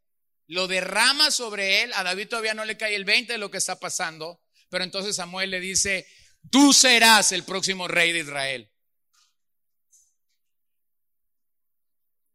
lo 0.47 0.67
derrama 0.67 1.31
sobre 1.31 1.83
él. 1.83 1.91
A 1.93 2.03
David 2.03 2.29
todavía 2.29 2.53
no 2.53 2.65
le 2.65 2.77
cae 2.77 2.95
el 2.95 3.05
20 3.05 3.33
de 3.33 3.39
lo 3.39 3.51
que 3.51 3.57
está 3.57 3.79
pasando. 3.79 4.41
Pero 4.69 4.83
entonces 4.83 5.15
Samuel 5.15 5.51
le 5.51 5.59
dice, 5.59 6.07
tú 6.49 6.73
serás 6.73 7.31
el 7.31 7.43
próximo 7.43 7.87
rey 7.87 8.11
de 8.11 8.19
Israel. 8.19 8.71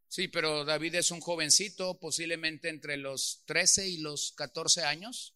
Sí, 0.07 0.27
pero 0.27 0.63
David 0.63 0.93
es 0.93 1.09
un 1.09 1.21
jovencito, 1.21 1.99
posiblemente 1.99 2.69
entre 2.69 2.97
los 2.97 3.41
13 3.45 3.87
y 3.87 3.97
los 3.97 4.33
14 4.33 4.83
años. 4.83 5.35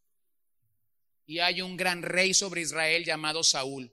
Y 1.25 1.39
hay 1.39 1.63
un 1.63 1.77
gran 1.77 2.03
rey 2.03 2.35
sobre 2.35 2.61
Israel 2.61 3.03
llamado 3.03 3.43
Saúl. 3.43 3.91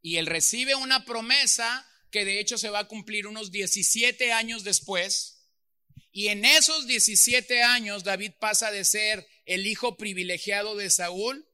Y 0.00 0.16
él 0.16 0.26
recibe 0.26 0.74
una 0.74 1.04
promesa 1.04 1.88
que 2.10 2.24
de 2.24 2.40
hecho 2.40 2.58
se 2.58 2.68
va 2.68 2.80
a 2.80 2.88
cumplir 2.88 3.28
unos 3.28 3.52
17 3.52 4.32
años 4.32 4.64
después. 4.64 5.41
Y 6.12 6.28
en 6.28 6.44
esos 6.44 6.86
17 6.86 7.62
años 7.62 8.04
David 8.04 8.32
pasa 8.38 8.70
de 8.70 8.84
ser 8.84 9.26
el 9.46 9.66
hijo 9.66 9.96
privilegiado 9.96 10.76
de 10.76 10.90
Saúl 10.90 11.48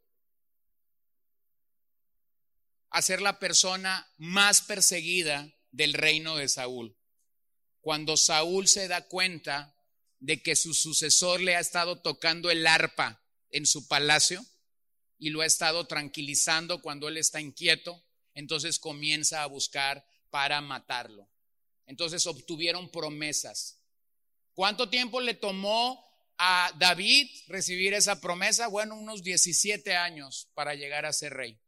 a 2.90 3.00
ser 3.00 3.22
la 3.22 3.38
persona 3.38 4.10
más 4.16 4.62
perseguida 4.62 5.54
del 5.70 5.94
reino 5.94 6.36
de 6.36 6.48
Saúl. 6.48 6.96
Cuando 7.80 8.16
Saúl 8.16 8.66
se 8.66 8.88
da 8.88 9.06
cuenta 9.06 9.76
de 10.18 10.42
que 10.42 10.56
su 10.56 10.74
sucesor 10.74 11.40
le 11.40 11.54
ha 11.54 11.60
estado 11.60 12.00
tocando 12.00 12.50
el 12.50 12.66
arpa 12.66 13.22
en 13.50 13.64
su 13.64 13.86
palacio 13.86 14.44
y 15.18 15.30
lo 15.30 15.42
ha 15.42 15.46
estado 15.46 15.86
tranquilizando 15.86 16.82
cuando 16.82 17.08
él 17.08 17.16
está 17.16 17.40
inquieto, 17.40 18.04
entonces 18.34 18.80
comienza 18.80 19.42
a 19.42 19.46
buscar 19.46 20.04
para 20.30 20.60
matarlo. 20.60 21.30
Entonces 21.86 22.26
obtuvieron 22.26 22.90
promesas. 22.90 23.77
¿Cuánto 24.58 24.90
tiempo 24.90 25.20
le 25.20 25.34
tomó 25.34 26.04
a 26.36 26.72
David 26.80 27.30
recibir 27.46 27.94
esa 27.94 28.20
promesa? 28.20 28.66
Bueno, 28.66 28.96
unos 28.96 29.22
17 29.22 29.94
años 29.94 30.48
para 30.52 30.74
llegar 30.74 31.06
a 31.06 31.12
ser 31.12 31.34
rey. 31.34 31.60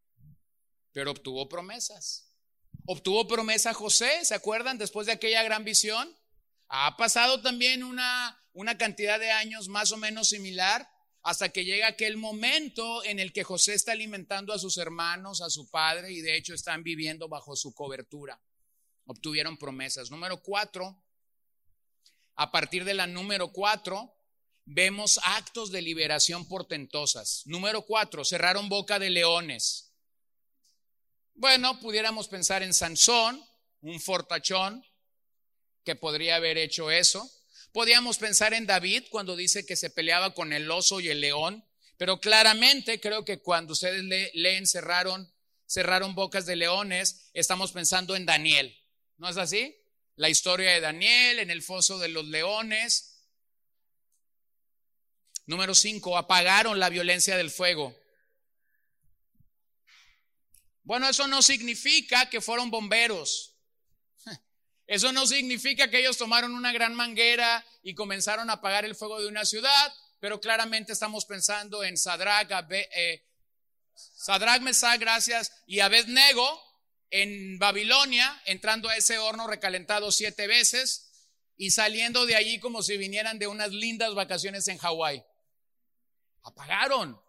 Pero 0.91 1.12
obtuvo 1.12 1.49
promesas. 1.49 2.34
Obtuvo 2.86 3.28
promesa 3.28 3.74
José, 3.74 4.24
¿se 4.24 4.34
acuerdan? 4.34 4.76
Después 4.76 5.07
de 5.07 5.12
aquella 5.12 5.45
gran 5.45 5.62
visión. 5.62 6.12
Ha 6.66 6.97
pasado 6.97 7.41
también 7.41 7.84
una, 7.84 8.36
una 8.55 8.76
cantidad 8.76 9.20
de 9.20 9.30
años 9.30 9.68
más 9.68 9.93
o 9.93 9.97
menos 9.97 10.30
similar 10.30 10.91
hasta 11.22 11.51
que 11.51 11.64
llega 11.64 11.86
aquel 11.86 12.16
momento 12.16 13.05
en 13.05 13.20
el 13.20 13.32
que 13.32 13.45
José 13.45 13.74
está 13.74 13.93
alimentando 13.93 14.53
a 14.53 14.59
sus 14.59 14.78
hermanos, 14.78 15.43
a 15.43 15.51
su 15.51 15.70
padre, 15.70 16.11
y 16.11 16.22
de 16.22 16.36
hecho 16.36 16.55
están 16.55 16.82
viviendo 16.82 17.28
bajo 17.28 17.55
su 17.55 17.72
cobertura. 17.72 18.43
Obtuvieron 19.05 19.57
promesas. 19.59 20.11
Número 20.11 20.43
cuatro, 20.43 21.01
a 22.41 22.51
partir 22.51 22.86
de 22.86 22.95
la 22.95 23.07
número 23.07 23.53
cuatro, 23.53 24.16
vemos 24.64 25.20
actos 25.24 25.70
de 25.70 25.82
liberación 25.82 26.49
portentosas. 26.49 27.43
Número 27.45 27.82
cuatro, 27.82 28.24
cerraron 28.24 28.70
boca 28.70 28.99
de 28.99 29.11
leones. 29.11 29.93
Bueno, 31.34 31.78
pudiéramos 31.80 32.28
pensar 32.28 32.62
en 32.62 32.72
Sansón, 32.72 33.45
un 33.82 34.01
fortachón 34.01 34.82
que 35.84 35.97
podría 35.97 36.36
haber 36.36 36.57
hecho 36.57 36.91
eso. 36.91 37.30
Podríamos 37.72 38.16
pensar 38.16 38.55
en 38.55 38.64
David 38.64 39.05
cuando 39.11 39.36
dice 39.36 39.66
que 39.66 39.76
se 39.76 39.91
peleaba 39.91 40.32
con 40.32 40.55
el 40.55 40.70
oso 40.70 40.99
y 41.01 41.11
el 41.11 41.20
león, 41.20 41.62
pero 41.99 42.20
claramente 42.20 43.03
creo 43.03 43.22
que 43.22 43.43
cuando 43.43 43.74
ustedes 43.74 44.03
leen 44.32 44.66
cerraron, 44.66 45.30
cerraron 45.66 46.14
bocas 46.14 46.47
de 46.47 46.57
leones, 46.57 47.28
estamos 47.34 47.72
pensando 47.72 48.16
en 48.16 48.24
Daniel. 48.24 48.74
¿No 49.18 49.28
es 49.28 49.36
así? 49.36 49.76
La 50.21 50.29
historia 50.29 50.73
de 50.73 50.83
Daniel 50.83 51.39
en 51.39 51.51
el 51.51 51.62
foso 51.62 51.99
de 51.99 52.11
los 52.11 52.27
leones. 52.27 53.25
Número 55.47 55.75
cinco, 55.75 56.18
apagaron 56.18 56.79
la 56.79 56.91
violencia 56.91 57.39
del 57.39 57.51
fuego. 57.51 57.99
Bueno, 60.83 61.09
eso 61.09 61.27
no 61.27 61.41
significa 61.41 62.29
que 62.29 62.43
fueron 62.43 62.71
bomberos. 62.71 63.57
Eso 64.87 65.11
no 65.11 65.27
significa 65.27 65.89
que 65.89 66.01
ellos 66.01 66.18
tomaron 66.18 66.55
una 66.55 66.73
gran 66.73 66.95
manguera 66.95 67.64
y 67.83 67.95
comenzaron 67.95 68.51
a 68.51 68.55
apagar 68.55 68.85
el 68.85 68.97
fuego 68.97 69.23
de 69.23 69.27
una 69.27 69.47
ciudad, 69.47 69.95
pero 70.18 70.39
claramente 70.39 70.93
estamos 70.93 71.25
pensando 71.25 71.83
en 71.83 71.97
Sadrach, 71.97 72.51
eh, 72.71 73.27
Sadrach 73.95 74.61
gracias, 74.99 75.62
y 75.66 75.81
Abednego 75.81 76.70
en 77.11 77.58
Babilonia, 77.58 78.40
entrando 78.46 78.88
a 78.88 78.96
ese 78.96 79.18
horno 79.18 79.46
recalentado 79.46 80.11
siete 80.12 80.46
veces 80.46 81.11
y 81.56 81.72
saliendo 81.72 82.26
de 82.26 82.36
allí 82.36 82.58
como 82.61 82.82
si 82.82 82.96
vinieran 82.96 83.38
de 83.38 83.46
unas 83.46 83.70
lindas 83.70 84.14
vacaciones 84.14 84.66
en 84.68 84.78
Hawái. 84.78 85.22
Apagaron 86.42 87.20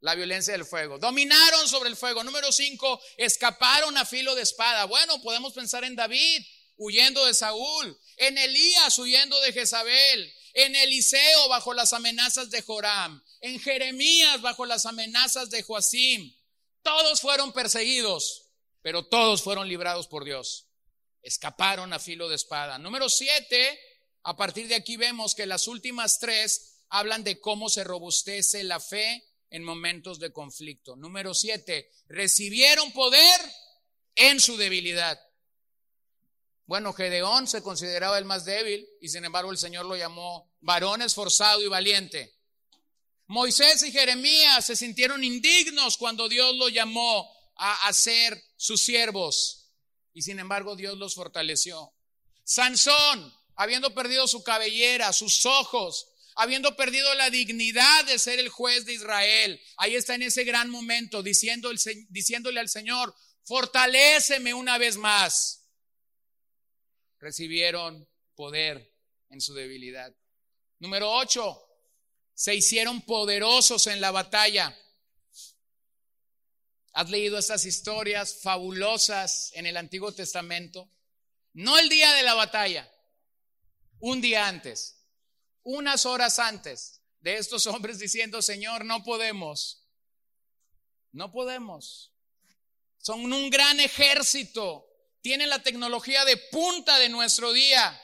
la 0.00 0.14
violencia 0.14 0.52
del 0.52 0.64
fuego. 0.64 0.98
Dominaron 0.98 1.68
sobre 1.68 1.88
el 1.88 1.96
fuego. 1.96 2.22
Número 2.22 2.50
cinco, 2.52 3.00
escaparon 3.16 3.96
a 3.96 4.06
filo 4.06 4.34
de 4.34 4.42
espada. 4.42 4.84
Bueno, 4.84 5.20
podemos 5.20 5.52
pensar 5.52 5.84
en 5.84 5.96
David 5.96 6.44
huyendo 6.76 7.24
de 7.24 7.34
Saúl, 7.34 7.98
en 8.16 8.38
Elías 8.38 8.98
huyendo 8.98 9.40
de 9.40 9.52
Jezabel, 9.52 10.32
en 10.54 10.76
Eliseo 10.76 11.48
bajo 11.48 11.74
las 11.74 11.92
amenazas 11.92 12.50
de 12.50 12.62
Joram, 12.62 13.22
en 13.40 13.58
Jeremías 13.60 14.40
bajo 14.42 14.66
las 14.66 14.86
amenazas 14.86 15.50
de 15.50 15.62
Joacim. 15.62 16.34
Todos 16.82 17.20
fueron 17.20 17.52
perseguidos, 17.52 18.45
pero 18.86 19.04
todos 19.04 19.42
fueron 19.42 19.66
librados 19.66 20.06
por 20.06 20.24
Dios. 20.24 20.68
Escaparon 21.20 21.92
a 21.92 21.98
filo 21.98 22.28
de 22.28 22.36
espada. 22.36 22.78
Número 22.78 23.08
siete, 23.08 23.80
a 24.22 24.36
partir 24.36 24.68
de 24.68 24.76
aquí 24.76 24.96
vemos 24.96 25.34
que 25.34 25.44
las 25.44 25.66
últimas 25.66 26.20
tres 26.20 26.84
hablan 26.88 27.24
de 27.24 27.40
cómo 27.40 27.68
se 27.68 27.82
robustece 27.82 28.62
la 28.62 28.78
fe 28.78 29.24
en 29.50 29.64
momentos 29.64 30.20
de 30.20 30.32
conflicto. 30.32 30.94
Número 30.94 31.34
siete, 31.34 31.90
recibieron 32.06 32.92
poder 32.92 33.40
en 34.14 34.38
su 34.38 34.56
debilidad. 34.56 35.20
Bueno, 36.66 36.92
Gedeón 36.92 37.48
se 37.48 37.64
consideraba 37.64 38.18
el 38.18 38.24
más 38.24 38.44
débil 38.44 38.86
y 39.00 39.08
sin 39.08 39.24
embargo 39.24 39.50
el 39.50 39.58
Señor 39.58 39.86
lo 39.86 39.96
llamó 39.96 40.54
varón 40.60 41.02
esforzado 41.02 41.60
y 41.60 41.66
valiente. 41.66 42.36
Moisés 43.26 43.82
y 43.82 43.90
Jeremías 43.90 44.64
se 44.64 44.76
sintieron 44.76 45.24
indignos 45.24 45.96
cuando 45.96 46.28
Dios 46.28 46.54
lo 46.54 46.68
llamó 46.68 47.28
a, 47.56 47.92
ser 47.92 48.40
sus 48.56 48.82
siervos 48.82 49.70
y 50.12 50.22
sin 50.22 50.38
embargo 50.38 50.76
Dios 50.76 50.96
los 50.96 51.14
fortaleció. 51.14 51.92
Sansón, 52.42 53.34
habiendo 53.54 53.94
perdido 53.94 54.26
su 54.26 54.42
cabellera, 54.42 55.12
sus 55.12 55.44
ojos, 55.44 56.08
habiendo 56.36 56.76
perdido 56.76 57.12
la 57.14 57.30
dignidad 57.30 58.04
de 58.04 58.18
ser 58.18 58.38
el 58.38 58.48
juez 58.48 58.84
de 58.84 58.94
Israel. 58.94 59.60
Ahí 59.76 59.94
está 59.94 60.14
en 60.14 60.22
ese 60.22 60.44
gran 60.44 60.70
momento 60.70 61.22
diciéndole 61.22 62.60
al 62.60 62.68
Señor, 62.68 63.14
fortaléceme 63.44 64.54
una 64.54 64.78
vez 64.78 64.96
más. 64.96 65.64
Recibieron 67.18 68.08
poder 68.34 68.94
en 69.30 69.40
su 69.40 69.54
debilidad. 69.54 70.14
Número 70.78 71.10
ocho, 71.10 71.62
se 72.34 72.54
hicieron 72.54 73.00
poderosos 73.02 73.86
en 73.86 74.00
la 74.00 74.10
batalla. 74.10 74.78
¿Has 76.96 77.10
leído 77.10 77.36
estas 77.36 77.66
historias 77.66 78.38
fabulosas 78.40 79.50
en 79.52 79.66
el 79.66 79.76
Antiguo 79.76 80.12
Testamento? 80.12 80.88
No 81.52 81.76
el 81.76 81.90
día 81.90 82.10
de 82.14 82.22
la 82.22 82.32
batalla, 82.32 82.90
un 84.00 84.22
día 84.22 84.48
antes, 84.48 85.04
unas 85.62 86.06
horas 86.06 86.38
antes 86.38 87.02
de 87.20 87.36
estos 87.36 87.66
hombres 87.66 87.98
diciendo, 87.98 88.40
Señor, 88.40 88.86
no 88.86 89.04
podemos, 89.04 89.86
no 91.12 91.30
podemos. 91.30 92.14
Son 92.96 93.30
un 93.30 93.50
gran 93.50 93.78
ejército, 93.78 94.88
tienen 95.20 95.50
la 95.50 95.62
tecnología 95.62 96.24
de 96.24 96.38
punta 96.38 96.98
de 96.98 97.10
nuestro 97.10 97.52
día. 97.52 98.00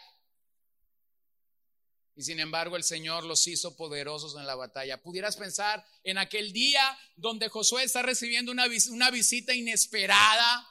Y 2.14 2.22
sin 2.22 2.40
embargo 2.40 2.76
el 2.76 2.84
Señor 2.84 3.24
los 3.24 3.46
hizo 3.46 3.74
poderosos 3.76 4.36
en 4.36 4.46
la 4.46 4.54
batalla. 4.54 5.02
Pudieras 5.02 5.36
pensar 5.36 5.84
en 6.04 6.18
aquel 6.18 6.52
día 6.52 6.98
donde 7.16 7.48
Josué 7.48 7.84
está 7.84 8.02
recibiendo 8.02 8.52
una, 8.52 8.66
una 8.90 9.10
visita 9.10 9.54
inesperada. 9.54 10.68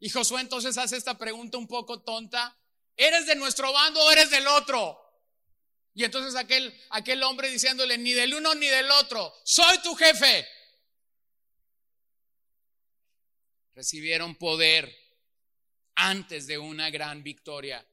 Y 0.00 0.10
Josué 0.10 0.40
entonces 0.40 0.76
hace 0.76 0.96
esta 0.96 1.16
pregunta 1.16 1.56
un 1.56 1.68
poco 1.68 2.02
tonta. 2.02 2.58
¿Eres 2.96 3.26
de 3.26 3.36
nuestro 3.36 3.72
bando 3.72 4.00
o 4.02 4.10
eres 4.10 4.30
del 4.30 4.46
otro? 4.48 4.98
Y 5.94 6.04
entonces 6.04 6.34
aquel, 6.34 6.78
aquel 6.90 7.22
hombre 7.22 7.48
diciéndole, 7.48 7.96
ni 7.96 8.12
del 8.12 8.34
uno 8.34 8.54
ni 8.54 8.66
del 8.66 8.90
otro, 8.90 9.32
soy 9.44 9.78
tu 9.82 9.94
jefe. 9.94 10.46
Recibieron 13.74 14.34
poder 14.34 14.94
antes 15.94 16.46
de 16.46 16.58
una 16.58 16.90
gran 16.90 17.22
victoria. 17.22 17.86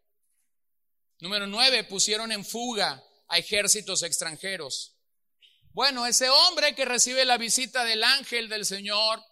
Número 1.20 1.48
nueve, 1.48 1.84
pusieron 1.84 2.32
en 2.32 2.44
fuga 2.46 3.04
a 3.28 3.38
ejércitos 3.38 4.04
extranjeros. 4.04 4.96
Bueno, 5.72 6.06
ese 6.06 6.30
hombre 6.30 6.76
que 6.76 6.86
recibe 6.86 7.26
la 7.26 7.38
visita 7.38 7.84
del 7.84 8.04
ángel 8.04 8.50
del 8.50 8.66
Señor, 8.66 9.24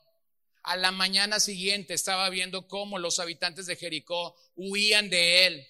a 0.64 0.76
la 0.76 0.92
mañana 0.92 1.40
siguiente 1.40 1.94
estaba 1.94 2.30
viendo 2.30 2.68
cómo 2.68 3.00
los 3.00 3.20
habitantes 3.20 3.66
de 3.66 3.76
Jericó 3.76 4.36
huían 4.56 5.10
de 5.10 5.48
él. 5.48 5.68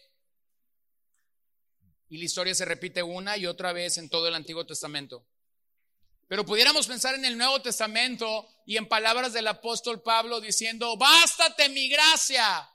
Y 2.09 2.17
la 2.17 2.25
historia 2.25 2.53
se 2.53 2.65
repite 2.65 3.03
una 3.03 3.37
y 3.37 3.47
otra 3.47 3.71
vez 3.73 3.97
en 3.97 4.09
todo 4.09 4.27
el 4.27 4.35
Antiguo 4.35 4.65
Testamento. 4.65 5.25
Pero 6.27 6.45
pudiéramos 6.45 6.87
pensar 6.87 7.15
en 7.15 7.25
el 7.25 7.37
Nuevo 7.37 7.61
Testamento 7.61 8.47
y 8.65 8.77
en 8.77 8.87
palabras 8.87 9.33
del 9.33 9.47
apóstol 9.47 10.01
Pablo 10.01 10.39
diciendo, 10.39 10.95
bástate 10.95 11.67
mi 11.67 11.89
gracia, 11.89 12.69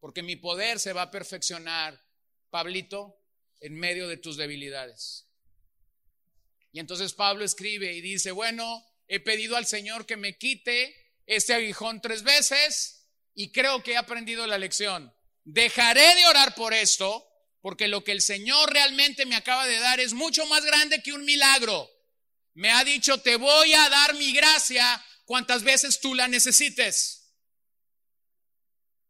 porque 0.00 0.22
mi 0.22 0.36
poder 0.36 0.80
se 0.80 0.92
va 0.92 1.02
a 1.02 1.10
perfeccionar, 1.10 2.02
Pablito, 2.48 3.20
en 3.60 3.78
medio 3.78 4.08
de 4.08 4.16
tus 4.16 4.36
debilidades. 4.36 5.28
Y 6.72 6.80
entonces 6.80 7.12
Pablo 7.12 7.44
escribe 7.44 7.92
y 7.92 8.00
dice, 8.00 8.32
bueno, 8.32 8.84
he 9.06 9.20
pedido 9.20 9.56
al 9.56 9.66
Señor 9.66 10.06
que 10.06 10.16
me 10.16 10.38
quite 10.38 10.96
este 11.26 11.54
aguijón 11.54 12.00
tres 12.00 12.22
veces 12.22 13.08
y 13.34 13.52
creo 13.52 13.82
que 13.82 13.92
he 13.92 13.96
aprendido 13.96 14.46
la 14.46 14.58
lección. 14.58 15.12
Dejaré 15.44 16.14
de 16.14 16.26
orar 16.26 16.54
por 16.54 16.72
esto 16.72 17.26
porque 17.60 17.88
lo 17.88 18.02
que 18.02 18.12
el 18.12 18.22
Señor 18.22 18.72
realmente 18.72 19.26
me 19.26 19.36
acaba 19.36 19.66
de 19.66 19.78
dar 19.78 20.00
es 20.00 20.14
mucho 20.14 20.46
más 20.46 20.64
grande 20.64 21.02
que 21.02 21.12
un 21.12 21.24
milagro. 21.24 21.90
Me 22.54 22.70
ha 22.70 22.84
dicho, 22.84 23.20
te 23.20 23.36
voy 23.36 23.72
a 23.74 23.88
dar 23.88 24.14
mi 24.14 24.32
gracia 24.32 25.04
cuantas 25.24 25.62
veces 25.62 26.00
tú 26.00 26.14
la 26.14 26.28
necesites. 26.28 27.34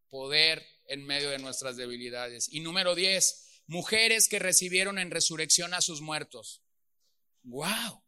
Poder 0.09 0.70
en 0.91 1.07
medio 1.07 1.31
de 1.31 1.39
nuestras 1.39 1.77
debilidades. 1.77 2.49
Y 2.51 2.61
número 2.61 2.97
10, 2.97 3.63
mujeres 3.69 4.29
que 4.29 4.41
recibieron 4.41 4.99
en 4.99 5.13
resurrección 5.13 5.73
a 5.73 5.81
sus 5.81 6.01
muertos. 6.01 6.63
¡Wow! 7.45 8.05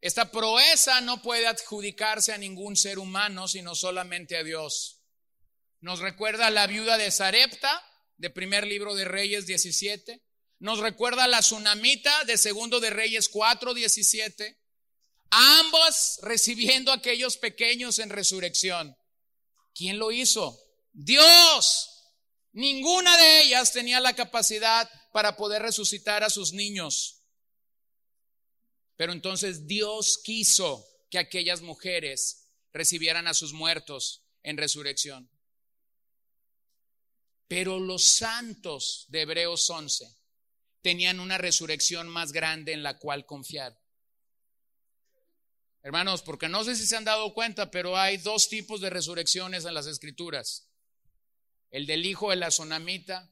Esta 0.00 0.30
proeza 0.32 1.00
no 1.02 1.22
puede 1.22 1.46
adjudicarse 1.46 2.32
a 2.32 2.38
ningún 2.38 2.76
ser 2.76 2.98
humano, 2.98 3.46
sino 3.46 3.76
solamente 3.76 4.36
a 4.36 4.42
Dios. 4.42 5.02
Nos 5.80 6.00
recuerda 6.00 6.50
la 6.50 6.66
viuda 6.66 6.98
de 6.98 7.12
Sarepta, 7.12 7.82
de 8.16 8.28
primer 8.30 8.66
libro 8.66 8.96
de 8.96 9.04
Reyes 9.04 9.46
17. 9.46 10.20
Nos 10.58 10.80
recuerda 10.80 11.28
la 11.28 11.40
tsunamita 11.40 12.24
de 12.24 12.36
segundo 12.36 12.80
de 12.80 12.90
Reyes 12.90 13.28
4, 13.28 13.72
17. 13.72 14.58
Ambos 15.30 16.18
recibiendo 16.22 16.92
aquellos 16.92 17.36
pequeños 17.36 18.00
en 18.00 18.10
resurrección. 18.10 18.96
¿Quién 19.74 19.98
lo 19.98 20.10
hizo? 20.10 20.58
Dios. 20.92 21.99
Ninguna 22.52 23.16
de 23.16 23.42
ellas 23.42 23.72
tenía 23.72 24.00
la 24.00 24.14
capacidad 24.14 24.90
para 25.12 25.36
poder 25.36 25.62
resucitar 25.62 26.24
a 26.24 26.30
sus 26.30 26.52
niños. 26.52 27.22
Pero 28.96 29.12
entonces 29.12 29.66
Dios 29.66 30.18
quiso 30.22 30.86
que 31.10 31.18
aquellas 31.18 31.62
mujeres 31.62 32.48
recibieran 32.72 33.26
a 33.26 33.34
sus 33.34 33.52
muertos 33.52 34.22
en 34.42 34.56
resurrección. 34.56 35.30
Pero 37.46 37.78
los 37.78 38.04
santos 38.04 39.06
de 39.08 39.22
Hebreos 39.22 39.68
11 39.70 40.16
tenían 40.82 41.20
una 41.20 41.38
resurrección 41.38 42.08
más 42.08 42.32
grande 42.32 42.72
en 42.72 42.82
la 42.82 42.98
cual 42.98 43.26
confiar. 43.26 43.78
Hermanos, 45.82 46.22
porque 46.22 46.48
no 46.48 46.62
sé 46.62 46.76
si 46.76 46.86
se 46.86 46.96
han 46.96 47.04
dado 47.04 47.32
cuenta, 47.32 47.70
pero 47.70 47.96
hay 47.96 48.18
dos 48.18 48.48
tipos 48.48 48.80
de 48.80 48.90
resurrecciones 48.90 49.64
en 49.64 49.74
las 49.74 49.86
escrituras 49.86 50.69
el 51.70 51.86
del 51.86 52.04
hijo 52.04 52.30
de 52.30 52.36
la 52.36 52.50
sonamita, 52.50 53.30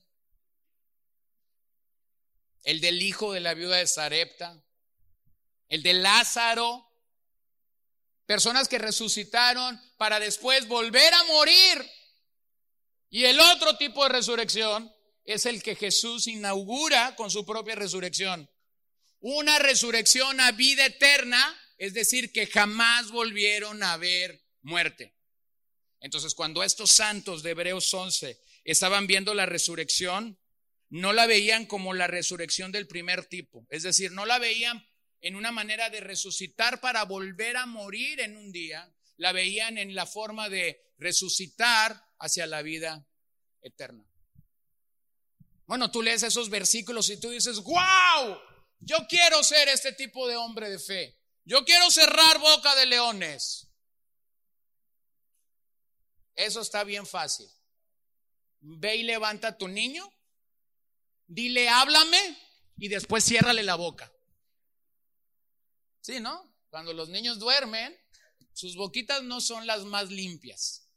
el 2.64 2.80
del 2.80 3.02
hijo 3.02 3.32
de 3.32 3.40
la 3.40 3.54
viuda 3.54 3.76
de 3.76 3.86
Sarepta, 3.86 4.62
el 5.68 5.82
de 5.82 5.94
Lázaro, 5.94 6.86
personas 8.26 8.68
que 8.68 8.78
resucitaron 8.78 9.80
para 9.96 10.20
después 10.20 10.68
volver 10.68 11.12
a 11.14 11.24
morir. 11.24 11.90
Y 13.10 13.24
el 13.24 13.40
otro 13.40 13.76
tipo 13.76 14.02
de 14.04 14.10
resurrección 14.10 14.92
es 15.24 15.46
el 15.46 15.62
que 15.62 15.76
Jesús 15.76 16.26
inaugura 16.26 17.16
con 17.16 17.30
su 17.30 17.44
propia 17.44 17.74
resurrección. 17.74 18.50
Una 19.20 19.58
resurrección 19.58 20.40
a 20.40 20.52
vida 20.52 20.86
eterna, 20.86 21.58
es 21.78 21.94
decir, 21.94 22.32
que 22.32 22.46
jamás 22.46 23.10
volvieron 23.10 23.82
a 23.82 23.96
ver 23.96 24.42
muerte. 24.62 25.17
Entonces, 26.00 26.34
cuando 26.34 26.62
estos 26.62 26.92
santos 26.92 27.42
de 27.42 27.50
Hebreos 27.50 27.92
11 27.92 28.40
estaban 28.64 29.06
viendo 29.06 29.34
la 29.34 29.46
resurrección, 29.46 30.38
no 30.90 31.12
la 31.12 31.26
veían 31.26 31.66
como 31.66 31.92
la 31.92 32.06
resurrección 32.06 32.72
del 32.72 32.86
primer 32.86 33.26
tipo. 33.26 33.66
Es 33.68 33.82
decir, 33.82 34.12
no 34.12 34.24
la 34.24 34.38
veían 34.38 34.86
en 35.20 35.36
una 35.36 35.52
manera 35.52 35.90
de 35.90 36.00
resucitar 36.00 36.80
para 36.80 37.04
volver 37.04 37.56
a 37.56 37.66
morir 37.66 38.20
en 38.20 38.36
un 38.36 38.52
día. 38.52 38.90
La 39.16 39.32
veían 39.32 39.78
en 39.78 39.94
la 39.94 40.06
forma 40.06 40.48
de 40.48 40.80
resucitar 40.96 42.00
hacia 42.18 42.46
la 42.46 42.62
vida 42.62 43.06
eterna. 43.62 44.04
Bueno, 45.66 45.90
tú 45.90 46.02
lees 46.02 46.22
esos 46.22 46.48
versículos 46.48 47.10
y 47.10 47.20
tú 47.20 47.28
dices, 47.30 47.58
wow, 47.58 48.38
yo 48.80 48.96
quiero 49.08 49.42
ser 49.42 49.68
este 49.68 49.92
tipo 49.92 50.26
de 50.28 50.36
hombre 50.36 50.70
de 50.70 50.78
fe. 50.78 51.18
Yo 51.44 51.64
quiero 51.64 51.90
cerrar 51.90 52.38
boca 52.38 52.74
de 52.76 52.86
leones. 52.86 53.67
Eso 56.38 56.60
está 56.60 56.84
bien 56.84 57.04
fácil. 57.04 57.50
Ve 58.60 58.94
y 58.94 59.02
levanta 59.02 59.48
a 59.48 59.58
tu 59.58 59.66
niño, 59.66 60.08
dile 61.26 61.68
háblame 61.68 62.38
y 62.76 62.86
después 62.86 63.24
ciérrale 63.24 63.64
la 63.64 63.74
boca. 63.74 64.10
Sí, 66.00 66.20
¿no? 66.20 66.48
Cuando 66.70 66.92
los 66.92 67.08
niños 67.08 67.40
duermen, 67.40 67.98
sus 68.52 68.76
boquitas 68.76 69.24
no 69.24 69.40
son 69.40 69.66
las 69.66 69.84
más 69.84 70.10
limpias. 70.10 70.88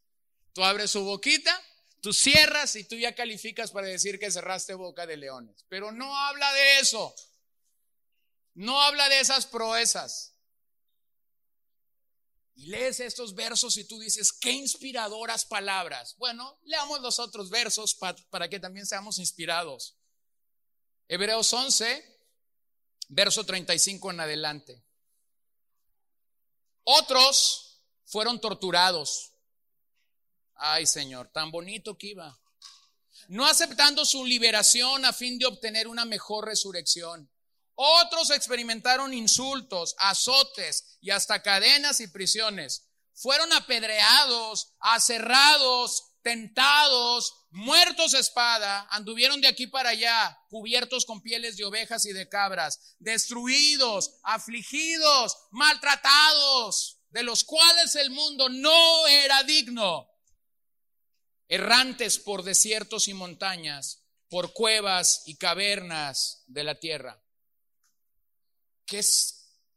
Tú 0.54 0.64
abres 0.64 0.92
su 0.92 1.04
boquita, 1.04 1.60
tú 2.02 2.14
cierras 2.14 2.76
y 2.76 2.84
tú 2.84 2.96
ya 2.96 3.16
calificas 3.16 3.72
para 3.72 3.88
decir 3.88 4.20
que 4.20 4.30
cerraste 4.30 4.76
boca 4.76 5.08
de 5.08 5.18
leones. 5.18 5.66
Pero 5.70 5.92
no 5.92 6.16
habla 6.16 6.54
de 6.54 6.80
eso. 6.82 7.16
No 8.54 8.80
habla 8.80 9.10
de 9.10 9.22
esas 9.22 9.48
proezas. 9.48 10.36
Y 12.56 12.68
lees 12.68 13.00
estos 13.00 13.34
versos 13.34 13.78
y 13.78 13.86
tú 13.86 14.00
dices, 14.00 14.34
qué 14.34 14.52
inspiradoras 14.52 15.46
palabras. 15.46 16.16
Bueno, 16.18 16.60
leamos 16.64 17.02
los 17.02 17.20
otros 17.20 17.50
versos 17.50 17.96
para, 17.96 18.50
que 18.50 18.60
también 18.60 18.86
seamos 18.86 19.20
inspirados. 19.20 19.98
Hebreos 21.08 21.52
11, 21.52 22.20
verso 23.10 23.46
35 23.46 24.12
en 24.12 24.20
adelante. 24.20 24.84
Otros 26.84 27.82
fueron 28.06 28.40
torturados. 28.42 29.32
Ay 30.56 30.86
Señor, 30.86 31.30
tan 31.32 31.52
bonito 31.52 31.98
que 31.98 32.08
iba. 32.08 32.38
No 33.28 33.46
aceptando 33.46 34.06
su 34.06 34.26
liberación 34.26 35.06
a 35.06 35.14
fin 35.14 35.40
de 35.40 35.46
obtener 35.46 35.88
una 35.88 36.06
mejor 36.06 36.46
resurrección. 36.46 37.32
Otros 37.84 38.30
experimentaron 38.30 39.12
insultos, 39.12 39.96
azotes 39.98 41.00
y 41.02 41.10
hasta 41.10 41.42
cadenas 41.42 42.00
y 42.00 42.08
prisiones. 42.08 42.92
Fueron 43.16 43.52
apedreados, 43.54 44.76
aserrados, 44.80 46.12
tentados, 46.22 47.48
muertos 47.50 48.14
a 48.14 48.20
espada, 48.20 48.88
anduvieron 48.92 49.42
de 49.42 49.48
aquí 49.48 49.66
para 49.66 49.90
allá, 49.90 50.40
cubiertos 50.52 51.06
con 51.06 51.24
pieles 51.24 51.58
de 51.58 51.66
ovejas 51.66 52.06
y 52.06 52.14
de 52.14 52.30
cabras, 52.30 52.96
destruidos, 53.00 54.20
afligidos, 54.22 55.36
maltratados. 55.50 57.00
de 57.10 57.24
los 57.24 57.44
cuales 57.44 57.96
el 57.96 58.12
mundo 58.12 58.48
no 58.48 59.08
era 59.08 59.42
digno, 59.44 60.08
errantes 61.50 62.20
por 62.20 62.44
desiertos 62.44 63.08
y 63.08 63.16
montañas, 63.16 64.04
por 64.30 64.54
cuevas 64.54 65.24
y 65.26 65.36
cavernas 65.36 66.44
de 66.46 66.64
la 66.64 66.76
tierra. 66.76 67.22
Qué, 68.92 69.00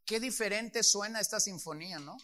qué 0.04 0.18
diferente 0.18 0.82
suena 0.82 1.20
esta 1.20 1.38
sinfonía, 1.38 2.00
¿no? 2.00 2.18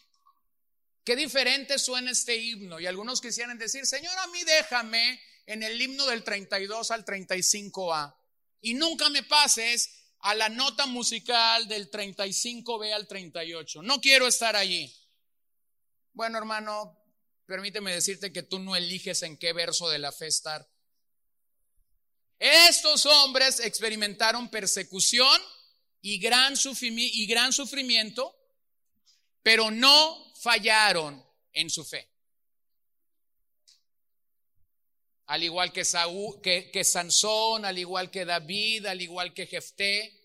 Qué 1.05 1.14
diferente 1.14 1.78
suena 1.78 2.11
este 2.11 2.34
himno. 2.34 2.80
Y 2.80 2.86
algunos 2.86 3.20
quisieran 3.20 3.57
decir, 3.59 3.86
Señor, 3.86 4.12
a 4.18 4.26
mí 4.26 4.43
déjame 4.43 5.20
en 5.47 5.62
el 5.62 5.80
himno 5.80 6.05
del 6.07 6.24
32 6.24 6.91
al 6.91 7.05
35A. 7.05 8.12
Y 8.62 8.74
nunca 8.74 9.09
me 9.09 9.22
pases 9.22 9.88
a 10.18 10.34
la 10.34 10.49
nota 10.49 10.86
musical 10.86 11.68
del 11.68 11.93
35B 11.93 12.93
al 12.93 13.07
38. 13.07 13.82
No 13.82 14.01
quiero 14.01 14.26
estar 14.26 14.57
allí. 14.57 14.93
Bueno, 16.12 16.38
hermano, 16.38 17.01
permíteme 17.47 17.95
decirte 17.95 18.32
que 18.32 18.43
tú 18.43 18.59
no 18.59 18.74
eliges 18.74 19.22
en 19.22 19.36
qué 19.36 19.53
verso 19.53 19.88
de 19.88 20.01
la 20.01 20.11
fe 20.11 20.26
estar. 20.26 20.68
Estos 22.41 23.07
hombres 23.07 23.61
experimentaron 23.61 24.51
persecución 24.51 25.41
y 26.03 26.18
gran, 26.18 26.55
y 26.80 27.26
gran 27.26 27.53
sufrimiento, 27.53 28.34
pero 29.42 29.70
no 29.70 30.32
fallaron 30.40 31.24
en 31.53 31.70
su 31.70 31.84
fe. 31.84 32.09
Al 35.26 35.44
igual 35.44 35.72
que, 35.72 35.84
Saúl, 35.84 36.40
que, 36.42 36.70
que 36.70 36.82
Sansón, 36.82 37.64
al 37.64 37.78
igual 37.78 38.11
que 38.11 38.24
David, 38.24 38.86
al 38.86 39.01
igual 39.01 39.32
que 39.32 39.46
Jefté, 39.46 40.20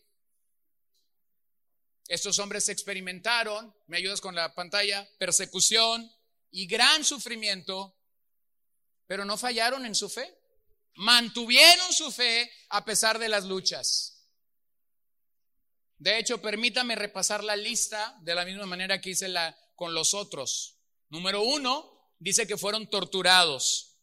estos 2.07 2.39
hombres 2.39 2.69
experimentaron, 2.69 3.73
me 3.87 3.97
ayudas 3.97 4.21
con 4.21 4.35
la 4.35 4.53
pantalla, 4.53 5.07
persecución 5.17 6.11
y 6.51 6.67
gran 6.67 7.03
sufrimiento, 7.03 7.97
pero 9.07 9.25
no 9.25 9.37
fallaron 9.37 9.85
en 9.85 9.95
su 9.95 10.09
fe. 10.09 10.33
Mantuvieron 10.95 11.91
su 11.91 12.11
fe 12.11 12.49
a 12.69 12.85
pesar 12.85 13.19
de 13.19 13.27
las 13.27 13.45
luchas. 13.45 14.14
De 16.05 16.19
hecho, 16.19 16.39
permítame 16.39 16.95
repasar 16.95 17.43
la 17.43 17.55
lista 17.55 18.15
de 18.21 18.35
la 18.35 18.45
misma 18.45 18.67
manera 18.67 19.01
que 19.01 19.09
hice 19.09 19.27
la, 19.27 19.57
con 19.73 19.95
los 19.95 20.13
otros. 20.13 20.77
Número 21.09 21.41
uno, 21.41 22.13
dice 22.19 22.45
que 22.45 22.59
fueron 22.59 22.87
torturados. 22.91 23.97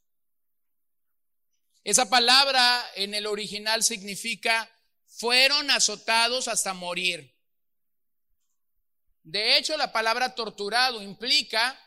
Esa 1.85 2.11
palabra 2.11 2.85
en 2.97 3.15
el 3.15 3.25
original 3.25 3.85
significa 3.85 4.69
fueron 5.07 5.71
azotados 5.71 6.49
hasta 6.49 6.75
morir. 6.75 7.39
De 9.23 9.57
hecho, 9.57 9.77
la 9.77 9.93
palabra 9.93 10.35
torturado 10.35 11.03
implica 11.03 11.81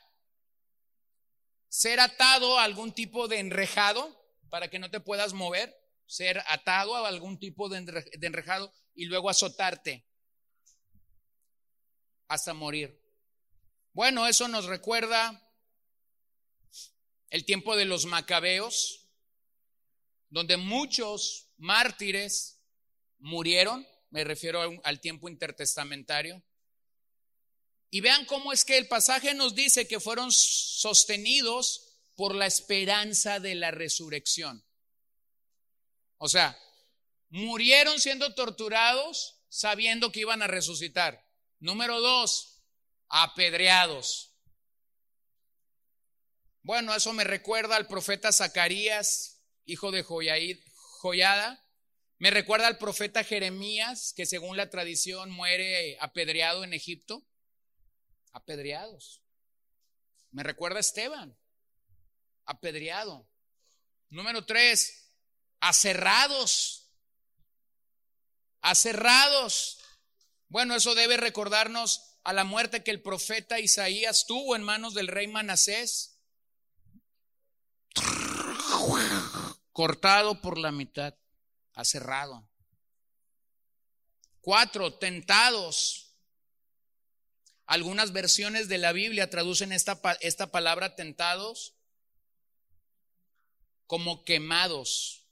ser 1.67 1.99
atado 1.99 2.57
a 2.57 2.63
algún 2.63 2.93
tipo 2.93 3.27
de 3.27 3.39
enrejado 3.39 4.17
para 4.49 4.69
que 4.69 4.79
no 4.79 4.89
te 4.89 5.01
puedas 5.01 5.33
mover, 5.33 5.77
ser 6.05 6.41
atado 6.47 6.95
a 6.95 7.07
algún 7.07 7.39
tipo 7.39 7.69
de 7.69 7.77
enrejado 8.21 8.73
y 8.93 9.05
luego 9.05 9.29
azotarte 9.29 10.05
hasta 12.27 12.53
morir. 12.53 13.01
Bueno, 13.93 14.27
eso 14.27 14.47
nos 14.47 14.65
recuerda 14.65 15.41
el 17.29 17.45
tiempo 17.45 17.75
de 17.75 17.85
los 17.85 18.05
macabeos, 18.05 19.09
donde 20.29 20.57
muchos 20.57 21.49
mártires 21.57 22.61
murieron, 23.19 23.87
me 24.09 24.23
refiero 24.23 24.81
al 24.83 24.99
tiempo 24.99 25.29
intertestamentario. 25.29 26.43
Y 27.89 28.01
vean 28.01 28.25
cómo 28.25 28.51
es 28.51 28.65
que 28.65 28.77
el 28.77 28.87
pasaje 28.87 29.33
nos 29.33 29.55
dice 29.55 29.87
que 29.87 29.99
fueron 29.99 30.31
sostenidos 30.31 32.01
por 32.15 32.35
la 32.35 32.45
esperanza 32.47 33.39
de 33.39 33.55
la 33.55 33.71
resurrección. 33.71 34.64
O 36.17 36.29
sea, 36.29 36.57
murieron 37.29 37.99
siendo 37.99 38.33
torturados 38.33 39.41
sabiendo 39.49 40.11
que 40.11 40.21
iban 40.21 40.41
a 40.41 40.47
resucitar. 40.47 41.25
Número 41.59 41.99
dos, 42.01 42.61
apedreados. 43.07 44.33
Bueno, 46.61 46.95
eso 46.95 47.13
me 47.13 47.23
recuerda 47.23 47.75
al 47.75 47.87
profeta 47.87 48.31
Zacarías, 48.31 49.43
hijo 49.65 49.91
de 49.91 50.03
Joyada. 50.03 51.63
Me 52.17 52.31
recuerda 52.31 52.67
al 52.67 52.77
profeta 52.77 53.23
Jeremías, 53.23 54.13
que 54.15 54.25
según 54.25 54.57
la 54.57 54.69
tradición 54.69 55.29
muere 55.31 55.97
apedreado 55.99 56.63
en 56.63 56.73
Egipto 56.73 57.25
apedreados. 58.35 59.21
Me 60.31 60.43
recuerda 60.43 60.77
a 60.77 60.81
Esteban, 60.81 61.37
apedreado. 62.45 63.29
Número 64.09 64.45
tres, 64.45 65.04
aserrados. 65.65 66.91
Aserrados. 68.61 69.79
Bueno, 70.47 70.75
eso 70.75 70.93
debe 70.93 71.17
recordarnos 71.17 72.19
a 72.23 72.33
la 72.33 72.43
muerte 72.43 72.83
que 72.83 72.91
el 72.91 73.01
profeta 73.01 73.59
Isaías 73.59 74.25
tuvo 74.27 74.55
en 74.55 74.63
manos 74.63 74.93
del 74.93 75.07
rey 75.07 75.27
Manasés. 75.27 76.19
Cortado 79.71 80.39
por 80.41 80.57
la 80.57 80.71
mitad, 80.71 81.15
aserrado. 81.73 82.47
Cuatro, 84.41 84.93
tentados. 84.99 86.15
Algunas 87.65 88.13
versiones 88.13 88.67
de 88.67 88.77
la 88.77 88.91
Biblia 88.91 89.31
traducen 89.31 89.71
esta, 89.71 89.99
esta 90.21 90.51
palabra 90.51 90.95
tentados 90.95 91.75
como 93.87 94.23
quemados. 94.23 95.24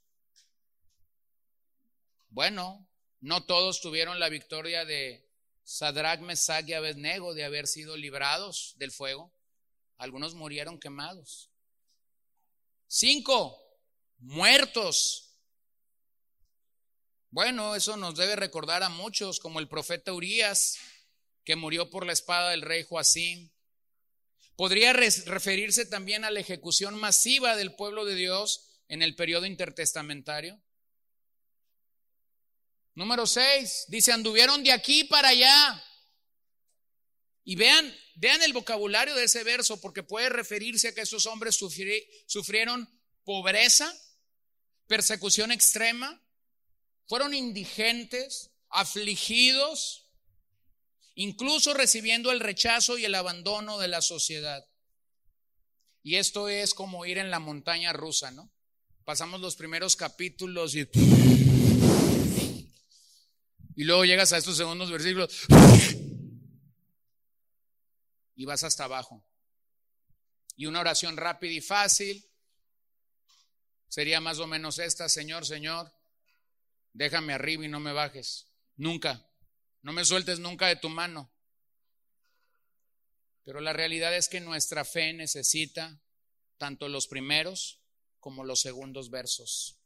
Bueno, 2.33 2.89
no 3.19 3.45
todos 3.45 3.79
tuvieron 3.79 4.19
la 4.19 4.27
victoria 4.27 4.85
de 4.85 5.23
Sadrach, 5.63 6.19
Mesach 6.19 6.67
y 6.67 6.73
Abednego 6.73 7.35
de 7.35 7.43
haber 7.43 7.67
sido 7.67 7.95
librados 7.95 8.73
del 8.77 8.91
fuego. 8.91 9.31
Algunos 9.97 10.33
murieron 10.33 10.79
quemados. 10.79 11.51
Cinco, 12.87 13.55
muertos. 14.17 15.35
Bueno, 17.29 17.75
eso 17.75 17.97
nos 17.97 18.15
debe 18.15 18.35
recordar 18.35 18.81
a 18.81 18.89
muchos, 18.89 19.39
como 19.39 19.59
el 19.59 19.67
profeta 19.67 20.11
Urias, 20.11 20.79
que 21.43 21.55
murió 21.55 21.91
por 21.91 22.03
la 22.03 22.13
espada 22.13 22.49
del 22.49 22.63
rey 22.63 22.81
Joacín. 22.81 23.53
Podría 24.55 24.91
referirse 24.91 25.85
también 25.85 26.25
a 26.25 26.31
la 26.31 26.39
ejecución 26.39 26.95
masiva 26.95 27.55
del 27.55 27.75
pueblo 27.75 28.05
de 28.05 28.15
Dios 28.15 28.81
en 28.87 29.03
el 29.03 29.15
periodo 29.15 29.45
intertestamentario. 29.45 30.59
Número 32.95 33.25
6, 33.25 33.85
dice, 33.87 34.11
anduvieron 34.11 34.63
de 34.63 34.71
aquí 34.71 35.03
para 35.05 35.29
allá. 35.29 35.83
Y 37.43 37.55
vean, 37.55 37.93
vean 38.15 38.41
el 38.43 38.53
vocabulario 38.53 39.15
de 39.15 39.23
ese 39.23 39.43
verso, 39.43 39.81
porque 39.81 40.03
puede 40.03 40.29
referirse 40.29 40.89
a 40.89 40.93
que 40.93 41.01
esos 41.01 41.25
hombres 41.25 41.59
sufrieron 42.27 42.89
pobreza, 43.23 43.91
persecución 44.87 45.51
extrema, 45.51 46.21
fueron 47.07 47.33
indigentes, 47.33 48.51
afligidos, 48.69 50.09
incluso 51.15 51.73
recibiendo 51.73 52.31
el 52.31 52.39
rechazo 52.39 52.97
y 52.97 53.05
el 53.05 53.15
abandono 53.15 53.79
de 53.79 53.87
la 53.87 54.01
sociedad. 54.01 54.65
Y 56.03 56.15
esto 56.15 56.49
es 56.49 56.73
como 56.73 57.05
ir 57.05 57.17
en 57.17 57.31
la 57.31 57.39
montaña 57.39 57.93
rusa, 57.93 58.31
¿no? 58.31 58.51
Pasamos 59.03 59.41
los 59.41 59.55
primeros 59.55 59.95
capítulos 59.95 60.75
y... 60.75 60.87
Y 63.75 63.85
luego 63.85 64.05
llegas 64.05 64.33
a 64.33 64.37
estos 64.37 64.57
segundos 64.57 64.91
versículos 64.91 65.47
y 68.35 68.45
vas 68.45 68.63
hasta 68.63 68.83
abajo. 68.83 69.25
Y 70.55 70.67
una 70.67 70.79
oración 70.79 71.17
rápida 71.17 71.51
y 71.51 71.61
fácil 71.61 72.29
sería 73.87 74.21
más 74.21 74.39
o 74.39 74.47
menos 74.47 74.79
esta, 74.79 75.09
Señor, 75.09 75.45
Señor, 75.45 75.91
déjame 76.93 77.33
arriba 77.33 77.65
y 77.65 77.69
no 77.69 77.79
me 77.79 77.93
bajes. 77.93 78.47
Nunca. 78.75 79.27
No 79.81 79.91
me 79.91 80.05
sueltes 80.05 80.39
nunca 80.39 80.67
de 80.67 80.75
tu 80.75 80.89
mano. 80.89 81.31
Pero 83.43 83.59
la 83.59 83.73
realidad 83.73 84.15
es 84.15 84.29
que 84.29 84.39
nuestra 84.39 84.85
fe 84.85 85.13
necesita 85.13 85.99
tanto 86.57 86.87
los 86.87 87.07
primeros 87.07 87.81
como 88.19 88.45
los 88.45 88.61
segundos 88.61 89.09
versos. 89.09 89.79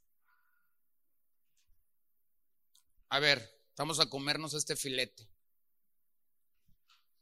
A 3.10 3.20
ver, 3.20 3.57
vamos 3.78 3.99
a 3.99 4.09
comernos 4.09 4.53
este 4.53 4.75
filete. 4.75 5.28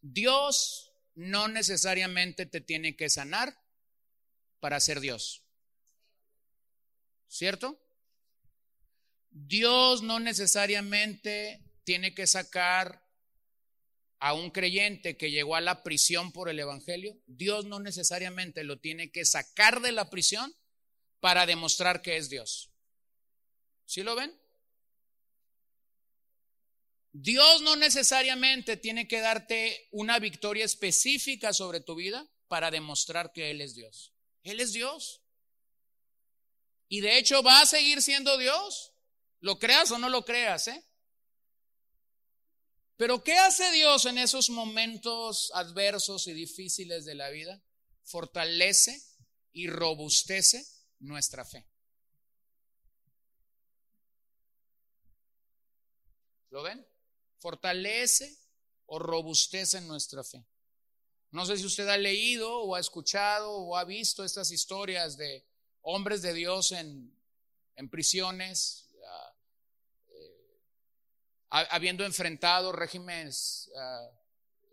Dios 0.02 0.92
no 1.14 1.48
necesariamente 1.48 2.46
te 2.46 2.62
tiene 2.62 2.96
que 2.96 3.10
sanar 3.10 3.56
para 4.60 4.80
ser 4.80 5.00
Dios. 5.00 5.44
¿Cierto? 7.28 7.80
Dios 9.30 10.02
no 10.02 10.20
necesariamente 10.20 11.62
tiene 11.84 12.16
que 12.16 12.26
sacar 12.26 13.06
a 14.20 14.34
un 14.34 14.50
creyente 14.50 15.18
que 15.18 15.32
llegó 15.32 15.56
a 15.56 15.62
la 15.62 15.84
prisión 15.84 16.32
por 16.32 16.50
el 16.50 16.60
Evangelio, 16.60 17.18
Dios 17.28 17.66
no 17.66 17.80
necesariamente 17.80 18.64
lo 18.64 18.80
tiene 18.80 19.12
que 19.12 19.26
sacar 19.26 19.82
de 19.82 19.92
la 19.92 20.10
prisión 20.10 20.56
para 21.20 21.46
demostrar 21.46 22.02
que 22.02 22.16
es 22.16 22.30
Dios. 22.30 22.72
¿Sí 23.86 24.04
lo 24.04 24.16
ven? 24.16 24.34
Dios 27.18 27.62
no 27.62 27.78
necesariamente 27.78 28.76
tiene 28.76 29.08
que 29.08 29.22
darte 29.22 29.88
una 29.92 30.20
victoria 30.20 30.66
específica 30.66 31.54
sobre 31.54 31.80
tu 31.80 31.96
vida 31.96 32.30
para 32.50 32.72
demostrar 32.72 33.32
que 33.32 33.52
Él 33.52 33.62
es 33.62 33.74
Dios. 33.74 34.14
Él 34.44 34.60
es 34.60 34.74
Dios. 34.74 35.22
Y 36.90 37.00
de 37.00 37.18
hecho 37.18 37.42
va 37.42 37.62
a 37.62 37.66
seguir 37.66 38.02
siendo 38.02 38.38
Dios. 38.38 38.92
Lo 39.40 39.60
creas 39.60 39.92
o 39.92 39.98
no 39.98 40.10
lo 40.10 40.26
creas, 40.26 40.68
¿eh? 40.68 40.86
Pero 42.98 43.24
¿qué 43.24 43.38
hace 43.38 43.72
Dios 43.72 44.04
en 44.04 44.18
esos 44.18 44.50
momentos 44.50 45.52
adversos 45.54 46.28
y 46.28 46.34
difíciles 46.34 47.06
de 47.06 47.16
la 47.16 47.30
vida? 47.30 47.64
Fortalece 48.04 49.02
y 49.54 49.68
robustece 49.68 50.66
nuestra 51.00 51.46
fe. 51.46 51.66
¿Lo 56.50 56.62
ven? 56.62 56.86
Fortalece 57.46 58.40
o 58.88 58.98
robustece 58.98 59.80
nuestra 59.82 60.24
fe. 60.24 60.44
No 61.30 61.46
sé 61.46 61.60
si 61.60 61.66
usted 61.68 61.88
ha 61.90 61.96
leído 61.96 62.52
o 62.64 62.74
ha 62.74 62.80
escuchado 62.80 63.52
o 63.52 63.78
ha 63.78 63.84
visto 63.84 64.24
estas 64.24 64.50
historias 64.50 65.16
de 65.16 65.46
hombres 65.84 66.24
de 66.24 66.34
Dios 66.34 66.72
en, 66.72 67.16
en 67.76 67.88
prisiones, 67.88 68.90
habiendo 71.52 72.04
enfrentado 72.04 72.72
regímenes, 72.72 73.70
ah, 73.78 74.10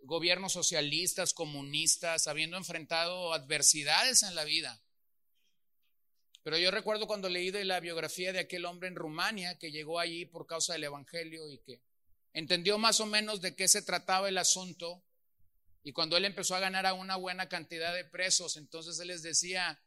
gobiernos 0.01 0.53
socialistas, 0.53 1.35
comunistas, 1.35 2.25
habiendo 2.25 2.57
enfrentado 2.57 3.33
adversidades 3.33 4.23
en 4.23 4.33
la 4.33 4.45
vida. 4.45 4.81
Pero 6.41 6.57
yo 6.57 6.71
recuerdo 6.71 7.05
cuando 7.05 7.29
leí 7.29 7.51
de 7.51 7.65
la 7.65 7.79
biografía 7.79 8.33
de 8.33 8.39
aquel 8.39 8.65
hombre 8.65 8.87
en 8.87 8.95
Rumania 8.95 9.59
que 9.59 9.69
llegó 9.69 9.99
allí 9.99 10.25
por 10.25 10.47
causa 10.47 10.73
del 10.73 10.85
Evangelio 10.85 11.51
y 11.51 11.59
que 11.59 11.92
entendió 12.33 12.77
más 12.77 12.99
o 12.99 13.05
menos 13.05 13.41
de 13.41 13.55
qué 13.55 13.67
se 13.67 13.81
trataba 13.81 14.29
el 14.29 14.37
asunto. 14.37 15.03
Y 15.83 15.93
cuando 15.93 16.17
él 16.17 16.25
empezó 16.25 16.55
a 16.55 16.59
ganar 16.59 16.85
a 16.85 16.93
una 16.93 17.15
buena 17.15 17.47
cantidad 17.47 17.93
de 17.93 18.05
presos, 18.05 18.57
entonces 18.57 18.99
él 18.99 19.09
les 19.09 19.21
decía, 19.21 19.81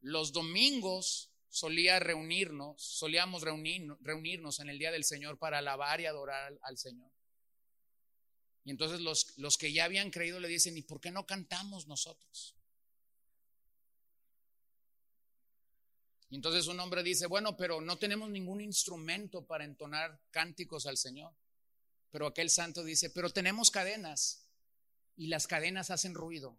los 0.00 0.32
domingos 0.32 1.32
solía 1.48 1.98
reunirnos, 1.98 2.82
solíamos 2.82 3.42
reunirnos 3.42 4.60
en 4.60 4.68
el 4.68 4.78
día 4.78 4.92
del 4.92 5.04
Señor 5.04 5.38
para 5.38 5.58
alabar 5.58 6.00
y 6.00 6.06
adorar 6.06 6.58
al, 6.62 6.78
Señor. 6.78 7.10
Y 8.64 8.70
entonces 8.70 9.00
los, 9.00 9.36
los 9.38 9.56
que 9.56 9.72
ya 9.72 9.84
habían 9.84 10.10
creído 10.10 10.38
le 10.40 10.48
dicen, 10.48 10.76
¿y 10.76 10.82
por 10.82 11.00
qué 11.00 11.10
no 11.10 11.26
cantamos 11.26 11.86
nosotros? 11.86 12.54
Y 16.30 16.36
entonces 16.36 16.66
un 16.66 16.78
hombre 16.78 17.02
dice, 17.02 17.26
bueno, 17.26 17.56
pero 17.56 17.80
no 17.80 17.96
tenemos 17.96 18.28
ningún 18.28 18.60
instrumento 18.60 19.46
para 19.46 19.64
entonar 19.64 20.20
cánticos 20.30 20.86
al 20.86 20.98
Señor. 20.98 21.32
Pero 22.10 22.26
aquel 22.26 22.50
santo 22.50 22.84
dice, 22.84 23.10
pero 23.10 23.30
tenemos 23.30 23.70
cadenas 23.70 24.46
y 25.16 25.26
las 25.26 25.46
cadenas 25.46 25.90
hacen 25.90 26.14
ruido. 26.14 26.56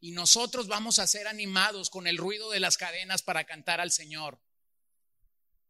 Y 0.00 0.12
nosotros 0.12 0.68
vamos 0.68 0.98
a 0.98 1.06
ser 1.06 1.26
animados 1.26 1.90
con 1.90 2.06
el 2.06 2.16
ruido 2.16 2.50
de 2.50 2.60
las 2.60 2.76
cadenas 2.76 3.22
para 3.22 3.44
cantar 3.44 3.80
al 3.80 3.90
Señor. 3.90 4.40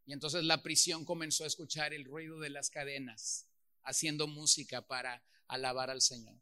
Y 0.04 0.12
entonces 0.12 0.44
la 0.44 0.62
prisión 0.62 1.04
comenzó 1.04 1.44
a 1.44 1.46
escuchar 1.46 1.92
el 1.92 2.04
ruido 2.04 2.38
de 2.38 2.50
las 2.50 2.70
cadenas, 2.70 3.46
haciendo 3.82 4.26
música 4.26 4.86
para 4.86 5.22
alabar 5.48 5.90
al 5.90 6.02
Señor. 6.02 6.40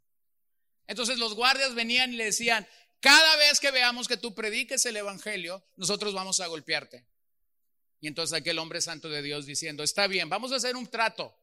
Entonces 0.87 1.18
los 1.18 1.35
guardias 1.35 1.74
venían 1.74 2.12
y 2.12 2.16
le 2.16 2.27
decían, 2.27 2.66
cada 3.01 3.37
vez 3.37 3.61
que 3.61 3.70
veamos 3.70 4.09
que 4.09 4.16
tú 4.16 4.35
prediques 4.35 4.85
el 4.87 4.97
Evangelio, 4.97 5.64
nosotros 5.77 6.14
vamos 6.14 6.41
a 6.41 6.47
golpearte. 6.47 7.07
Y 8.01 8.09
entonces 8.09 8.37
aquel 8.37 8.59
hombre 8.59 8.81
santo 8.81 9.09
de 9.09 9.22
Dios 9.22 9.47
diciendo, 9.47 9.83
está 9.83 10.07
bien, 10.07 10.29
vamos 10.29 10.53
a 10.53 10.57
hacer 10.57 10.77
un 10.77 10.87
trato. 10.87 11.37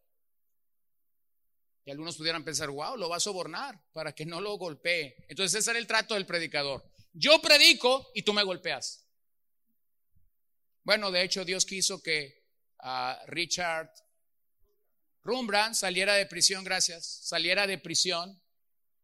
Y 1.85 1.91
algunos 1.91 2.15
pudieran 2.15 2.43
pensar, 2.43 2.69
wow, 2.69 2.95
lo 2.95 3.09
va 3.09 3.17
a 3.17 3.19
sobornar 3.19 3.79
para 3.91 4.13
que 4.13 4.25
no 4.25 4.39
lo 4.39 4.57
golpee. 4.57 5.15
Entonces 5.27 5.59
ese 5.59 5.71
era 5.71 5.79
el 5.79 5.87
trato 5.87 6.13
del 6.13 6.25
predicador. 6.25 6.83
Yo 7.11 7.41
predico 7.41 8.09
y 8.13 8.23
tú 8.23 8.33
me 8.33 8.43
golpeas. 8.43 9.05
Bueno, 10.83 11.11
de 11.11 11.23
hecho 11.23 11.45
Dios 11.45 11.65
quiso 11.65 12.01
que 12.01 12.45
ah, 12.79 13.21
Richard 13.27 13.89
Rumbrand 15.23 15.75
saliera 15.75 16.15
de 16.15 16.25
prisión, 16.25 16.63
gracias, 16.63 17.05
saliera 17.05 17.65
de 17.67 17.77
prisión 17.77 18.41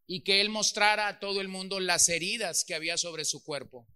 y 0.06 0.24
que 0.24 0.42
él 0.42 0.50
mostrara 0.50 1.08
a 1.08 1.20
todo 1.20 1.40
el 1.40 1.48
mundo 1.48 1.80
las 1.80 2.10
heridas 2.10 2.66
que 2.66 2.76
había 2.76 2.98
sobre 2.98 3.24
su 3.26 3.44
cuerpo. 3.44 3.88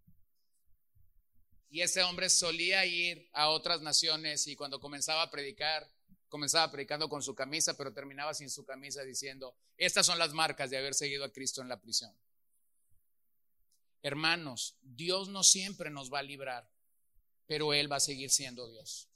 Y 1.70 1.82
ese 1.82 2.04
hombre 2.04 2.30
solía 2.30 2.86
ir 2.86 3.30
a 3.34 3.50
otras 3.50 3.82
naciones 3.82 4.48
y 4.48 4.56
cuando 4.56 4.80
comenzaba 4.80 5.24
a 5.24 5.32
predicar, 5.32 5.90
comenzaba 6.34 6.72
predicando 6.72 7.08
con 7.10 7.22
su 7.22 7.36
camisa, 7.36 7.78
pero 7.78 7.94
terminaba 7.94 8.34
sin 8.34 8.50
su 8.50 8.66
camisa 8.66 9.04
diciendo, 9.04 9.56
estas 9.78 10.08
son 10.08 10.18
las 10.18 10.34
marcas 10.34 10.72
de 10.72 10.80
haber 10.80 10.96
seguido 10.96 11.24
a 11.24 11.32
Cristo 11.32 11.62
en 11.62 11.68
la 11.70 11.80
prisión. 11.80 12.12
Hermanos, 14.02 14.76
Dios 14.82 15.30
no 15.30 15.44
siempre 15.44 15.92
nos 15.92 16.12
va 16.12 16.18
a 16.18 16.24
librar, 16.24 16.68
pero 17.46 17.72
Él 17.76 17.92
va 17.92 17.98
a 17.98 18.00
seguir 18.00 18.32
siendo 18.32 18.68
Dios. 18.68 19.10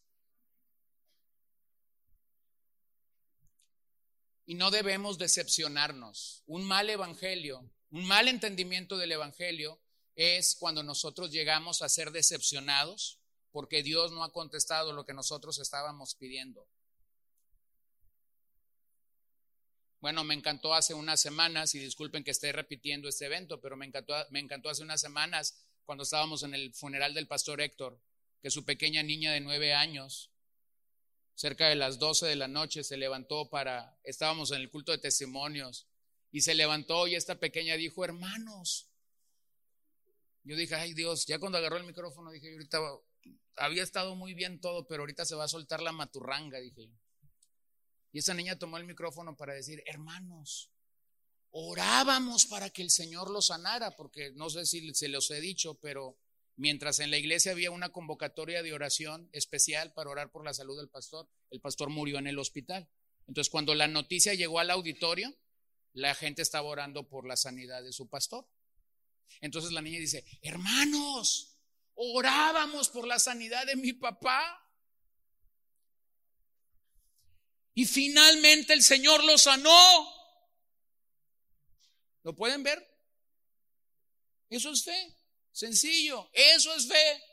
Y 4.46 4.54
no 4.54 4.70
debemos 4.70 5.18
decepcionarnos. 5.18 6.44
Un 6.46 6.66
mal 6.66 6.88
evangelio, 6.88 7.68
un 7.90 8.06
mal 8.06 8.28
entendimiento 8.28 8.96
del 8.96 9.14
evangelio 9.14 9.82
es 10.14 10.56
cuando 10.56 10.84
nosotros 10.84 11.32
llegamos 11.32 11.82
a 11.82 11.90
ser 11.90 12.12
decepcionados 12.12 13.20
porque 13.52 13.82
Dios 13.82 14.12
no 14.12 14.24
ha 14.24 14.32
contestado 14.32 14.94
lo 14.94 15.04
que 15.04 15.16
nosotros 15.16 15.58
estábamos 15.58 16.14
pidiendo. 16.14 16.68
Bueno, 20.00 20.24
me 20.24 20.36
encantó 20.36 20.74
hace 20.74 20.94
unas 20.94 21.20
semanas, 21.20 21.74
y 21.74 21.80
disculpen 21.80 22.24
que 22.24 22.32
esté 22.32 22.52
repitiendo 22.52 23.10
este 23.10 23.26
evento, 23.26 23.60
pero 23.60 23.76
me 23.76 23.86
encantó, 23.86 24.14
me 24.30 24.40
encantó 24.40 24.70
hace 24.70 24.84
unas 24.84 25.02
semanas 25.02 25.66
cuando 25.86 26.04
estábamos 26.04 26.44
en 26.44 26.54
el 26.54 26.74
funeral 26.74 27.14
del 27.14 27.28
pastor 27.28 27.62
Héctor, 27.62 28.00
que 28.42 28.52
su 28.52 28.64
pequeña 28.64 29.02
niña 29.02 29.34
de 29.34 29.42
nueve 29.42 29.74
años, 29.74 30.32
cerca 31.34 31.68
de 31.70 31.76
las 31.76 31.98
doce 31.98 32.28
de 32.28 32.36
la 32.36 32.48
noche, 32.48 32.84
se 32.84 32.98
levantó 32.98 33.50
para, 33.50 33.98
estábamos 34.04 34.52
en 34.52 34.62
el 34.62 34.70
culto 34.70 34.92
de 34.92 35.00
testimonios, 35.00 35.88
y 36.32 36.42
se 36.42 36.54
levantó 36.54 37.08
y 37.08 37.16
esta 37.16 37.40
pequeña 37.40 37.76
dijo, 37.76 38.04
hermanos, 38.04 38.92
yo 40.44 40.56
dije, 40.56 40.76
ay 40.76 40.94
Dios, 40.94 41.26
ya 41.26 41.40
cuando 41.40 41.58
agarró 41.58 41.78
el 41.78 41.86
micrófono 41.86 42.32
dije, 42.32 42.52
ahorita 42.52 42.80
había 43.56 43.84
estado 43.84 44.16
muy 44.16 44.34
bien 44.34 44.62
todo, 44.62 44.88
pero 44.88 45.02
ahorita 45.02 45.26
se 45.26 45.36
va 45.36 45.46
a 45.46 45.50
soltar 45.50 45.82
la 45.82 45.92
maturranga, 45.92 46.60
dije 46.60 46.88
yo. 46.88 46.94
Y 48.12 48.20
esa 48.20 48.34
niña 48.34 48.58
tomó 48.58 48.78
el 48.78 48.86
micrófono 48.86 49.36
para 49.36 49.54
decir, 49.54 49.84
hermanos, 49.86 50.72
orábamos 51.52 52.46
para 52.46 52.70
que 52.70 52.82
el 52.82 52.90
Señor 52.90 53.30
lo 53.30 53.42
sanara, 53.42 53.96
porque 53.96 54.32
no 54.36 54.50
sé 54.50 54.66
si 54.66 54.94
se 54.94 55.08
los 55.08 55.30
he 55.32 55.42
dicho, 55.42 55.76
pero 55.76 56.18
mientras 56.56 57.00
en 57.00 57.12
la 57.12 57.18
iglesia 57.18 57.52
había 57.52 57.72
una 57.72 57.90
convocatoria 57.90 58.64
de 58.64 58.74
oración 58.74 59.30
especial 59.34 59.94
para 59.94 60.10
orar 60.10 60.32
por 60.32 60.44
la 60.44 60.54
salud 60.54 60.78
del 60.78 60.90
pastor, 60.90 61.30
el 61.52 61.62
pastor 61.62 61.90
murió 61.90 62.18
en 62.18 62.28
el 62.28 62.40
hospital. 62.40 62.90
Entonces, 63.28 63.52
cuando 63.52 63.76
la 63.76 63.88
noticia 63.88 64.34
llegó 64.34 64.60
al 64.60 64.72
auditorio, 64.72 65.36
la 65.94 66.14
gente 66.16 66.42
estaba 66.42 66.68
orando 66.68 67.08
por 67.08 67.28
la 67.28 67.36
sanidad 67.36 67.84
de 67.84 67.92
su 67.92 68.08
pastor. 68.08 68.48
Entonces 69.42 69.72
la 69.72 69.82
niña 69.82 70.00
dice, 70.00 70.26
hermanos, 70.42 71.58
orábamos 71.96 72.90
por 72.90 73.08
la 73.08 73.20
sanidad 73.20 73.66
de 73.66 73.76
mi 73.76 73.94
papá. 73.94 74.64
Y 77.78 77.86
finalmente 77.86 78.74
el 78.74 78.82
Señor 78.82 79.24
lo 79.24 79.38
sanó. 79.38 80.12
¿Lo 82.24 82.36
pueden 82.36 82.64
ver? 82.64 82.84
Eso 84.50 84.72
es 84.72 84.84
fe. 84.84 85.16
Sencillo. 85.52 86.28
Eso 86.34 86.74
es 86.74 86.88
fe. 86.88 87.24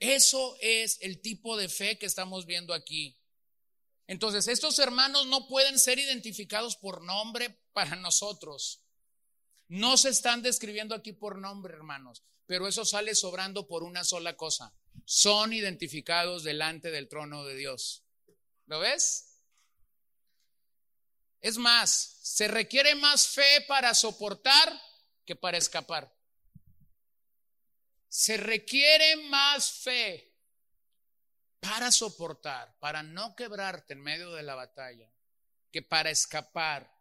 Eso 0.00 0.56
es 0.60 0.98
el 1.02 1.20
tipo 1.20 1.56
de 1.56 1.68
fe 1.68 2.00
que 2.00 2.06
estamos 2.06 2.46
viendo 2.46 2.74
aquí. 2.74 3.16
Entonces, 4.08 4.48
estos 4.48 4.80
hermanos 4.80 5.24
no 5.28 5.46
pueden 5.46 5.78
ser 5.78 6.00
identificados 6.00 6.74
por 6.74 7.00
nombre 7.00 7.62
para 7.72 7.94
nosotros. 7.94 8.82
No 9.68 9.98
se 9.98 10.08
están 10.08 10.42
describiendo 10.42 10.96
aquí 10.96 11.12
por 11.12 11.38
nombre, 11.38 11.74
hermanos, 11.74 12.24
pero 12.44 12.66
eso 12.66 12.84
sale 12.84 13.14
sobrando 13.14 13.68
por 13.68 13.84
una 13.84 14.02
sola 14.02 14.36
cosa. 14.36 14.74
Son 15.04 15.52
identificados 15.52 16.42
delante 16.42 16.90
del 16.90 17.08
trono 17.08 17.44
de 17.44 17.54
Dios. 17.54 18.02
¿Lo 18.70 18.78
ves? 18.78 19.26
Es 21.40 21.58
más, 21.58 22.20
se 22.22 22.46
requiere 22.46 22.94
más 22.94 23.26
fe 23.26 23.62
para 23.66 23.92
soportar 23.94 24.80
que 25.26 25.34
para 25.34 25.58
escapar. 25.58 26.14
Se 28.08 28.36
requiere 28.36 29.16
más 29.28 29.72
fe 29.72 30.32
para 31.58 31.90
soportar, 31.90 32.72
para 32.78 33.02
no 33.02 33.34
quebrarte 33.34 33.94
en 33.94 34.02
medio 34.02 34.30
de 34.34 34.44
la 34.44 34.54
batalla, 34.54 35.10
que 35.72 35.82
para 35.82 36.10
escapar 36.10 36.96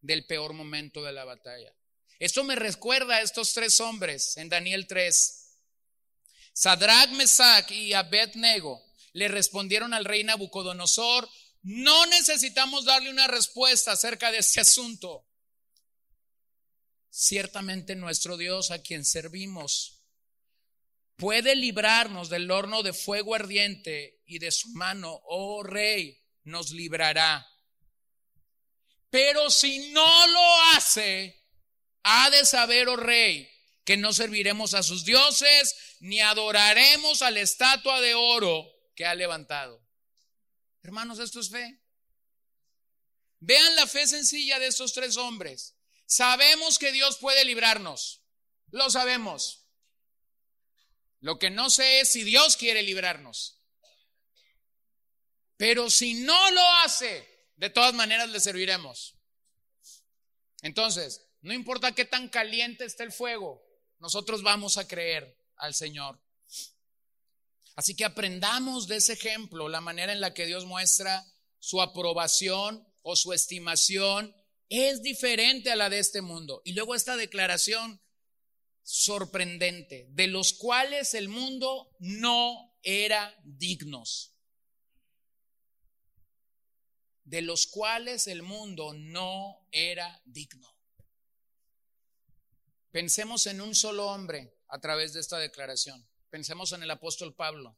del 0.00 0.26
peor 0.26 0.52
momento 0.52 1.02
de 1.02 1.10
la 1.10 1.24
batalla. 1.24 1.74
Esto 2.20 2.44
me 2.44 2.54
recuerda 2.54 3.16
a 3.16 3.22
estos 3.22 3.52
tres 3.52 3.80
hombres 3.80 4.36
en 4.36 4.48
Daniel 4.48 4.86
3. 4.86 5.56
Sadrach, 6.52 7.10
Mesach 7.10 7.68
y 7.72 7.94
Abednego 7.94 8.89
le 9.12 9.28
respondieron 9.28 9.94
al 9.94 10.04
rey 10.04 10.24
Nabucodonosor, 10.24 11.28
no 11.62 12.06
necesitamos 12.06 12.84
darle 12.84 13.10
una 13.10 13.26
respuesta 13.26 13.92
acerca 13.92 14.30
de 14.30 14.38
este 14.38 14.60
asunto. 14.60 15.26
Ciertamente 17.10 17.96
nuestro 17.96 18.36
Dios 18.36 18.70
a 18.70 18.82
quien 18.82 19.04
servimos 19.04 20.04
puede 21.16 21.54
librarnos 21.54 22.30
del 22.30 22.50
horno 22.50 22.82
de 22.82 22.92
fuego 22.92 23.34
ardiente 23.34 24.22
y 24.26 24.38
de 24.38 24.50
su 24.50 24.68
mano, 24.70 25.20
oh 25.24 25.62
rey, 25.62 26.18
nos 26.44 26.70
librará. 26.70 27.46
Pero 29.10 29.50
si 29.50 29.90
no 29.90 30.26
lo 30.28 30.62
hace, 30.74 31.44
ha 32.04 32.30
de 32.30 32.46
saber, 32.46 32.88
oh 32.88 32.96
rey, 32.96 33.50
que 33.84 33.96
no 33.96 34.12
serviremos 34.12 34.72
a 34.72 34.82
sus 34.82 35.04
dioses 35.04 35.74
ni 35.98 36.20
adoraremos 36.20 37.22
a 37.22 37.30
la 37.30 37.40
estatua 37.40 38.00
de 38.00 38.14
oro 38.14 38.79
que 39.00 39.06
ha 39.06 39.14
levantado. 39.14 39.82
Hermanos, 40.82 41.20
esto 41.20 41.40
es 41.40 41.48
fe. 41.48 41.80
Vean 43.38 43.74
la 43.74 43.86
fe 43.86 44.06
sencilla 44.06 44.58
de 44.58 44.66
estos 44.66 44.92
tres 44.92 45.16
hombres. 45.16 45.74
Sabemos 46.04 46.78
que 46.78 46.92
Dios 46.92 47.16
puede 47.16 47.46
librarnos. 47.46 48.20
Lo 48.72 48.90
sabemos. 48.90 49.64
Lo 51.20 51.38
que 51.38 51.48
no 51.48 51.70
sé 51.70 52.00
es 52.00 52.12
si 52.12 52.24
Dios 52.24 52.58
quiere 52.58 52.82
librarnos. 52.82 53.62
Pero 55.56 55.88
si 55.88 56.12
no 56.12 56.50
lo 56.50 56.68
hace, 56.84 57.26
de 57.56 57.70
todas 57.70 57.94
maneras 57.94 58.28
le 58.28 58.38
serviremos. 58.38 59.16
Entonces, 60.60 61.26
no 61.40 61.54
importa 61.54 61.94
qué 61.94 62.04
tan 62.04 62.28
caliente 62.28 62.84
esté 62.84 63.04
el 63.04 63.12
fuego, 63.12 63.66
nosotros 63.98 64.42
vamos 64.42 64.76
a 64.76 64.86
creer 64.86 65.42
al 65.56 65.72
Señor. 65.72 66.20
Así 67.76 67.94
que 67.94 68.04
aprendamos 68.04 68.88
de 68.88 68.96
ese 68.96 69.14
ejemplo 69.14 69.68
la 69.68 69.80
manera 69.80 70.12
en 70.12 70.20
la 70.20 70.34
que 70.34 70.46
Dios 70.46 70.66
muestra 70.66 71.24
su 71.58 71.80
aprobación 71.80 72.86
o 73.02 73.16
su 73.16 73.32
estimación 73.32 74.34
es 74.68 75.02
diferente 75.02 75.70
a 75.70 75.76
la 75.76 75.90
de 75.90 75.98
este 75.98 76.22
mundo. 76.22 76.62
Y 76.64 76.72
luego 76.72 76.94
esta 76.94 77.16
declaración 77.16 78.00
sorprendente, 78.82 80.06
de 80.10 80.26
los 80.26 80.52
cuales 80.52 81.14
el 81.14 81.28
mundo 81.28 81.94
no 82.00 82.76
era 82.82 83.34
dignos. 83.44 84.34
De 87.24 87.42
los 87.42 87.66
cuales 87.66 88.26
el 88.26 88.42
mundo 88.42 88.92
no 88.94 89.66
era 89.70 90.20
digno. 90.24 90.68
Pensemos 92.90 93.46
en 93.46 93.60
un 93.60 93.74
solo 93.74 94.08
hombre 94.08 94.56
a 94.68 94.80
través 94.80 95.12
de 95.12 95.20
esta 95.20 95.38
declaración. 95.38 96.09
Pensemos 96.30 96.72
en 96.72 96.82
el 96.82 96.90
apóstol 96.90 97.34
Pablo. 97.34 97.76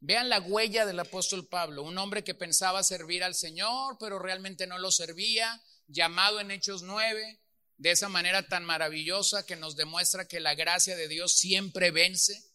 Vean 0.00 0.28
la 0.28 0.40
huella 0.40 0.84
del 0.84 0.98
apóstol 1.00 1.46
Pablo, 1.46 1.82
un 1.82 1.96
hombre 1.98 2.24
que 2.24 2.34
pensaba 2.34 2.82
servir 2.82 3.24
al 3.24 3.34
Señor, 3.34 3.96
pero 3.98 4.18
realmente 4.18 4.66
no 4.66 4.78
lo 4.78 4.90
servía, 4.90 5.62
llamado 5.86 6.40
en 6.40 6.50
Hechos 6.50 6.82
9, 6.82 7.40
de 7.78 7.90
esa 7.90 8.08
manera 8.08 8.46
tan 8.46 8.64
maravillosa 8.64 9.46
que 9.46 9.56
nos 9.56 9.76
demuestra 9.76 10.28
que 10.28 10.40
la 10.40 10.54
gracia 10.54 10.96
de 10.96 11.08
Dios 11.08 11.38
siempre 11.38 11.90
vence. 11.90 12.52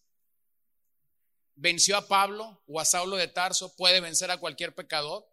Venció 1.55 1.97
a 1.97 2.07
Pablo 2.07 2.63
o 2.67 2.79
a 2.79 2.85
Saulo 2.85 3.17
de 3.17 3.27
Tarso, 3.27 3.75
puede 3.75 4.01
vencer 4.01 4.31
a 4.31 4.37
cualquier 4.37 4.73
pecador 4.73 5.27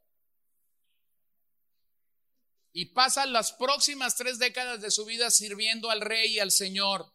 y 2.73 2.87
pasa 2.87 3.27
las 3.27 3.53
próximas 3.53 4.17
tres 4.17 4.39
décadas 4.39 4.81
de 4.81 4.91
su 4.91 5.05
vida 5.05 5.31
sirviendo 5.31 5.91
al 5.91 6.01
rey 6.01 6.35
y 6.35 6.39
al 6.39 6.53
Señor. 6.53 7.13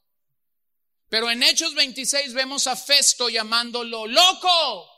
Pero 1.13 1.29
en 1.29 1.43
Hechos 1.43 1.75
26 1.75 2.33
vemos 2.33 2.65
a 2.65 2.75
Festo 2.75 3.29
llamándolo 3.29 4.07
loco. 4.07 4.89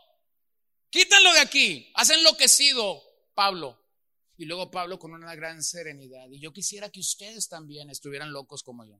Quítalo 0.90 1.34
de 1.34 1.40
aquí. 1.40 1.92
Has 1.94 2.10
enloquecido, 2.10 3.04
Pablo. 3.34 3.78
Y 4.38 4.46
luego 4.46 4.72
Pablo 4.72 4.98
con 4.98 5.12
una 5.12 5.36
gran 5.36 5.62
serenidad. 5.62 6.30
Y 6.32 6.40
yo 6.40 6.54
quisiera 6.54 6.90
que 6.90 7.02
ustedes 7.02 7.50
también 7.50 7.90
estuvieran 7.90 8.32
locos 8.32 8.64
como 8.64 8.86
yo. 8.86 8.96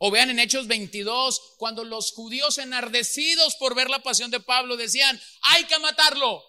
O 0.00 0.10
vean 0.10 0.28
en 0.28 0.38
Hechos 0.38 0.66
22, 0.66 1.54
cuando 1.56 1.82
los 1.82 2.12
judíos 2.12 2.58
enardecidos 2.58 3.56
por 3.56 3.74
ver 3.74 3.88
la 3.88 4.02
pasión 4.02 4.30
de 4.30 4.40
Pablo 4.40 4.76
decían, 4.76 5.18
hay 5.44 5.64
que 5.64 5.78
matarlo. 5.78 6.44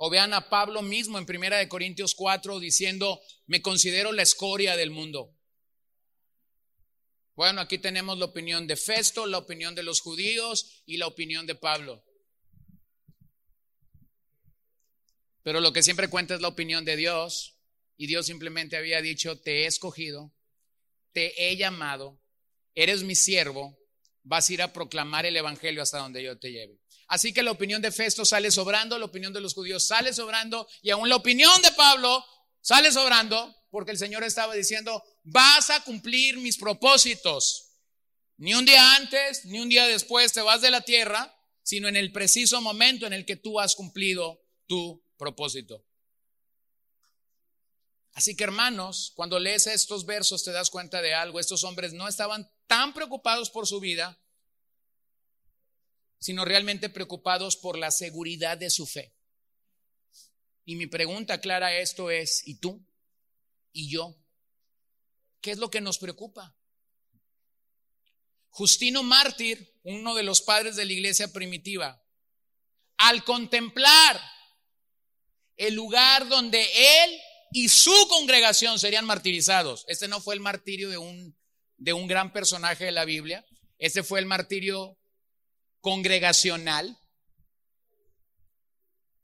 O 0.00 0.10
vean 0.10 0.32
a 0.32 0.48
Pablo 0.48 0.80
mismo 0.80 1.18
en 1.18 1.26
Primera 1.26 1.58
de 1.58 1.68
Corintios 1.68 2.14
4 2.14 2.60
diciendo, 2.60 3.20
me 3.46 3.60
considero 3.60 4.12
la 4.12 4.22
escoria 4.22 4.76
del 4.76 4.90
mundo. 4.90 5.34
Bueno, 7.34 7.60
aquí 7.60 7.78
tenemos 7.78 8.16
la 8.16 8.26
opinión 8.26 8.66
de 8.68 8.76
Festo, 8.76 9.26
la 9.26 9.38
opinión 9.38 9.74
de 9.74 9.82
los 9.82 10.00
judíos 10.00 10.82
y 10.86 10.98
la 10.98 11.08
opinión 11.08 11.46
de 11.46 11.56
Pablo. 11.56 12.04
Pero 15.42 15.60
lo 15.60 15.72
que 15.72 15.82
siempre 15.82 16.08
cuenta 16.08 16.34
es 16.34 16.40
la 16.40 16.48
opinión 16.48 16.84
de 16.84 16.96
Dios. 16.96 17.58
Y 17.96 18.06
Dios 18.06 18.26
simplemente 18.26 18.76
había 18.76 19.02
dicho, 19.02 19.40
te 19.40 19.64
he 19.64 19.66
escogido, 19.66 20.32
te 21.12 21.50
he 21.50 21.56
llamado, 21.56 22.20
eres 22.76 23.02
mi 23.02 23.16
siervo, 23.16 23.76
vas 24.22 24.48
a 24.48 24.52
ir 24.52 24.62
a 24.62 24.72
proclamar 24.72 25.26
el 25.26 25.36
Evangelio 25.36 25.82
hasta 25.82 25.98
donde 25.98 26.22
yo 26.22 26.38
te 26.38 26.52
lleve. 26.52 26.78
Así 27.08 27.32
que 27.32 27.42
la 27.42 27.50
opinión 27.50 27.80
de 27.80 27.90
Festo 27.90 28.24
sale 28.24 28.50
sobrando, 28.50 28.98
la 28.98 29.06
opinión 29.06 29.32
de 29.32 29.40
los 29.40 29.54
judíos 29.54 29.86
sale 29.86 30.12
sobrando 30.12 30.68
y 30.82 30.90
aún 30.90 31.08
la 31.08 31.16
opinión 31.16 31.60
de 31.62 31.72
Pablo 31.72 32.24
sale 32.60 32.92
sobrando 32.92 33.56
porque 33.70 33.92
el 33.92 33.98
Señor 33.98 34.24
estaba 34.24 34.54
diciendo, 34.54 35.02
vas 35.24 35.70
a 35.70 35.82
cumplir 35.84 36.36
mis 36.36 36.58
propósitos. 36.58 37.72
Ni 38.36 38.54
un 38.54 38.64
día 38.64 38.96
antes, 38.96 39.44
ni 39.46 39.58
un 39.58 39.68
día 39.68 39.86
después 39.86 40.32
te 40.32 40.42
vas 40.42 40.60
de 40.60 40.70
la 40.70 40.82
tierra, 40.82 41.34
sino 41.62 41.88
en 41.88 41.96
el 41.96 42.12
preciso 42.12 42.60
momento 42.60 43.06
en 43.06 43.14
el 43.14 43.24
que 43.24 43.36
tú 43.36 43.58
has 43.58 43.74
cumplido 43.74 44.40
tu 44.66 45.02
propósito. 45.16 45.84
Así 48.12 48.36
que 48.36 48.44
hermanos, 48.44 49.12
cuando 49.14 49.38
lees 49.38 49.66
estos 49.66 50.04
versos 50.04 50.44
te 50.44 50.52
das 50.52 50.70
cuenta 50.70 51.00
de 51.00 51.14
algo. 51.14 51.40
Estos 51.40 51.64
hombres 51.64 51.92
no 51.92 52.06
estaban 52.06 52.50
tan 52.66 52.92
preocupados 52.92 53.48
por 53.48 53.66
su 53.66 53.80
vida 53.80 54.18
sino 56.18 56.44
realmente 56.44 56.88
preocupados 56.88 57.56
por 57.56 57.78
la 57.78 57.90
seguridad 57.90 58.58
de 58.58 58.70
su 58.70 58.86
fe. 58.86 59.14
Y 60.64 60.76
mi 60.76 60.86
pregunta 60.86 61.40
clara 61.40 61.68
a 61.68 61.78
esto 61.78 62.10
es, 62.10 62.46
¿y 62.46 62.56
tú? 62.56 62.84
¿Y 63.72 63.90
yo? 63.90 64.16
¿Qué 65.40 65.52
es 65.52 65.58
lo 65.58 65.70
que 65.70 65.80
nos 65.80 65.98
preocupa? 65.98 66.54
Justino 68.50 69.02
Mártir, 69.02 69.72
uno 69.84 70.14
de 70.14 70.24
los 70.24 70.42
padres 70.42 70.76
de 70.76 70.84
la 70.84 70.92
iglesia 70.92 71.32
primitiva, 71.32 72.02
al 72.96 73.24
contemplar 73.24 74.20
el 75.56 75.74
lugar 75.74 76.28
donde 76.28 76.62
él 76.62 77.20
y 77.52 77.68
su 77.68 77.94
congregación 78.08 78.78
serían 78.78 79.06
martirizados, 79.06 79.84
este 79.88 80.08
no 80.08 80.20
fue 80.20 80.34
el 80.34 80.40
martirio 80.40 80.90
de 80.90 80.98
un, 80.98 81.36
de 81.76 81.92
un 81.92 82.06
gran 82.08 82.32
personaje 82.32 82.84
de 82.84 82.92
la 82.92 83.04
Biblia, 83.04 83.46
este 83.78 84.02
fue 84.02 84.18
el 84.18 84.26
martirio 84.26 84.98
congregacional. 85.88 86.98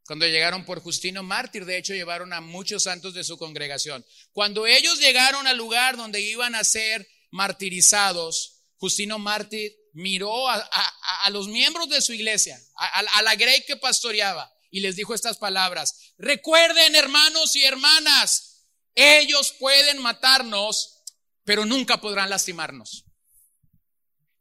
Cuando 0.06 0.26
llegaron 0.26 0.64
por 0.64 0.80
Justino 0.80 1.22
Mártir, 1.22 1.66
de 1.66 1.76
hecho 1.76 1.92
llevaron 1.92 2.32
a 2.32 2.40
muchos 2.40 2.84
santos 2.84 3.12
de 3.12 3.22
su 3.22 3.36
congregación. 3.36 4.02
Cuando 4.32 4.66
ellos 4.66 4.98
llegaron 4.98 5.46
al 5.46 5.58
lugar 5.58 5.98
donde 5.98 6.22
iban 6.22 6.54
a 6.54 6.64
ser 6.64 7.06
martirizados, 7.30 8.62
Justino 8.78 9.18
Mártir 9.18 9.76
miró 9.92 10.48
a, 10.48 11.30
los 11.30 11.48
miembros 11.48 11.90
de 11.90 12.00
su 12.00 12.14
iglesia, 12.14 12.58
a, 12.76 13.22
la 13.22 13.34
grey 13.34 13.62
que 13.66 13.76
pastoreaba, 13.76 14.50
y 14.70 14.80
les 14.80 14.96
dijo 14.96 15.14
estas 15.14 15.36
palabras, 15.36 16.14
recuerden 16.16 16.96
hermanos 16.96 17.54
y 17.56 17.64
hermanas, 17.64 18.68
ellos 18.94 19.54
pueden 19.60 20.00
matarnos, 20.00 21.02
pero 21.44 21.66
nunca 21.66 22.00
podrán 22.00 22.30
lastimarnos. 22.30 23.03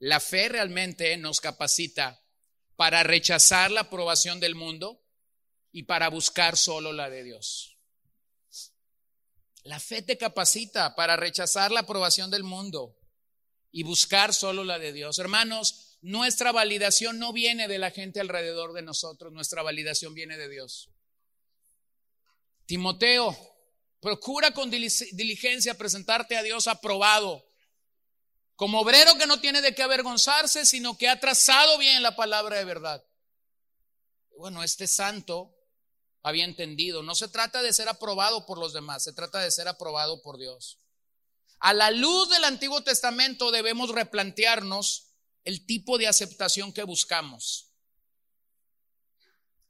La 0.04 0.20
fe 0.20 0.50
realmente 0.50 1.16
nos 1.16 1.40
capacita 1.40 2.22
para 2.76 3.04
rechazar 3.04 3.72
la 3.72 3.82
aprobación 3.82 4.42
del 4.42 4.54
mundo 4.54 5.02
y 5.72 5.84
para 5.84 6.10
buscar 6.10 6.58
solo 6.58 6.92
la 6.92 7.10
de 7.10 7.24
Dios. 7.24 7.78
La 9.64 9.80
fe 9.80 10.02
te 10.02 10.18
capacita 10.18 10.94
para 10.96 11.16
rechazar 11.16 11.72
la 11.72 11.80
aprobación 11.80 12.30
del 12.32 12.44
mundo 12.44 13.00
y 13.72 13.84
buscar 13.84 14.34
solo 14.34 14.66
la 14.66 14.78
de 14.78 14.92
Dios. 14.92 15.20
Hermanos, 15.20 15.98
nuestra 16.02 16.52
validación 16.52 17.18
no 17.18 17.32
viene 17.32 17.70
de 17.70 17.78
la 17.78 17.90
gente 17.90 18.20
alrededor 18.20 18.74
de 18.74 18.82
nosotros, 18.82 19.32
nuestra 19.32 19.62
validación 19.62 20.14
viene 20.14 20.36
de 20.36 20.50
Dios. 20.50 20.90
Timoteo, 22.66 23.38
procura 24.02 24.52
con 24.52 24.70
diligencia 24.70 25.78
presentarte 25.78 26.36
a 26.36 26.44
Dios 26.44 26.68
aprobado 26.68 27.53
como 28.56 28.82
obrero 28.82 29.18
que 29.18 29.28
no 29.28 29.40
tiene 29.40 29.62
de 29.62 29.74
qué 29.74 29.84
avergonzarse, 29.84 30.66
sino 30.66 30.98
que 30.98 31.10
ha 31.10 31.20
trazado 31.20 31.78
bien 31.78 32.04
la 32.04 32.16
palabra 32.16 32.58
de 32.58 32.66
verdad. 32.66 33.04
Bueno, 34.38 34.64
este 34.64 34.88
santo 34.88 35.56
había 36.22 36.46
entendido. 36.46 37.04
No 37.04 37.16
se 37.16 37.28
trata 37.28 37.62
de 37.62 37.74
ser 37.74 37.90
aprobado 37.90 38.46
por 38.46 38.58
los 38.58 38.74
demás, 38.74 39.04
se 39.04 39.14
trata 39.14 39.40
de 39.40 39.52
ser 39.52 39.68
aprobado 39.68 40.22
por 40.22 40.38
Dios. 40.38 40.80
A 41.60 41.74
la 41.74 41.92
luz 41.92 42.30
del 42.30 42.44
Antiguo 42.44 42.84
Testamento 42.84 43.52
debemos 43.52 43.90
replantearnos 43.90 45.14
el 45.46 45.66
tipo 45.66 45.98
de 45.98 46.08
aceptación 46.08 46.74
que 46.74 46.84
buscamos. 46.84 47.70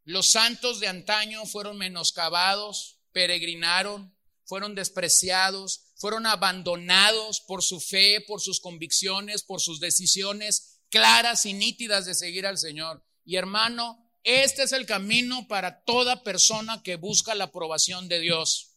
Los 0.06 0.32
santos 0.32 0.80
de 0.80 0.88
antaño 0.88 1.46
fueron 1.46 1.78
menoscabados, 1.78 2.98
peregrinaron, 3.12 4.14
fueron 4.46 4.76
despreciados, 4.76 5.94
fueron 5.96 6.26
abandonados 6.26 7.42
por 7.42 7.64
su 7.64 7.80
fe, 7.80 8.22
por 8.22 8.42
sus 8.42 8.60
convicciones, 8.60 9.44
por 9.44 9.62
sus 9.62 9.80
decisiones 9.80 10.82
claras 10.90 11.46
y 11.46 11.54
nítidas 11.54 12.06
de 12.06 12.14
seguir 12.14 12.46
al 12.46 12.58
Señor. 12.58 13.04
Y 13.26 13.38
hermano, 13.38 14.04
este 14.24 14.64
es 14.64 14.74
el 14.74 14.86
camino 14.86 15.48
para 15.48 15.84
toda 15.84 16.24
persona 16.24 16.84
que 16.84 16.98
busca 16.98 17.36
la 17.36 17.46
aprobación 17.46 18.08
de 18.08 18.20
Dios. 18.20 18.76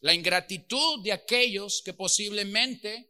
La 0.00 0.14
ingratitud 0.14 1.02
de 1.02 1.12
aquellos 1.12 1.80
que 1.84 1.94
posiblemente, 1.94 3.08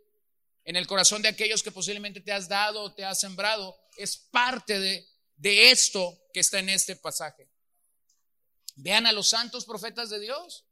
en 0.65 0.77
el 0.77 0.87
corazón 0.87 1.21
de 1.23 1.29
aquellos 1.29 1.63
que 1.63 1.73
posiblemente 1.73 2.21
te 2.21 2.33
has 2.33 2.49
dado 2.49 2.83
o 2.83 2.95
te 2.95 3.05
has 3.05 3.19
sembrado, 3.19 3.77
es 3.97 4.17
parte 4.17 4.79
de, 4.79 5.07
de 5.37 5.71
esto 5.71 6.17
que 6.33 6.41
está 6.41 6.59
en 6.59 6.69
este 6.69 6.97
pasaje. 6.97 7.49
Vean 8.77 9.07
a 9.07 9.13
los 9.13 9.29
santos 9.29 9.65
profetas 9.65 10.11
de 10.11 10.21
Dios 10.21 10.66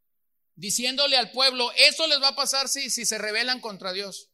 diciéndole 0.55 1.17
al 1.17 1.31
pueblo, 1.33 1.73
eso 1.73 2.07
les 2.07 2.21
va 2.21 2.29
a 2.29 2.37
pasar 2.37 2.69
si, 2.69 2.91
si 2.91 3.05
se 3.07 3.19
rebelan 3.19 3.61
contra 3.61 3.93
Dios. 3.93 4.31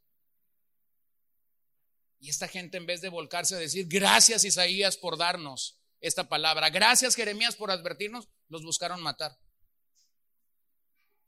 Y 2.18 2.28
esta 2.28 2.48
gente 2.48 2.76
en 2.76 2.86
vez 2.86 3.00
de 3.00 3.08
volcarse 3.08 3.54
a 3.54 3.58
decir, 3.58 3.86
gracias 3.88 4.44
Isaías 4.44 4.96
por 4.96 5.16
darnos 5.16 5.78
esta 6.00 6.28
palabra, 6.28 6.70
gracias 6.70 7.16
Jeremías 7.16 7.56
por 7.56 7.70
advertirnos, 7.70 8.28
los 8.48 8.62
buscaron 8.62 9.00
matar. 9.02 9.38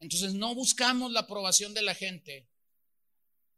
Entonces 0.01 0.35
no 0.35 0.55
buscamos 0.55 1.13
la 1.13 1.21
aprobación 1.21 1.75
de 1.75 1.83
la 1.83 1.95
gente, 1.95 2.51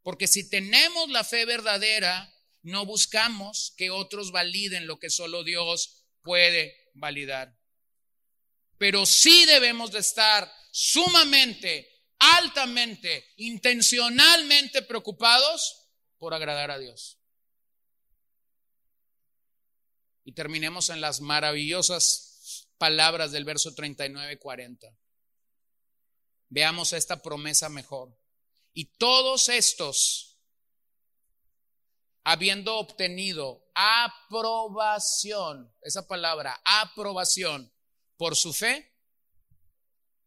porque 0.03 0.27
si 0.27 0.49
tenemos 0.49 1.09
la 1.09 1.23
fe 1.23 1.45
verdadera, 1.45 2.31
no 2.61 2.85
buscamos 2.85 3.73
que 3.77 3.89
otros 3.89 4.31
validen 4.31 4.87
lo 4.87 4.99
que 4.99 5.09
solo 5.09 5.43
Dios 5.43 6.05
puede 6.21 6.75
validar. 6.93 7.57
Pero 8.77 9.05
sí 9.05 9.45
debemos 9.45 9.91
de 9.91 9.99
estar 9.99 10.51
sumamente, 10.71 12.05
altamente, 12.19 13.33
intencionalmente 13.37 14.81
preocupados 14.81 15.89
por 16.17 16.33
agradar 16.33 16.71
a 16.71 16.79
Dios. 16.79 17.19
Y 20.23 20.33
terminemos 20.33 20.89
en 20.89 21.01
las 21.01 21.21
maravillosas 21.21 22.67
palabras 22.77 23.31
del 23.31 23.45
verso 23.45 23.73
39-40. 23.75 24.95
Veamos 26.49 26.93
esta 26.93 27.21
promesa 27.21 27.69
mejor. 27.69 28.17
Y 28.73 28.97
todos 28.97 29.49
estos, 29.49 30.39
habiendo 32.23 32.77
obtenido 32.77 33.65
aprobación, 33.73 35.73
esa 35.81 36.07
palabra, 36.07 36.59
aprobación, 36.65 37.71
por 38.17 38.35
su 38.35 38.53
fe, 38.53 38.93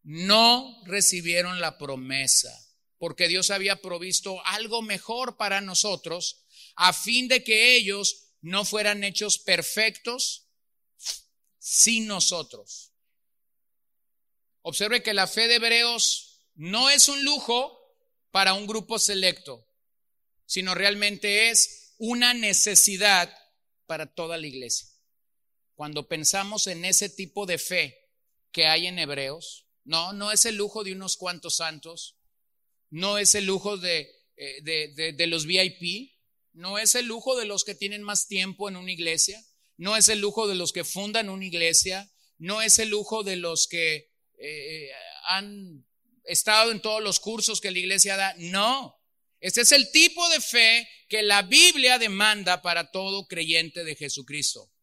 no 0.03 0.81
recibieron 0.85 1.59
la 1.59 1.77
promesa, 1.77 2.49
porque 2.97 3.27
Dios 3.27 3.49
había 3.49 3.81
provisto 3.81 4.43
algo 4.45 4.81
mejor 4.81 5.37
para 5.37 5.61
nosotros, 5.61 6.45
a 6.75 6.93
fin 6.93 7.27
de 7.27 7.43
que 7.43 7.75
ellos 7.75 8.29
no 8.41 8.65
fueran 8.65 9.03
hechos 9.03 9.37
perfectos 9.37 10.47
sin 11.57 12.07
nosotros. 12.07 12.93
Observe 14.61 15.03
que 15.03 15.13
la 15.13 15.27
fe 15.27 15.47
de 15.47 15.55
Hebreos 15.55 16.41
no 16.55 16.89
es 16.89 17.07
un 17.07 17.23
lujo 17.23 17.79
para 18.31 18.53
un 18.53 18.67
grupo 18.67 18.99
selecto, 18.99 19.65
sino 20.45 20.75
realmente 20.75 21.49
es 21.49 21.93
una 21.97 22.33
necesidad 22.33 23.33
para 23.85 24.13
toda 24.13 24.37
la 24.37 24.47
iglesia. 24.47 24.88
Cuando 25.79 26.09
pensamos 26.09 26.67
en 26.67 26.83
ese 26.83 27.07
tipo 27.07 27.45
de 27.45 27.57
fe 27.57 27.97
que 28.51 28.65
hay 28.65 28.87
en 28.87 28.99
Hebreos, 28.99 29.65
no, 29.85 30.11
no 30.11 30.33
es 30.33 30.43
el 30.43 30.57
lujo 30.57 30.83
de 30.83 30.91
unos 30.91 31.15
cuantos 31.15 31.55
santos, 31.55 32.17
no 32.89 33.17
es 33.17 33.33
el 33.33 33.45
lujo 33.45 33.77
de, 33.77 34.11
eh, 34.35 34.61
de, 35.15 35.27
los 35.27 35.45
VIP, 35.45 36.11
no 36.51 36.79
es 36.79 36.95
el 36.95 37.05
lujo 37.05 37.37
de 37.37 37.45
los 37.45 37.63
que 37.63 37.75
tienen 37.75 38.03
más 38.03 38.27
tiempo 38.27 38.67
en 38.67 38.75
una 38.75 38.91
iglesia, 38.91 39.41
no 39.77 39.95
es 39.95 40.09
el 40.09 40.19
lujo 40.19 40.49
de 40.49 40.55
los 40.55 40.73
que 40.73 40.83
fundan 40.83 41.29
una 41.29 41.45
iglesia, 41.45 42.11
no 42.37 42.61
es 42.61 42.77
el 42.79 42.89
lujo 42.89 43.23
de 43.23 43.37
los 43.37 43.69
que 43.69 44.11
eh, 44.37 44.91
han 45.29 45.87
estado 46.25 46.71
en 46.71 46.81
todos 46.81 47.01
los 47.01 47.21
cursos 47.21 47.61
que 47.61 47.71
la 47.71 47.79
iglesia 47.79 48.17
da, 48.17 48.35
no. 48.37 48.97
Este 49.39 49.61
es 49.61 49.71
el 49.71 49.89
tipo 49.91 50.27
de 50.27 50.41
fe 50.41 50.89
que 51.07 51.21
la 51.21 51.43
Biblia 51.43 51.97
demanda 51.97 52.61
para 52.61 52.91
todo 52.91 53.27
creyente 53.27 53.85
de 53.85 53.95
Jesucristo. 53.95 54.73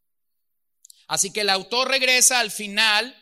Así 1.07 1.33
que 1.33 1.43
el 1.43 1.51
autor 1.51 1.89
regresa 1.89 2.41
al 2.41 2.51
final 2.51 3.15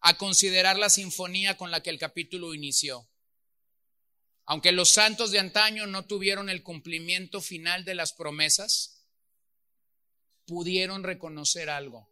a 0.00 0.16
considerar 0.16 0.78
la 0.78 0.90
sinfonía 0.90 1.56
con 1.56 1.70
la 1.70 1.82
que 1.82 1.90
el 1.90 1.98
capítulo 1.98 2.54
inició. 2.54 3.08
Aunque 4.46 4.72
los 4.72 4.90
santos 4.90 5.30
de 5.30 5.38
antaño 5.38 5.86
no 5.86 6.06
tuvieron 6.06 6.48
el 6.48 6.62
cumplimiento 6.62 7.40
final 7.40 7.84
de 7.84 7.94
las 7.94 8.12
promesas, 8.12 9.04
pudieron 10.46 11.02
reconocer 11.02 11.68
algo. 11.68 12.10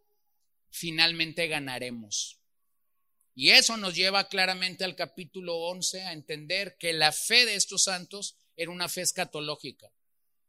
Finalmente 0.69 1.47
ganaremos. 1.47 2.39
Y 3.33 3.51
eso 3.51 3.77
nos 3.77 3.95
lleva 3.95 4.29
claramente 4.29 4.83
al 4.83 4.95
capítulo 4.95 5.57
11 5.57 6.03
a 6.03 6.13
entender 6.13 6.77
que 6.77 6.93
la 6.93 7.11
fe 7.11 7.45
de 7.45 7.55
estos 7.55 7.83
santos 7.83 8.37
era 8.55 8.71
una 8.71 8.89
fe 8.89 9.01
escatológica. 9.01 9.91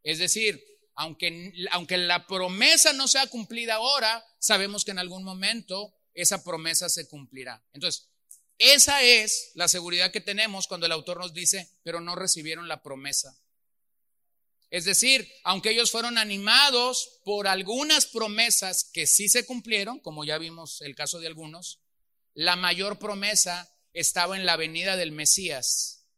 Es 0.03 0.19
decir, 0.19 0.63
aunque, 0.99 1.53
aunque 1.71 1.97
la 1.97 2.27
promesa 2.27 2.93
no 2.93 3.07
sea 3.07 3.29
cumplida 3.29 3.77
ahora, 3.77 4.27
sabemos 4.41 4.85
que 4.85 4.91
en 4.91 4.99
algún 4.99 5.23
momento 5.23 5.95
esa 6.13 6.43
promesa 6.43 6.89
se 6.89 7.07
cumplirá. 7.07 7.65
Entonces, 7.73 8.09
esa 8.59 9.01
es 9.03 9.53
la 9.55 9.69
seguridad 9.69 10.11
que 10.11 10.21
tenemos 10.21 10.67
cuando 10.67 10.87
el 10.87 10.93
autor 10.93 11.19
nos 11.19 11.33
dice, 11.33 11.71
pero 11.85 12.01
no 12.01 12.17
recibieron 12.17 12.67
la 12.67 12.83
promesa. 12.83 13.39
Es 14.71 14.85
decir, 14.85 15.33
aunque 15.45 15.71
ellos 15.71 15.93
fueron 15.93 16.19
animados 16.19 17.21
por 17.25 17.47
algunas 17.47 18.07
promesas 18.07 18.83
que 18.93 19.07
sí 19.07 19.29
se 19.29 19.47
cumplieron, 19.47 20.01
como 20.01 20.25
ya 20.25 20.37
vimos 20.37 20.81
el 20.81 20.97
caso 20.97 21.21
de 21.21 21.29
algunos, 21.29 21.79
la 22.35 22.57
mayor 22.57 22.99
promesa 22.99 23.73
estaba 23.93 24.37
en 24.37 24.45
la 24.45 24.57
venida 24.57 24.97
del 24.97 25.13
Mesías, 25.13 26.09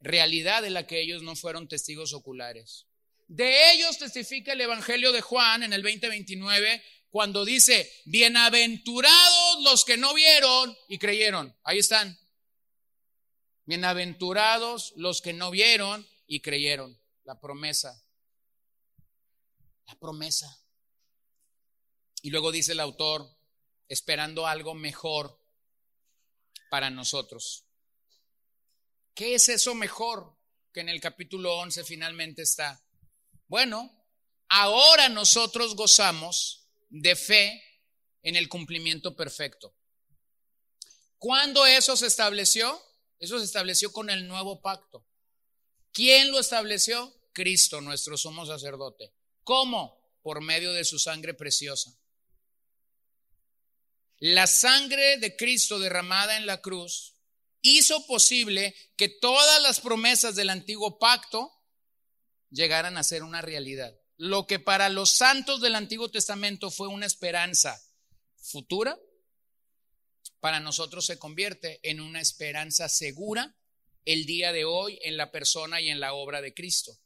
realidad 0.00 0.60
de 0.60 0.70
la 0.70 0.86
que 0.86 1.00
ellos 1.00 1.22
no 1.22 1.34
fueron 1.34 1.66
testigos 1.66 2.12
oculares. 2.12 2.89
De 3.30 3.70
ellos 3.70 3.96
testifica 3.96 4.54
el 4.54 4.60
Evangelio 4.60 5.12
de 5.12 5.20
Juan 5.20 5.62
en 5.62 5.72
el 5.72 5.84
2029 5.84 6.82
cuando 7.10 7.44
dice, 7.44 7.88
bienaventurados 8.04 9.62
los 9.62 9.84
que 9.84 9.96
no 9.96 10.12
vieron 10.14 10.76
y 10.88 10.98
creyeron. 10.98 11.56
Ahí 11.62 11.78
están. 11.78 12.18
Bienaventurados 13.66 14.94
los 14.96 15.22
que 15.22 15.32
no 15.32 15.52
vieron 15.52 16.04
y 16.26 16.40
creyeron. 16.40 17.00
La 17.22 17.38
promesa. 17.38 18.04
La 19.86 19.94
promesa. 19.94 20.64
Y 22.22 22.30
luego 22.30 22.50
dice 22.50 22.72
el 22.72 22.80
autor, 22.80 23.30
esperando 23.88 24.48
algo 24.48 24.74
mejor 24.74 25.40
para 26.68 26.90
nosotros. 26.90 27.64
¿Qué 29.14 29.36
es 29.36 29.48
eso 29.48 29.76
mejor 29.76 30.36
que 30.72 30.80
en 30.80 30.88
el 30.88 31.00
capítulo 31.00 31.56
11 31.58 31.84
finalmente 31.84 32.42
está? 32.42 32.82
Bueno, 33.50 33.90
ahora 34.48 35.08
nosotros 35.08 35.74
gozamos 35.74 36.68
de 36.88 37.16
fe 37.16 37.60
en 38.22 38.36
el 38.36 38.48
cumplimiento 38.48 39.16
perfecto. 39.16 39.74
¿Cuándo 41.18 41.66
eso 41.66 41.96
se 41.96 42.06
estableció? 42.06 42.80
Eso 43.18 43.40
se 43.40 43.44
estableció 43.44 43.92
con 43.92 44.08
el 44.08 44.28
nuevo 44.28 44.62
pacto. 44.62 45.04
¿Quién 45.90 46.30
lo 46.30 46.38
estableció? 46.38 47.12
Cristo, 47.32 47.80
nuestro 47.80 48.16
sumo 48.16 48.46
sacerdote. 48.46 49.12
¿Cómo? 49.42 50.00
Por 50.22 50.42
medio 50.42 50.72
de 50.72 50.84
su 50.84 51.00
sangre 51.00 51.34
preciosa. 51.34 51.92
La 54.18 54.46
sangre 54.46 55.16
de 55.16 55.34
Cristo 55.34 55.80
derramada 55.80 56.36
en 56.36 56.46
la 56.46 56.60
cruz 56.60 57.16
hizo 57.62 58.06
posible 58.06 58.76
que 58.96 59.08
todas 59.08 59.60
las 59.60 59.80
promesas 59.80 60.36
del 60.36 60.50
antiguo 60.50 61.00
pacto 61.00 61.59
llegaran 62.50 62.96
a 62.96 63.02
ser 63.02 63.22
una 63.22 63.40
realidad 63.40 63.94
lo 64.20 64.46
que 64.46 64.58
para 64.58 64.90
los 64.90 65.12
santos 65.12 65.62
del 65.62 65.74
Antiguo 65.74 66.10
Testamento 66.10 66.70
fue 66.70 66.88
una 66.88 67.06
esperanza 67.06 67.82
futura, 68.36 68.98
para 70.40 70.60
nosotros 70.60 71.06
se 71.06 71.18
convierte 71.18 71.80
en 71.82 72.00
una 72.00 72.20
esperanza 72.20 72.90
segura 72.90 73.56
el 74.04 74.26
día 74.26 74.52
de 74.52 74.66
hoy 74.66 74.98
en 75.04 75.16
la 75.16 75.32
persona 75.32 75.80
y 75.80 75.88
en 75.88 76.00
la 76.00 76.12
obra 76.12 76.42
de 76.42 76.52
Cristo. 76.52 76.98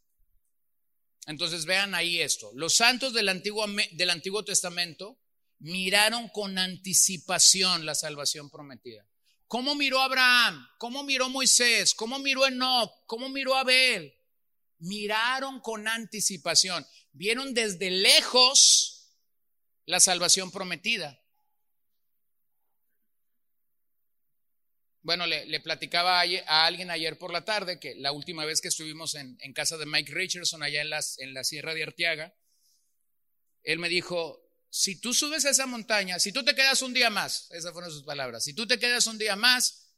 Entonces 1.28 1.66
vean 1.66 1.94
ahí 1.94 2.20
esto. 2.20 2.50
Los 2.54 2.74
santos 2.74 3.12
del 3.12 3.28
Antiguo, 3.28 3.64
del 3.92 4.10
Antiguo 4.10 4.44
Testamento 4.44 5.16
miraron 5.60 6.28
con 6.30 6.58
anticipación 6.58 7.86
la 7.86 7.94
salvación 7.94 8.50
prometida. 8.50 9.06
¿Cómo 9.46 9.76
miró 9.76 10.00
Abraham? 10.00 10.66
¿Cómo 10.78 11.04
miró 11.04 11.28
Moisés? 11.28 11.94
¿Cómo 11.94 12.18
miró 12.18 12.44
Enoch? 12.44 12.90
¿Cómo 13.06 13.28
miró 13.28 13.54
Abel? 13.54 14.12
Miraron 14.84 15.60
con 15.60 15.88
anticipación. 15.88 16.86
Vieron 17.12 17.54
desde 17.54 17.90
lejos 17.90 19.10
la 19.86 19.98
salvación 19.98 20.50
prometida. 20.50 21.20
Bueno, 25.00 25.26
le, 25.26 25.60
platicaba 25.60 26.20
a, 26.20 26.66
alguien 26.66 26.90
ayer 26.90 27.18
por 27.18 27.32
la 27.32 27.44
tarde 27.44 27.78
que 27.78 27.94
la 27.94 28.12
última 28.12 28.44
vez 28.44 28.60
que 28.60 28.68
estuvimos 28.68 29.14
en, 29.14 29.36
casa 29.54 29.76
de 29.76 29.86
Mike 29.86 30.12
Richardson 30.12 30.62
allá 30.62 30.80
en, 30.80 30.90
las, 30.90 31.18
en 31.18 31.34
la 31.34 31.44
Sierra 31.44 31.74
de 31.74 31.82
Arteaga, 31.82 32.34
él 33.62 33.78
me 33.78 33.88
dijo, 33.88 34.50
si 34.70 35.00
tú 35.00 35.14
subes 35.14 35.44
a 35.46 35.50
esa 35.50 35.66
montaña, 35.66 36.18
si 36.18 36.32
tú 36.32 36.44
te 36.44 36.54
quedas 36.54 36.82
un 36.82 36.92
día 36.92 37.10
más, 37.10 37.50
esas 37.52 37.72
fueron 37.72 37.90
sus 37.90 38.02
palabras, 38.02 38.44
si 38.44 38.54
tú 38.54 38.66
te 38.66 38.78
quedas 38.78 39.06
un 39.06 39.18
día 39.18 39.36
más, 39.36 39.94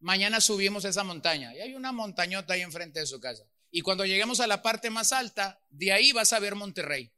mañana 0.00 0.40
subimos 0.40 0.84
a 0.84 0.88
esa 0.88 1.04
montaña. 1.04 1.54
Y 1.54 1.60
hay 1.60 1.74
una 1.74 1.92
montañota 1.92 2.54
ahí 2.54 2.62
enfrente 2.62 3.00
de 3.00 3.06
su 3.06 3.20
casa. 3.20 3.44
Y 3.70 3.82
cuando 3.82 4.04
lleguemos 4.04 4.40
a 4.40 4.46
la 4.46 4.62
parte 4.62 4.90
más 4.90 5.12
alta, 5.12 5.60
de 5.68 5.92
ahí 5.92 6.12
vas 6.12 6.32
a 6.32 6.38
ver 6.38 6.54
Monterrey. 6.54 7.12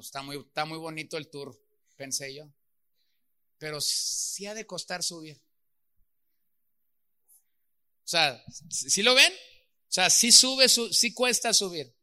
Está 0.00 0.22
muy, 0.22 0.38
está 0.38 0.64
muy 0.64 0.78
bonito 0.78 1.16
el 1.16 1.28
tour, 1.28 1.56
pensé 1.96 2.34
yo 2.34 2.50
pero 3.58 3.80
sí 3.80 4.46
ha 4.46 4.54
de 4.54 4.66
costar 4.66 5.02
subir. 5.02 5.40
O 8.04 8.08
sea, 8.08 8.42
¿sí 8.70 9.02
lo 9.02 9.14
ven? 9.14 9.32
O 9.32 9.92
sea, 9.92 10.10
sí 10.10 10.30
sube, 10.30 10.68
sí 10.68 11.14
cuesta 11.14 11.52
subir. 11.52 11.94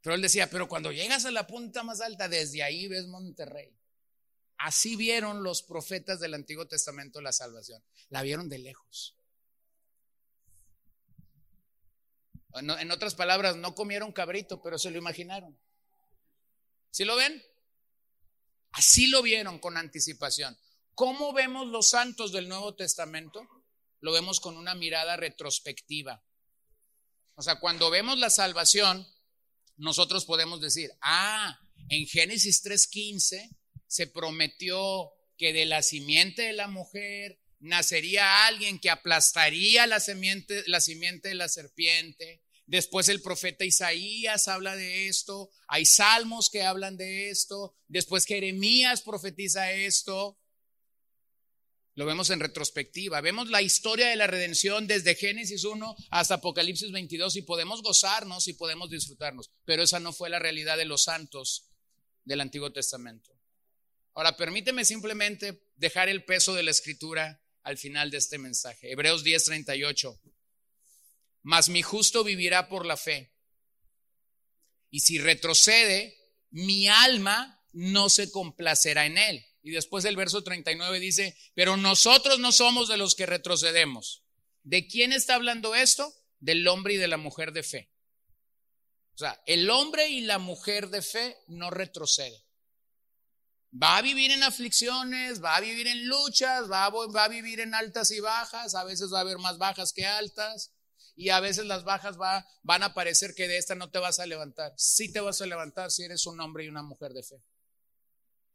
Pero 0.00 0.14
él 0.14 0.22
decía, 0.22 0.48
pero 0.50 0.68
cuando 0.68 0.92
llegas 0.92 1.24
a 1.24 1.30
la 1.30 1.46
punta 1.46 1.82
más 1.82 2.00
alta, 2.00 2.28
desde 2.28 2.62
ahí 2.62 2.88
ves 2.88 3.06
Monterrey. 3.06 3.76
Así 4.58 4.96
vieron 4.96 5.42
los 5.42 5.62
profetas 5.62 6.18
del 6.20 6.34
Antiguo 6.34 6.66
Testamento 6.66 7.20
la 7.20 7.32
salvación. 7.32 7.82
La 8.08 8.22
vieron 8.22 8.48
de 8.48 8.58
lejos. 8.58 9.16
En 12.58 12.90
otras 12.90 13.14
palabras, 13.14 13.56
no 13.56 13.74
comieron 13.74 14.12
cabrito, 14.12 14.62
pero 14.62 14.78
se 14.78 14.90
lo 14.90 14.98
imaginaron. 14.98 15.58
¿Sí 16.90 17.04
lo 17.04 17.16
ven? 17.16 17.42
Así 18.72 19.08
lo 19.08 19.22
vieron 19.22 19.58
con 19.58 19.76
anticipación. 19.76 20.58
¿Cómo 20.94 21.32
vemos 21.32 21.66
los 21.66 21.90
santos 21.90 22.32
del 22.32 22.48
Nuevo 22.48 22.74
Testamento? 22.74 23.46
Lo 24.00 24.12
vemos 24.12 24.40
con 24.40 24.56
una 24.56 24.74
mirada 24.74 25.16
retrospectiva. 25.16 26.24
O 27.34 27.42
sea, 27.42 27.60
cuando 27.60 27.90
vemos 27.90 28.18
la 28.18 28.30
salvación, 28.30 29.06
nosotros 29.76 30.24
podemos 30.24 30.60
decir, 30.60 30.90
ah, 31.02 31.60
en 31.90 32.06
Génesis 32.06 32.64
3.15 32.64 33.54
se 33.86 34.06
prometió 34.06 35.12
que 35.36 35.52
de 35.52 35.66
la 35.66 35.82
simiente 35.82 36.42
de 36.42 36.52
la 36.54 36.68
mujer 36.68 37.38
nacería 37.60 38.46
alguien 38.46 38.78
que 38.78 38.90
aplastaría 38.90 39.86
la 39.86 40.00
simiente, 40.00 40.64
la 40.66 40.80
simiente 40.80 41.28
de 41.28 41.34
la 41.34 41.48
serpiente, 41.48 42.42
Después 42.66 43.08
el 43.08 43.22
profeta 43.22 43.64
Isaías 43.64 44.48
habla 44.48 44.74
de 44.74 45.06
esto, 45.06 45.50
hay 45.68 45.86
salmos 45.86 46.50
que 46.50 46.62
hablan 46.62 46.96
de 46.96 47.30
esto, 47.30 47.76
después 47.86 48.26
Jeremías 48.26 49.02
profetiza 49.02 49.70
esto. 49.70 50.36
Lo 51.94 52.06
vemos 52.06 52.28
en 52.30 52.40
retrospectiva, 52.40 53.20
vemos 53.20 53.48
la 53.48 53.62
historia 53.62 54.08
de 54.08 54.16
la 54.16 54.26
redención 54.26 54.86
desde 54.88 55.14
Génesis 55.14 55.64
1 55.64 55.96
hasta 56.10 56.34
Apocalipsis 56.34 56.90
22 56.90 57.36
y 57.36 57.42
podemos 57.42 57.82
gozarnos 57.82 58.48
y 58.48 58.54
podemos 58.54 58.90
disfrutarnos, 58.90 59.50
pero 59.64 59.84
esa 59.84 60.00
no 60.00 60.12
fue 60.12 60.28
la 60.28 60.40
realidad 60.40 60.76
de 60.76 60.84
los 60.84 61.04
santos 61.04 61.70
del 62.24 62.40
Antiguo 62.40 62.72
Testamento. 62.72 63.30
Ahora, 64.14 64.36
permíteme 64.36 64.84
simplemente 64.84 65.62
dejar 65.76 66.08
el 66.08 66.24
peso 66.24 66.54
de 66.54 66.64
la 66.64 66.72
escritura 66.72 67.40
al 67.62 67.78
final 67.78 68.10
de 68.10 68.18
este 68.18 68.38
mensaje. 68.38 68.90
Hebreos 68.90 69.24
10:38 69.24 70.18
mas 71.46 71.68
mi 71.68 71.80
justo 71.80 72.24
vivirá 72.24 72.68
por 72.68 72.84
la 72.84 72.96
fe. 72.96 73.32
Y 74.90 74.98
si 74.98 75.18
retrocede, 75.18 76.18
mi 76.50 76.88
alma 76.88 77.62
no 77.72 78.08
se 78.08 78.32
complacerá 78.32 79.06
en 79.06 79.16
él. 79.16 79.46
Y 79.62 79.70
después 79.70 80.04
el 80.06 80.16
verso 80.16 80.42
39 80.42 80.98
dice, 80.98 81.38
pero 81.54 81.76
nosotros 81.76 82.40
no 82.40 82.50
somos 82.50 82.88
de 82.88 82.96
los 82.96 83.14
que 83.14 83.26
retrocedemos. 83.26 84.24
¿De 84.64 84.88
quién 84.88 85.12
está 85.12 85.36
hablando 85.36 85.76
esto? 85.76 86.12
Del 86.40 86.66
hombre 86.66 86.94
y 86.94 86.96
de 86.96 87.06
la 87.06 87.16
mujer 87.16 87.52
de 87.52 87.62
fe. 87.62 87.92
O 89.14 89.18
sea, 89.18 89.40
el 89.46 89.70
hombre 89.70 90.08
y 90.08 90.22
la 90.22 90.38
mujer 90.38 90.88
de 90.88 91.00
fe 91.00 91.36
no 91.46 91.70
retroceden. 91.70 92.42
Va 93.72 93.98
a 93.98 94.02
vivir 94.02 94.32
en 94.32 94.42
aflicciones, 94.42 95.40
va 95.44 95.54
a 95.54 95.60
vivir 95.60 95.86
en 95.86 96.08
luchas, 96.08 96.68
va 96.68 96.86
a, 96.86 96.90
va 96.90 97.24
a 97.24 97.28
vivir 97.28 97.60
en 97.60 97.72
altas 97.72 98.10
y 98.10 98.18
bajas, 98.18 98.74
a 98.74 98.82
veces 98.82 99.12
va 99.12 99.18
a 99.18 99.20
haber 99.20 99.38
más 99.38 99.58
bajas 99.58 99.92
que 99.92 100.04
altas, 100.04 100.72
y 101.16 101.30
a 101.30 101.40
veces 101.40 101.64
las 101.64 101.82
bajas 101.82 102.20
va, 102.20 102.46
van 102.62 102.82
a 102.82 102.92
parecer 102.92 103.34
que 103.34 103.48
de 103.48 103.56
esta 103.56 103.74
no 103.74 103.90
te 103.90 103.98
vas 103.98 104.20
a 104.20 104.26
levantar. 104.26 104.74
Sí 104.76 105.10
te 105.10 105.20
vas 105.20 105.40
a 105.40 105.46
levantar 105.46 105.90
si 105.90 106.04
eres 106.04 106.26
un 106.26 106.38
hombre 106.40 106.64
y 106.64 106.68
una 106.68 106.82
mujer 106.82 107.14
de 107.14 107.22
fe. 107.22 107.42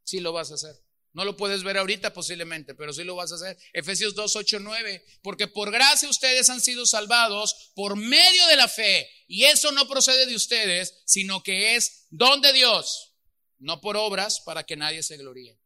Sí 0.03 0.19
lo 0.19 0.31
vas 0.31 0.51
a 0.51 0.53
hacer. 0.53 0.75
No 1.13 1.25
lo 1.25 1.35
puedes 1.35 1.63
ver 1.63 1.77
ahorita 1.77 2.13
posiblemente, 2.13 2.75
pero 2.75 2.93
sí 2.93 3.03
lo 3.03 3.15
vas 3.15 3.31
a 3.31 3.35
hacer. 3.35 3.57
Efesios 3.73 4.13
2, 4.13 4.35
8, 4.35 4.59
9. 4.61 5.05
Porque 5.23 5.47
por 5.47 5.71
gracia 5.71 6.07
ustedes 6.07 6.49
han 6.51 6.61
sido 6.61 6.85
salvados 6.85 7.71
por 7.75 7.95
medio 7.95 8.45
de 8.47 8.55
la 8.55 8.67
fe. 8.67 9.09
Y 9.27 9.45
eso 9.45 9.71
no 9.71 9.87
procede 9.87 10.27
de 10.27 10.35
ustedes, 10.35 11.01
sino 11.05 11.41
que 11.41 11.75
es 11.75 12.05
don 12.11 12.41
de 12.41 12.53
Dios. 12.53 13.15
No 13.57 13.81
por 13.81 13.97
obras 13.97 14.39
para 14.39 14.63
que 14.63 14.77
nadie 14.77 15.01
se 15.01 15.17
gloríe. 15.17 15.59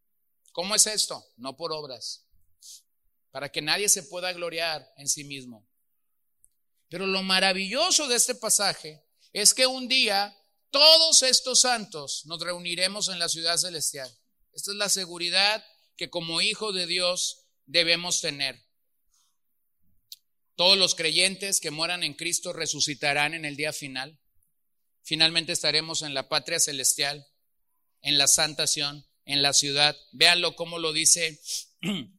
¿Cómo 0.54 0.74
es 0.74 0.88
esto? 0.88 1.24
No 1.36 1.58
por 1.58 1.74
obras. 1.74 2.26
Para 3.32 3.52
que 3.52 3.62
nadie 3.62 3.90
se 3.90 4.04
pueda 4.04 4.32
gloriar 4.32 4.90
en 4.98 5.10
sí 5.10 5.26
mismo. 5.26 5.68
Pero 6.96 7.08
lo 7.08 7.24
maravilloso 7.24 8.08
de 8.08 8.16
este 8.16 8.36
pasaje 8.36 9.04
es 9.34 9.54
que 9.54 9.68
un 9.68 9.90
día 9.90 10.34
todos 10.70 11.24
estos 11.24 11.60
santos 11.60 12.22
nos 12.26 12.40
reuniremos 12.40 13.10
en 13.10 13.20
la 13.20 13.28
ciudad 13.28 13.58
celestial. 13.58 14.10
Esta 14.54 14.72
es 14.72 14.78
la 14.78 14.88
seguridad 14.88 15.62
que 15.98 16.10
como 16.10 16.40
hijo 16.40 16.72
de 16.72 16.88
Dios 16.88 17.48
debemos 17.66 18.22
tener. 18.22 18.66
Todos 20.56 20.78
los 20.78 20.96
creyentes 20.96 21.60
que 21.60 21.70
mueran 21.70 22.02
en 22.02 22.14
Cristo 22.14 22.54
resucitarán 22.54 23.34
en 23.34 23.44
el 23.44 23.58
día 23.58 23.74
final. 23.74 24.18
Finalmente 25.04 25.52
estaremos 25.52 26.02
en 26.02 26.14
la 26.14 26.30
patria 26.30 26.62
celestial, 26.62 27.28
en 28.04 28.18
la 28.18 28.28
santación, 28.30 29.06
en 29.26 29.42
la 29.42 29.52
ciudad. 29.52 29.98
Véanlo 30.14 30.56
como 30.56 30.80
lo 30.80 30.94
dice. 30.94 31.42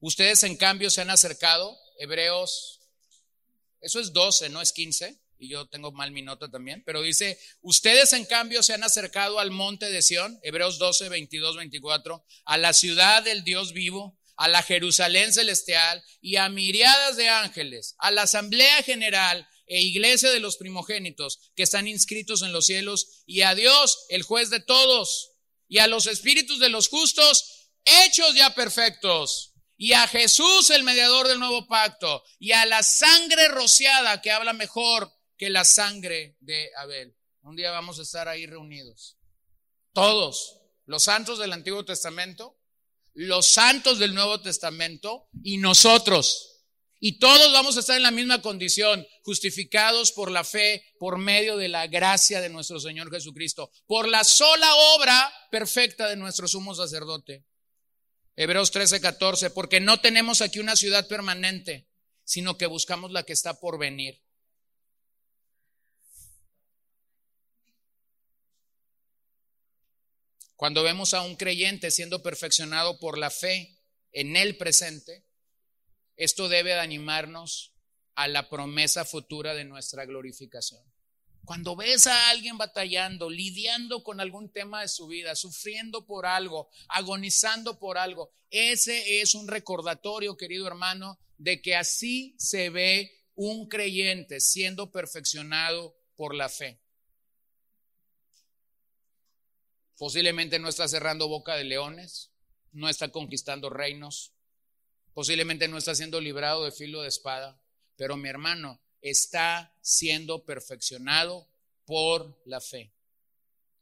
Ustedes 0.00 0.44
en 0.44 0.56
cambio 0.56 0.88
se 0.88 1.02
han 1.02 1.10
acercado, 1.10 1.78
Hebreos 1.98 2.79
eso 3.80 4.00
es 4.00 4.12
12, 4.12 4.48
no 4.50 4.60
es 4.60 4.72
15. 4.72 5.20
Y 5.38 5.48
yo 5.48 5.66
tengo 5.68 5.90
mal 5.90 6.12
mi 6.12 6.20
nota 6.20 6.50
también. 6.50 6.82
Pero 6.84 7.00
dice, 7.00 7.38
ustedes 7.62 8.12
en 8.12 8.26
cambio 8.26 8.62
se 8.62 8.74
han 8.74 8.84
acercado 8.84 9.38
al 9.38 9.50
monte 9.50 9.90
de 9.90 10.02
Sión, 10.02 10.38
Hebreos 10.42 10.78
12, 10.78 11.08
22, 11.08 11.56
24, 11.56 12.24
a 12.44 12.58
la 12.58 12.74
ciudad 12.74 13.22
del 13.22 13.42
Dios 13.42 13.72
vivo, 13.72 14.18
a 14.36 14.48
la 14.48 14.62
Jerusalén 14.62 15.32
celestial 15.32 16.02
y 16.20 16.36
a 16.36 16.48
miriadas 16.48 17.16
de 17.16 17.28
ángeles, 17.28 17.94
a 17.98 18.10
la 18.10 18.22
asamblea 18.22 18.82
general 18.82 19.48
e 19.66 19.82
iglesia 19.82 20.30
de 20.30 20.40
los 20.40 20.56
primogénitos 20.56 21.52
que 21.54 21.62
están 21.62 21.86
inscritos 21.86 22.42
en 22.42 22.52
los 22.52 22.66
cielos 22.66 23.22
y 23.24 23.42
a 23.42 23.54
Dios, 23.54 24.04
el 24.08 24.22
juez 24.22 24.50
de 24.50 24.60
todos, 24.60 25.32
y 25.68 25.78
a 25.78 25.86
los 25.86 26.06
espíritus 26.06 26.58
de 26.58 26.68
los 26.68 26.88
justos, 26.88 27.70
hechos 27.84 28.34
ya 28.34 28.54
perfectos 28.54 29.49
y 29.82 29.94
a 29.94 30.06
Jesús, 30.06 30.68
el 30.68 30.82
mediador 30.82 31.26
del 31.26 31.38
nuevo 31.38 31.66
pacto, 31.66 32.22
y 32.38 32.52
a 32.52 32.66
la 32.66 32.82
sangre 32.82 33.48
rociada 33.48 34.20
que 34.20 34.30
habla 34.30 34.52
mejor 34.52 35.10
que 35.38 35.48
la 35.48 35.64
sangre 35.64 36.36
de 36.40 36.70
Abel. 36.76 37.16
Un 37.40 37.56
día 37.56 37.70
vamos 37.70 37.98
a 37.98 38.02
estar 38.02 38.28
ahí 38.28 38.44
reunidos. 38.44 39.16
Todos, 39.94 40.60
los 40.84 41.04
santos 41.04 41.38
del 41.38 41.54
Antiguo 41.54 41.82
Testamento, 41.86 42.58
los 43.14 43.46
santos 43.46 43.98
del 43.98 44.12
Nuevo 44.14 44.42
Testamento 44.42 45.30
y 45.42 45.56
nosotros. 45.56 46.66
Y 46.98 47.18
todos 47.18 47.50
vamos 47.54 47.78
a 47.78 47.80
estar 47.80 47.96
en 47.96 48.02
la 48.02 48.10
misma 48.10 48.42
condición, 48.42 49.06
justificados 49.22 50.12
por 50.12 50.30
la 50.30 50.44
fe, 50.44 50.84
por 50.98 51.16
medio 51.16 51.56
de 51.56 51.70
la 51.70 51.86
gracia 51.86 52.42
de 52.42 52.50
nuestro 52.50 52.80
Señor 52.80 53.10
Jesucristo, 53.10 53.70
por 53.86 54.06
la 54.06 54.24
sola 54.24 54.74
obra 54.94 55.32
perfecta 55.50 56.06
de 56.06 56.16
nuestro 56.16 56.46
sumo 56.46 56.74
sacerdote. 56.74 57.46
Hebreos 58.36 58.70
13, 58.70 59.00
14, 59.00 59.50
porque 59.50 59.80
no 59.80 60.00
tenemos 60.00 60.40
aquí 60.40 60.60
una 60.60 60.76
ciudad 60.76 61.06
permanente, 61.08 61.88
sino 62.24 62.56
que 62.56 62.66
buscamos 62.66 63.10
la 63.10 63.24
que 63.24 63.32
está 63.32 63.60
por 63.60 63.78
venir. 63.78 64.22
Cuando 70.56 70.82
vemos 70.82 71.14
a 71.14 71.22
un 71.22 71.36
creyente 71.36 71.90
siendo 71.90 72.22
perfeccionado 72.22 72.98
por 72.98 73.16
la 73.16 73.30
fe 73.30 73.78
en 74.12 74.36
el 74.36 74.58
presente, 74.58 75.24
esto 76.16 76.50
debe 76.50 76.78
animarnos 76.78 77.74
a 78.14 78.28
la 78.28 78.50
promesa 78.50 79.06
futura 79.06 79.54
de 79.54 79.64
nuestra 79.64 80.04
glorificación. 80.04 80.82
Cuando 81.50 81.74
ves 81.74 82.06
a 82.06 82.30
alguien 82.30 82.58
batallando, 82.58 83.28
lidiando 83.28 84.04
con 84.04 84.20
algún 84.20 84.52
tema 84.52 84.82
de 84.82 84.88
su 84.88 85.08
vida, 85.08 85.34
sufriendo 85.34 86.06
por 86.06 86.24
algo, 86.24 86.70
agonizando 86.86 87.76
por 87.80 87.98
algo, 87.98 88.30
ese 88.50 89.20
es 89.20 89.34
un 89.34 89.48
recordatorio, 89.48 90.36
querido 90.36 90.68
hermano, 90.68 91.18
de 91.38 91.60
que 91.60 91.74
así 91.74 92.36
se 92.38 92.70
ve 92.70 93.10
un 93.34 93.66
creyente 93.66 94.38
siendo 94.38 94.92
perfeccionado 94.92 95.96
por 96.14 96.36
la 96.36 96.48
fe. 96.48 96.80
Posiblemente 99.98 100.60
no 100.60 100.68
está 100.68 100.86
cerrando 100.86 101.26
boca 101.26 101.56
de 101.56 101.64
leones, 101.64 102.30
no 102.70 102.88
está 102.88 103.08
conquistando 103.08 103.70
reinos, 103.70 104.34
posiblemente 105.14 105.66
no 105.66 105.78
está 105.78 105.96
siendo 105.96 106.20
librado 106.20 106.64
de 106.64 106.70
filo 106.70 107.02
de 107.02 107.08
espada, 107.08 107.60
pero 107.96 108.16
mi 108.16 108.28
hermano, 108.28 108.80
está 109.00 109.74
siendo 109.80 110.44
perfeccionado 110.44 111.48
por 111.84 112.40
la 112.44 112.60
fe. 112.60 112.92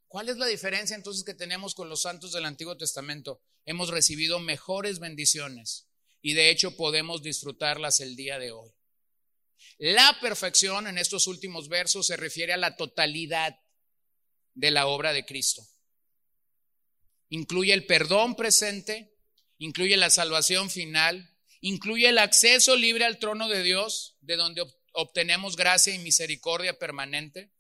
¿Cuál 0.07 0.29
es 0.31 0.39
la 0.39 0.47
diferencia 0.47 0.97
entonces 0.97 1.25
que 1.25 1.35
tenemos 1.35 1.75
con 1.75 1.89
los 1.89 2.03
santos 2.03 2.33
del 2.33 2.47
Antiguo 2.47 2.77
Testamento? 2.77 3.43
Hemos 3.67 3.91
recibido 3.91 4.39
mejores 4.39 4.99
bendiciones 4.99 5.89
y 6.23 6.33
de 6.33 6.51
hecho 6.51 6.77
podemos 6.77 7.23
disfrutarlas 7.23 8.01
el 8.01 8.17
día 8.17 8.39
de 8.39 8.53
hoy. 8.53 8.71
La 9.77 10.19
perfección 10.21 10.87
en 10.87 10.99
estos 10.99 11.27
últimos 11.27 11.69
versos 11.69 12.07
se 12.07 12.17
refiere 12.17 12.53
a 12.53 12.57
la 12.57 12.77
totalidad 12.77 13.61
de 14.55 14.71
la 14.71 14.87
obra 14.87 15.13
de 15.13 15.25
Cristo. 15.25 15.63
Incluye 17.29 17.75
el 17.75 17.85
perdón 17.85 18.35
presente, 18.35 19.15
incluye 19.59 19.97
la 19.97 20.11
salvación 20.11 20.71
final, 20.71 21.37
incluye 21.61 22.09
el 22.09 22.19
acceso 22.19 22.75
libre 22.77 23.05
al 23.05 23.19
trono 23.19 23.49
de 23.49 23.63
Dios, 23.63 24.17
de 24.21 24.37
donde 24.37 24.63
obtenemos 25.01 25.55
gracia 25.55 25.95
y 25.95 25.99
misericordia 26.01 26.77
permanente. 26.77 27.53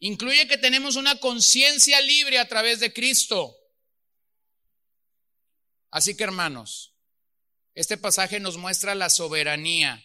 Incluye 0.00 0.48
que 0.48 0.58
tenemos 0.58 0.96
una 0.96 1.20
conciencia 1.20 2.00
libre 2.00 2.40
a 2.40 2.48
través 2.48 2.80
de 2.80 2.92
Cristo. 2.92 3.56
Así 5.92 6.16
que 6.16 6.24
hermanos, 6.24 6.96
este 7.74 7.96
pasaje 7.96 8.40
nos 8.40 8.56
muestra 8.56 8.96
la 8.96 9.10
soberanía 9.10 10.04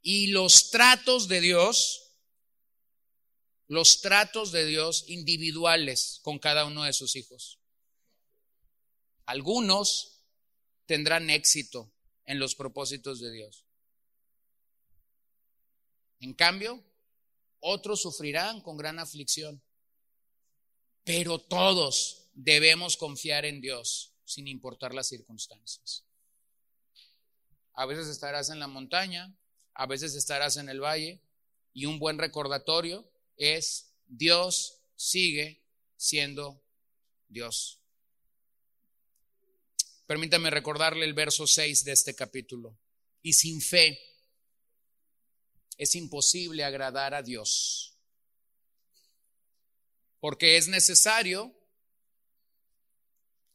y 0.00 0.28
los 0.28 0.70
tratos 0.70 1.28
de 1.28 1.42
Dios, 1.42 2.14
los 3.68 4.00
tratos 4.00 4.52
de 4.52 4.64
Dios 4.64 5.04
individuales 5.08 6.20
con 6.22 6.38
cada 6.38 6.64
uno 6.64 6.84
de 6.84 6.94
sus 6.94 7.14
hijos. 7.14 7.60
Algunos 9.26 10.24
tendrán 10.86 11.28
éxito 11.28 11.92
en 12.24 12.38
los 12.38 12.54
propósitos 12.54 13.20
de 13.20 13.32
Dios. 13.32 13.66
En 16.22 16.34
cambio, 16.34 16.80
otros 17.58 18.00
sufrirán 18.00 18.60
con 18.60 18.76
gran 18.76 19.00
aflicción. 19.00 19.60
Pero 21.04 21.40
todos 21.40 22.28
debemos 22.32 22.96
confiar 22.96 23.44
en 23.44 23.60
Dios 23.60 24.14
sin 24.24 24.46
importar 24.46 24.94
las 24.94 25.08
circunstancias. 25.08 26.04
A 27.74 27.86
veces 27.86 28.06
estarás 28.06 28.50
en 28.50 28.60
la 28.60 28.68
montaña, 28.68 29.36
a 29.74 29.86
veces 29.86 30.14
estarás 30.14 30.56
en 30.58 30.68
el 30.68 30.80
valle 30.80 31.20
y 31.72 31.86
un 31.86 31.98
buen 31.98 32.18
recordatorio 32.18 33.10
es 33.36 33.92
Dios 34.06 34.78
sigue 34.94 35.64
siendo 35.96 36.62
Dios. 37.28 37.80
Permítame 40.06 40.50
recordarle 40.50 41.04
el 41.04 41.14
verso 41.14 41.48
6 41.48 41.84
de 41.84 41.92
este 41.92 42.14
capítulo. 42.14 42.78
Y 43.22 43.32
sin 43.32 43.60
fe 43.60 44.11
es 45.82 45.96
imposible 45.96 46.62
agradar 46.62 47.12
a 47.12 47.22
Dios. 47.22 47.98
Porque 50.20 50.56
es 50.56 50.68
necesario 50.68 51.52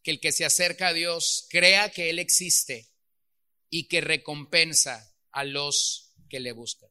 que 0.04 0.12
el 0.12 0.20
que 0.20 0.34
se 0.34 0.44
acerca 0.44 0.90
a 0.90 0.94
Dios 0.94 1.48
crea 1.50 1.90
que 1.90 2.10
Él 2.10 2.20
existe 2.20 2.90
y 3.70 3.88
que 3.88 4.02
recompensa 4.02 5.10
a 5.32 5.46
los 5.46 6.14
que 6.30 6.42
le 6.42 6.52
buscan. 6.52 6.90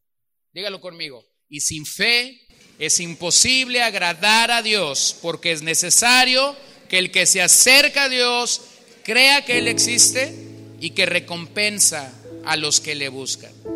Dígalo 0.53 0.81
conmigo. 0.81 1.23
Y 1.51 1.61
sin 1.61 1.85
fe 1.85 2.41
es 2.79 2.99
imposible 2.99 3.83
agradar 3.83 4.51
a 4.51 4.63
Dios 4.63 5.19
porque 5.21 5.53
es 5.53 5.61
necesario 5.61 6.57
que 6.89 6.97
el 6.97 7.11
que 7.11 7.27
se 7.27 7.43
acerca 7.43 8.05
a 8.05 8.09
Dios 8.09 8.63
crea 9.05 9.45
que 9.45 9.59
Él 9.59 9.69
existe 9.69 10.35
y 10.81 10.91
que 10.91 11.05
recompensa 11.05 12.11
a 12.47 12.57
los 12.57 12.81
que 12.81 12.95
le 12.95 13.11
buscan. 13.11 13.76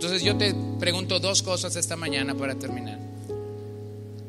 Entonces 0.00 0.22
yo 0.22 0.34
te 0.34 0.54
pregunto 0.78 1.20
dos 1.20 1.42
cosas 1.42 1.76
esta 1.76 1.94
mañana 1.94 2.34
para 2.34 2.54
terminar. 2.54 2.98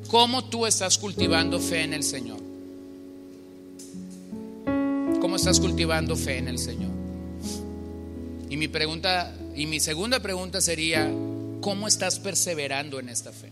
¿Cómo 0.10 0.44
tú 0.44 0.66
estás 0.66 0.98
cultivando 0.98 1.62
fe 1.62 1.84
en 1.84 1.94
el 1.94 2.04
Señor? 2.04 2.40
¿Cómo 5.22 5.38
estás 5.38 5.62
cultivando 5.62 6.18
fe 6.18 6.40
en 6.40 6.50
el 6.50 6.60
Señor? 6.60 6.92
Y 8.50 8.58
mi 8.58 8.68
pregunta 8.68 9.34
y 9.56 9.66
mi 9.66 9.80
segunda 9.80 10.20
pregunta 10.20 10.60
sería, 10.60 11.10
¿cómo 11.62 11.88
estás 11.88 12.20
perseverando 12.20 13.00
en 13.00 13.08
esta 13.08 13.32
fe? 13.32 13.50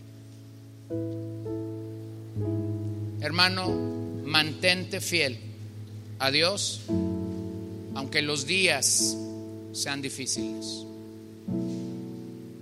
Hermano, 3.22 3.70
mantente 4.26 5.00
fiel 5.00 5.38
a 6.18 6.30
Dios 6.30 6.82
aunque 7.94 8.20
los 8.20 8.44
días 8.44 9.16
sean 9.72 10.02
difíciles. 10.02 10.84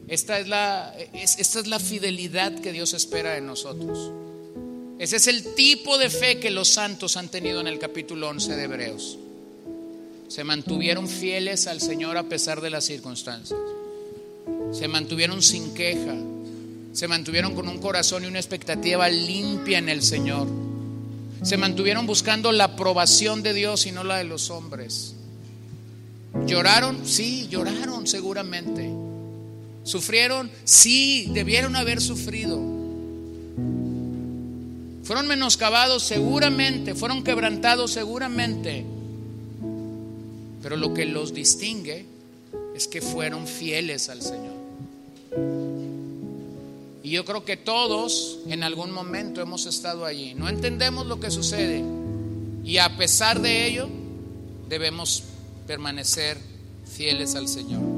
Esta 0.09 0.39
es, 0.39 0.49
la, 0.49 0.95
esta 1.13 1.61
es 1.61 1.67
la 1.67 1.79
fidelidad 1.79 2.59
que 2.61 2.73
Dios 2.73 2.95
espera 2.95 3.35
de 3.35 3.43
nosotros. 3.43 4.11
Ese 4.99 5.17
es 5.17 5.27
el 5.27 5.55
tipo 5.55 5.99
de 5.99 6.09
fe 6.09 6.41
que 6.41 6.51
los 6.51 6.69
santos 6.69 7.17
han 7.17 7.29
tenido 7.29 7.61
en 7.61 7.67
el 7.67 7.79
capítulo 7.79 8.29
11 8.29 8.57
de 8.57 8.65
Hebreos. 8.65 9.19
Se 10.29 10.45
mantuvieron 10.45 11.09
fieles 11.09 11.67
al 11.67 11.81
Señor 11.81 12.17
a 12.17 12.25
pesar 12.25 12.61
de 12.61 12.71
las 12.71 12.85
circunstancias. 12.85 13.61
Se 14.73 14.89
mantuvieron 14.89 15.43
sin 15.43 15.75
queja. 15.75 16.15
Se 16.93 17.07
mantuvieron 17.07 17.55
con 17.55 17.69
un 17.69 17.79
corazón 17.79 18.25
y 18.25 18.29
una 18.29 18.39
expectativa 18.39 19.09
limpia 19.09 19.79
en 19.79 19.89
el 19.89 20.03
Señor. 20.03 20.49
Se 21.43 21.57
mantuvieron 21.57 22.07
buscando 22.07 22.51
la 22.51 22.65
aprobación 22.65 23.43
de 23.43 23.53
Dios 23.53 23.87
y 23.87 23.93
no 23.93 24.05
la 24.05 24.17
de 24.17 24.25
los 24.25 24.51
hombres. 24.51 25.15
¿Lloraron? 26.47 27.07
Sí, 27.07 27.47
lloraron 27.49 28.07
seguramente. 28.07 29.08
¿Sufrieron? 29.89 30.51
Sí, 30.65 31.31
debieron 31.33 31.75
haber 31.75 32.03
sufrido. 32.03 32.61
Fueron 35.03 35.27
menoscabados 35.27 36.03
seguramente, 36.03 36.95
fueron 36.95 37.25
quebrantados 37.25 37.93
seguramente. 37.93 38.85
Pero 40.63 40.77
lo 40.77 40.93
que 40.93 41.07
los 41.07 41.33
distingue 41.33 42.05
es 42.77 42.87
que 42.87 43.01
fueron 43.01 43.47
fieles 43.47 44.11
al 44.11 44.21
Señor. 44.21 44.59
Y 47.03 47.09
yo 47.09 47.25
creo 47.25 47.47
que 47.47 47.57
todos 47.57 48.41
en 48.47 48.65
algún 48.65 48.91
momento 48.91 49.41
hemos 49.41 49.65
estado 49.65 50.05
allí. 50.05 50.35
No 50.35 50.51
entendemos 50.51 51.07
lo 51.07 51.19
que 51.19 51.31
sucede. 51.31 51.83
Y 52.63 52.77
a 52.77 52.95
pesar 52.99 53.41
de 53.41 53.67
ello, 53.67 53.89
debemos 54.69 55.23
permanecer 55.67 56.37
fieles 56.85 57.35
al 57.37 57.49
Señor. 57.49 57.98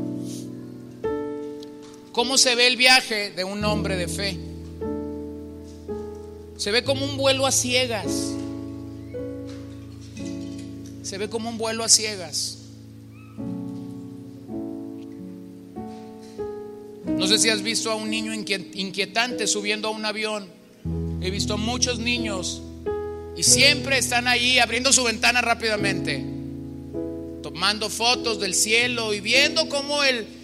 ¿Cómo 2.12 2.38
se 2.38 2.56
ve 2.56 2.66
el 2.66 2.76
viaje 2.76 3.30
de 3.30 3.44
un 3.44 3.64
hombre 3.64 3.96
de 3.96 4.08
fe? 4.08 4.36
Se 6.56 6.72
ve 6.72 6.82
como 6.82 7.04
un 7.04 7.16
vuelo 7.16 7.46
a 7.46 7.52
ciegas. 7.52 8.32
Se 11.02 11.18
ve 11.18 11.28
como 11.28 11.48
un 11.48 11.56
vuelo 11.56 11.84
a 11.84 11.88
ciegas. 11.88 12.58
No 17.06 17.26
sé 17.28 17.38
si 17.38 17.48
has 17.48 17.62
visto 17.62 17.92
a 17.92 17.94
un 17.94 18.10
niño 18.10 18.32
inquietante 18.34 19.46
subiendo 19.46 19.88
a 19.88 19.90
un 19.92 20.04
avión. 20.04 20.48
He 21.22 21.30
visto 21.30 21.58
muchos 21.58 22.00
niños 22.00 22.60
y 23.36 23.44
siempre 23.44 23.98
están 23.98 24.26
ahí 24.26 24.58
abriendo 24.58 24.92
su 24.92 25.04
ventana 25.04 25.42
rápidamente, 25.42 26.24
tomando 27.42 27.88
fotos 27.88 28.40
del 28.40 28.54
cielo 28.54 29.14
y 29.14 29.20
viendo 29.20 29.68
cómo 29.68 30.02
el, 30.02 30.39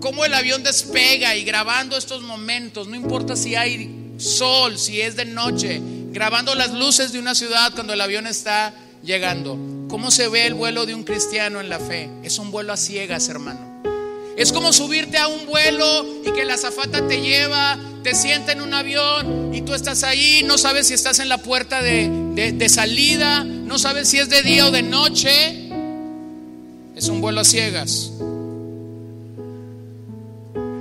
cómo 0.00 0.24
el 0.24 0.34
avión 0.34 0.62
despega 0.62 1.36
y 1.36 1.44
grabando 1.44 1.96
estos 1.96 2.22
momentos, 2.22 2.88
no 2.88 2.96
importa 2.96 3.36
si 3.36 3.54
hay 3.54 4.14
sol, 4.18 4.78
si 4.78 5.00
es 5.00 5.16
de 5.16 5.24
noche, 5.24 5.80
grabando 6.10 6.54
las 6.54 6.72
luces 6.72 7.12
de 7.12 7.18
una 7.18 7.34
ciudad 7.34 7.72
cuando 7.74 7.92
el 7.92 8.00
avión 8.00 8.26
está 8.26 8.74
llegando. 9.02 9.58
¿Cómo 9.88 10.10
se 10.10 10.28
ve 10.28 10.46
el 10.46 10.54
vuelo 10.54 10.86
de 10.86 10.94
un 10.94 11.04
cristiano 11.04 11.60
en 11.60 11.68
la 11.68 11.78
fe? 11.78 12.10
Es 12.22 12.38
un 12.38 12.50
vuelo 12.50 12.72
a 12.72 12.76
ciegas, 12.76 13.28
hermano. 13.28 13.82
Es 14.36 14.52
como 14.52 14.72
subirte 14.72 15.18
a 15.18 15.26
un 15.26 15.46
vuelo 15.46 16.06
y 16.24 16.30
que 16.30 16.44
la 16.44 16.54
azafata 16.54 17.06
te 17.08 17.20
lleva, 17.20 17.76
te 18.04 18.14
sienta 18.14 18.52
en 18.52 18.60
un 18.60 18.72
avión 18.72 19.52
y 19.52 19.62
tú 19.62 19.74
estás 19.74 20.04
ahí, 20.04 20.42
no 20.44 20.58
sabes 20.58 20.88
si 20.88 20.94
estás 20.94 21.18
en 21.18 21.28
la 21.28 21.38
puerta 21.38 21.82
de, 21.82 22.52
de 22.52 22.68
salida, 22.68 23.42
no 23.42 23.78
sabes 23.78 24.08
si 24.08 24.18
es 24.18 24.28
de 24.28 24.42
día 24.42 24.66
o 24.66 24.70
de 24.70 24.82
noche. 24.82 25.70
Es 26.94 27.08
un 27.08 27.20
vuelo 27.20 27.40
a 27.40 27.44
ciegas. 27.44 28.12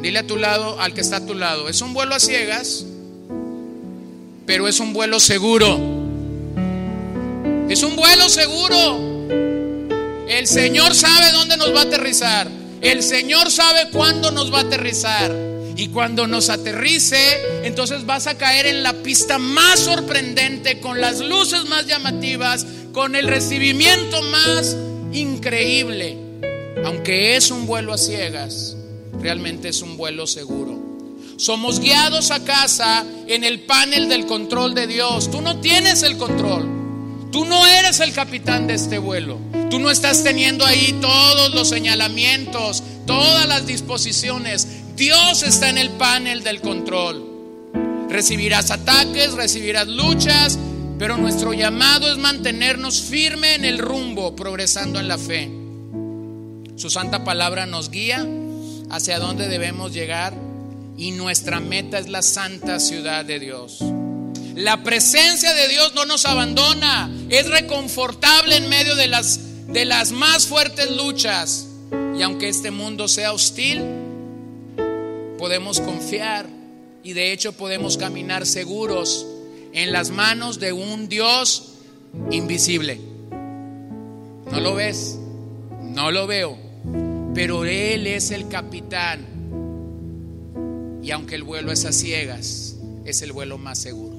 Dile 0.02 0.20
a 0.20 0.28
tu 0.28 0.38
lado, 0.38 0.80
al 0.80 0.94
que 0.94 1.02
está 1.02 1.18
a 1.18 1.26
tu 1.26 1.34
lado, 1.34 1.70
es 1.70 1.82
un 1.82 1.94
vuelo 1.94 2.16
a 2.16 2.20
ciegas, 2.20 2.86
pero 4.46 4.68
es 4.68 4.80
un 4.80 4.94
vuelo 4.94 5.20
seguro. 5.20 5.78
Es 7.70 7.84
un 7.84 7.96
vuelo 7.96 8.30
seguro. 8.30 9.28
El 10.30 10.48
Señor 10.48 10.96
sabe 10.96 11.32
dónde 11.34 11.58
nos 11.58 11.76
va 11.76 11.82
a 11.82 11.84
aterrizar. 11.84 12.48
El 12.82 13.04
Señor 13.04 13.52
sabe 13.52 13.90
cuándo 13.92 14.32
nos 14.32 14.54
va 14.54 14.60
a 14.60 14.62
aterrizar. 14.62 15.36
Y 15.76 15.90
cuando 15.90 16.28
nos 16.28 16.50
aterrice, 16.50 17.18
entonces 17.64 18.06
vas 18.06 18.28
a 18.28 18.38
caer 18.38 18.68
en 18.68 18.84
la 18.84 18.94
pista 18.94 19.38
más 19.38 19.80
sorprendente, 19.80 20.80
con 20.80 21.02
las 21.02 21.20
luces 21.20 21.66
más 21.66 21.86
llamativas, 21.86 22.66
con 22.94 23.16
el 23.16 23.28
recibimiento 23.28 24.22
más 24.24 24.78
increíble. 25.12 26.18
Aunque 26.86 27.36
es 27.36 27.52
un 27.52 27.68
vuelo 27.68 27.94
a 27.94 27.98
ciegas, 27.98 28.77
realmente 29.28 29.68
es 29.68 29.82
un 29.82 29.98
vuelo 29.98 30.26
seguro. 30.26 30.80
Somos 31.36 31.82
guiados 31.82 32.32
a 32.32 32.46
casa 32.46 33.06
en 33.28 33.44
el 33.44 33.60
panel 33.60 34.08
del 34.08 34.26
control 34.26 34.74
de 34.74 34.88
Dios. 34.88 35.30
Tú 35.30 35.42
no 35.42 35.60
tienes 35.60 36.02
el 36.04 36.16
control. 36.16 37.28
Tú 37.30 37.44
no 37.44 37.68
eres 37.68 38.00
el 38.00 38.14
capitán 38.14 38.68
de 38.68 38.76
este 38.76 38.98
vuelo. 39.00 39.38
Tú 39.70 39.80
no 39.80 39.92
estás 39.92 40.24
teniendo 40.24 40.66
ahí 40.66 40.98
todos 41.02 41.54
los 41.54 41.68
señalamientos, 41.68 42.82
todas 43.06 43.46
las 43.50 43.68
disposiciones. 43.68 44.66
Dios 44.96 45.44
está 45.44 45.68
en 45.68 45.78
el 45.78 45.90
panel 45.90 46.42
del 46.42 46.62
control. 46.62 47.26
Recibirás 48.08 48.72
ataques, 48.72 49.34
recibirás 49.34 49.90
luchas, 49.90 50.58
pero 50.98 51.18
nuestro 51.18 51.52
llamado 51.52 52.10
es 52.10 52.18
mantenernos 52.18 53.02
firme 53.02 53.56
en 53.56 53.66
el 53.66 53.78
rumbo, 53.78 54.38
progresando 54.38 55.02
en 55.02 55.10
la 55.10 55.18
fe. 55.18 55.52
Su 56.78 56.90
santa 56.90 57.26
palabra 57.26 57.66
nos 57.66 57.92
guía 57.92 58.26
hacia 58.90 59.20
dónde 59.20 59.48
debemos 59.48 59.94
llegar 59.94 60.34
y 60.98 61.12
nuestra 61.12 61.60
meta 61.60 62.00
es 62.00 62.10
la 62.10 62.22
santa 62.22 62.80
ciudad 62.80 63.26
de 63.26 63.40
Dios. 63.40 63.84
La 64.56 64.84
presencia 64.84 65.54
de 65.54 65.68
Dios 65.68 65.94
no 65.94 66.06
nos 66.06 66.26
abandona, 66.26 67.12
es 67.30 67.48
reconfortable 67.50 68.58
en 68.58 68.70
medio 68.70 68.96
de 68.96 69.08
las, 69.08 69.40
de 69.68 69.86
las 69.86 70.12
más 70.12 70.48
fuertes 70.48 70.90
luchas. 70.92 71.68
Y 72.18 72.24
aunque 72.24 72.50
este 72.50 72.72
mundo 72.72 73.08
sea 73.08 73.34
hostil, 73.34 73.84
podemos 75.38 75.80
confiar 75.80 76.48
y 77.04 77.14
de 77.14 77.32
hecho 77.32 77.54
podemos 77.54 77.98
caminar 77.98 78.48
seguros 78.48 79.28
en 79.74 79.92
las 79.92 80.10
manos 80.10 80.60
de 80.60 80.74
un 80.74 81.08
Dios 81.08 81.74
invisible. 82.32 83.00
¿No 84.52 84.60
lo 84.60 84.74
ves? 84.74 85.20
No 85.84 86.12
lo 86.12 86.26
veo. 86.26 86.67
Pero 87.38 87.66
Él 87.66 88.08
es 88.08 88.32
el 88.32 88.48
capitán. 88.48 89.20
Y 91.04 91.12
aunque 91.12 91.36
el 91.36 91.44
vuelo 91.44 91.72
es 91.72 91.86
a 91.86 91.92
ciegas, 91.92 92.78
es 93.06 93.22
el 93.22 93.32
vuelo 93.32 93.60
más 93.60 93.78
seguro. 93.78 94.18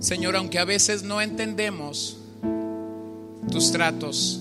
Señor, 0.00 0.34
aunque 0.34 0.58
a 0.58 0.64
veces 0.64 1.04
no 1.04 1.20
entendemos 1.20 2.18
tus 3.48 3.70
tratos. 3.70 4.40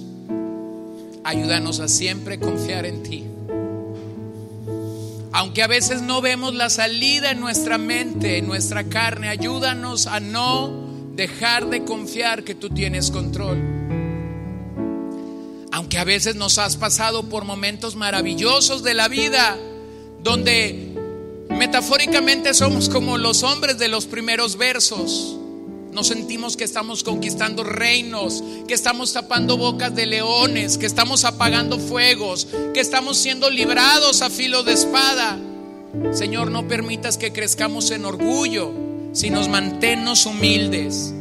Ayúdanos 1.24 1.80
a 1.80 1.90
siempre 1.90 2.40
confiar 2.40 2.88
en 2.88 3.04
ti. 3.04 3.24
Aunque 5.32 5.62
a 5.62 5.68
veces 5.68 6.02
no 6.02 6.22
vemos 6.22 6.56
la 6.56 6.72
salida 6.72 7.30
en 7.30 7.40
nuestra 7.40 7.78
mente, 7.78 8.40
en 8.40 8.48
nuestra 8.48 8.86
carne, 8.86 9.28
ayúdanos 9.28 10.08
a 10.08 10.20
no 10.20 10.83
dejar 11.16 11.70
de 11.70 11.84
confiar 11.84 12.44
que 12.44 12.56
tú 12.56 12.70
tienes 12.70 13.12
control. 13.12 13.58
Aunque 15.72 15.98
a 15.98 16.04
veces 16.04 16.36
nos 16.36 16.58
has 16.58 16.76
pasado 16.76 17.30
por 17.30 17.46
momentos 17.46 17.96
maravillosos 17.96 18.84
de 18.84 18.94
la 18.94 19.08
vida, 19.08 19.58
donde 20.22 20.92
metafóricamente 21.50 22.54
somos 22.54 22.90
como 22.90 23.18
los 23.18 23.44
hombres 23.44 23.78
de 23.78 23.88
los 23.88 24.06
primeros 24.06 24.58
versos 24.58 25.38
nos 25.94 26.08
sentimos 26.08 26.58
que 26.58 26.64
estamos 26.64 27.04
conquistando 27.04 27.64
reinos, 27.64 28.44
que 28.68 28.74
estamos 28.74 29.14
tapando 29.14 29.58
bocas 29.58 29.94
de 29.94 30.08
leones, 30.08 30.80
que 30.80 30.88
estamos 30.88 31.24
apagando 31.24 31.78
fuegos, 31.78 32.48
que 32.74 32.80
estamos 32.80 33.18
siendo 33.18 33.52
librados 33.52 34.24
a 34.24 34.32
filo 34.32 34.64
de 34.64 34.74
espada. 34.74 35.38
Señor, 36.12 36.50
no 36.50 36.68
permitas 36.68 37.20
que 37.20 37.32
crezcamos 37.32 37.92
en 37.92 38.06
orgullo, 38.06 38.72
sino 39.14 39.48
manténnos 39.48 40.26
humildes. 40.26 41.14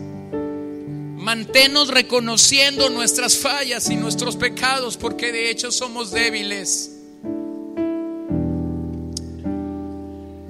Manténnos 1.16 1.88
reconociendo 1.88 2.90
nuestras 2.90 3.36
fallas 3.36 3.88
y 3.90 3.96
nuestros 3.96 4.34
pecados, 4.34 4.96
porque 4.96 5.30
de 5.30 5.50
hecho 5.50 5.70
somos 5.70 6.10
débiles. 6.10 6.98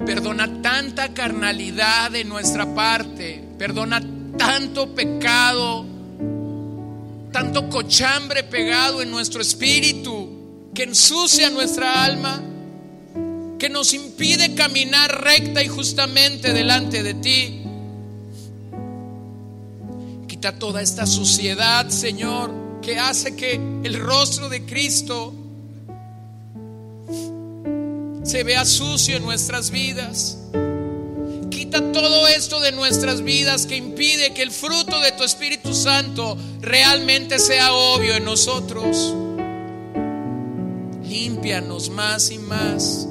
Perdona 0.05 0.61
tanta 0.61 1.13
carnalidad 1.13 2.11
de 2.11 2.23
nuestra 2.23 2.73
parte. 2.73 3.43
Perdona 3.57 4.01
tanto 4.37 4.95
pecado, 4.95 5.85
tanto 7.31 7.69
cochambre 7.69 8.43
pegado 8.43 9.01
en 9.01 9.11
nuestro 9.11 9.41
espíritu 9.41 10.69
que 10.73 10.83
ensucia 10.83 11.49
nuestra 11.51 12.03
alma, 12.03 12.41
que 13.63 13.69
nos 13.69 13.93
impide 13.93 14.55
caminar 14.55 15.23
recta 15.23 15.63
y 15.63 15.69
justamente 15.69 16.51
delante 16.51 17.01
de 17.01 17.13
ti. 17.13 17.61
Quita 20.27 20.59
toda 20.59 20.81
esta 20.81 21.05
suciedad, 21.05 21.87
Señor, 21.87 22.51
que 22.81 22.99
hace 22.99 23.37
que 23.37 23.53
el 23.85 24.01
rostro 24.01 24.49
de 24.49 24.65
Cristo 24.65 25.33
se 28.25 28.43
vea 28.43 28.65
sucio 28.65 29.15
en 29.15 29.23
nuestras 29.23 29.71
vidas. 29.71 30.39
Quita 31.49 31.93
todo 31.93 32.27
esto 32.27 32.59
de 32.59 32.73
nuestras 32.73 33.21
vidas 33.21 33.65
que 33.65 33.77
impide 33.77 34.33
que 34.33 34.41
el 34.41 34.51
fruto 34.51 34.99
de 34.99 35.13
tu 35.13 35.23
Espíritu 35.23 35.73
Santo 35.73 36.37
realmente 36.59 37.39
sea 37.39 37.71
obvio 37.71 38.15
en 38.15 38.25
nosotros. 38.25 39.15
Límpianos 41.07 41.89
más 41.89 42.29
y 42.29 42.39
más. 42.39 43.07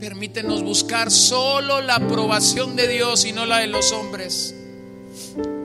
Permítenos 0.00 0.62
buscar 0.62 1.10
solo 1.10 1.80
la 1.82 1.96
aprobación 1.96 2.74
de 2.74 2.88
Dios 2.88 3.24
y 3.26 3.32
no 3.32 3.46
la 3.46 3.58
de 3.58 3.66
los 3.66 3.92
hombres. 3.92 4.54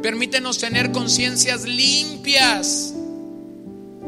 Permítenos 0.02 0.58
tener 0.60 0.92
conciencias 0.92 1.64
limpias, 1.66 2.94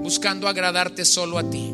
buscando 0.02 0.48
agradarte 0.48 1.06
solo 1.06 1.38
a 1.38 1.50
ti 1.50 1.74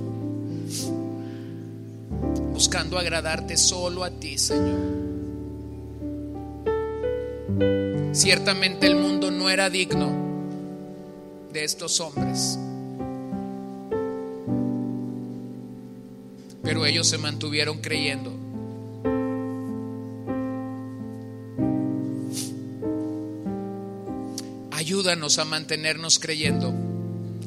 buscando 2.53 2.97
agradarte 2.99 3.57
solo 3.57 4.03
a 4.03 4.11
ti, 4.11 4.37
Señor. 4.37 4.79
Ciertamente 8.13 8.85
el 8.85 8.95
mundo 8.95 9.31
no 9.31 9.49
era 9.49 9.69
digno 9.69 10.11
de 11.51 11.63
estos 11.63 11.99
hombres, 11.99 12.59
pero 16.61 16.85
ellos 16.85 17.07
se 17.07 17.17
mantuvieron 17.17 17.79
creyendo. 17.79 18.42
Ayúdanos 24.83 25.39
a 25.39 25.45
mantenernos 25.45 26.19
creyendo 26.19 26.73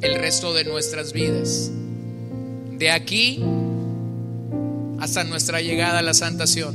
el 0.01 0.15
resto 0.15 0.55
de 0.55 0.65
nuestras 0.65 1.13
vidas. 1.13 1.71
De 2.71 2.91
aquí 2.91 3.45
hasta 4.99 5.23
nuestra 5.23 5.61
llegada 5.61 5.99
a 5.99 6.03
la 6.03 6.15
santación. 6.15 6.75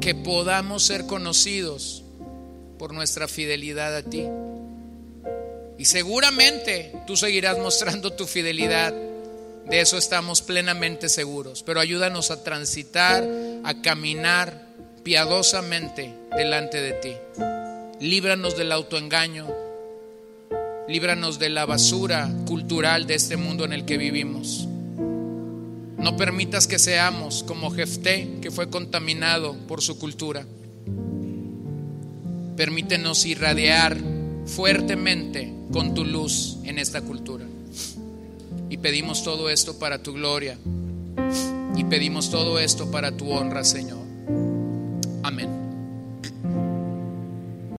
Que 0.00 0.14
podamos 0.14 0.82
ser 0.82 1.04
conocidos 1.04 2.02
por 2.78 2.94
nuestra 2.94 3.28
fidelidad 3.28 3.94
a 3.94 4.02
ti. 4.02 4.24
Y 5.76 5.84
seguramente 5.84 6.94
tú 7.06 7.18
seguirás 7.18 7.58
mostrando 7.58 8.14
tu 8.14 8.26
fidelidad. 8.26 8.94
De 9.66 9.78
eso 9.78 9.98
estamos 9.98 10.40
plenamente 10.40 11.10
seguros. 11.10 11.62
Pero 11.62 11.80
ayúdanos 11.80 12.30
a 12.30 12.42
transitar, 12.42 13.28
a 13.62 13.82
caminar 13.82 14.68
piadosamente 15.04 16.14
delante 16.34 16.80
de 16.80 16.92
ti. 16.94 17.12
Líbranos 18.00 18.56
del 18.56 18.72
autoengaño. 18.72 19.46
Líbranos 20.88 21.38
de 21.38 21.50
la 21.50 21.66
basura 21.66 22.34
cultural 22.46 23.06
de 23.06 23.14
este 23.14 23.36
mundo 23.36 23.66
en 23.66 23.74
el 23.74 23.84
que 23.84 23.98
vivimos. 23.98 24.66
No 25.98 26.16
permitas 26.16 26.66
que 26.66 26.78
seamos 26.78 27.42
como 27.42 27.70
Jefté, 27.70 28.38
que 28.40 28.50
fue 28.50 28.70
contaminado 28.70 29.54
por 29.68 29.82
su 29.82 29.98
cultura. 29.98 30.46
Permítenos 32.56 33.26
irradiar 33.26 33.98
fuertemente 34.46 35.52
con 35.70 35.92
tu 35.92 36.06
luz 36.06 36.56
en 36.64 36.78
esta 36.78 37.02
cultura. 37.02 37.44
Y 38.70 38.78
pedimos 38.78 39.22
todo 39.22 39.50
esto 39.50 39.78
para 39.78 40.02
tu 40.02 40.14
gloria. 40.14 40.56
Y 41.76 41.84
pedimos 41.84 42.30
todo 42.30 42.58
esto 42.58 42.90
para 42.90 43.14
tu 43.14 43.30
honra, 43.30 43.62
Señor. 43.62 44.00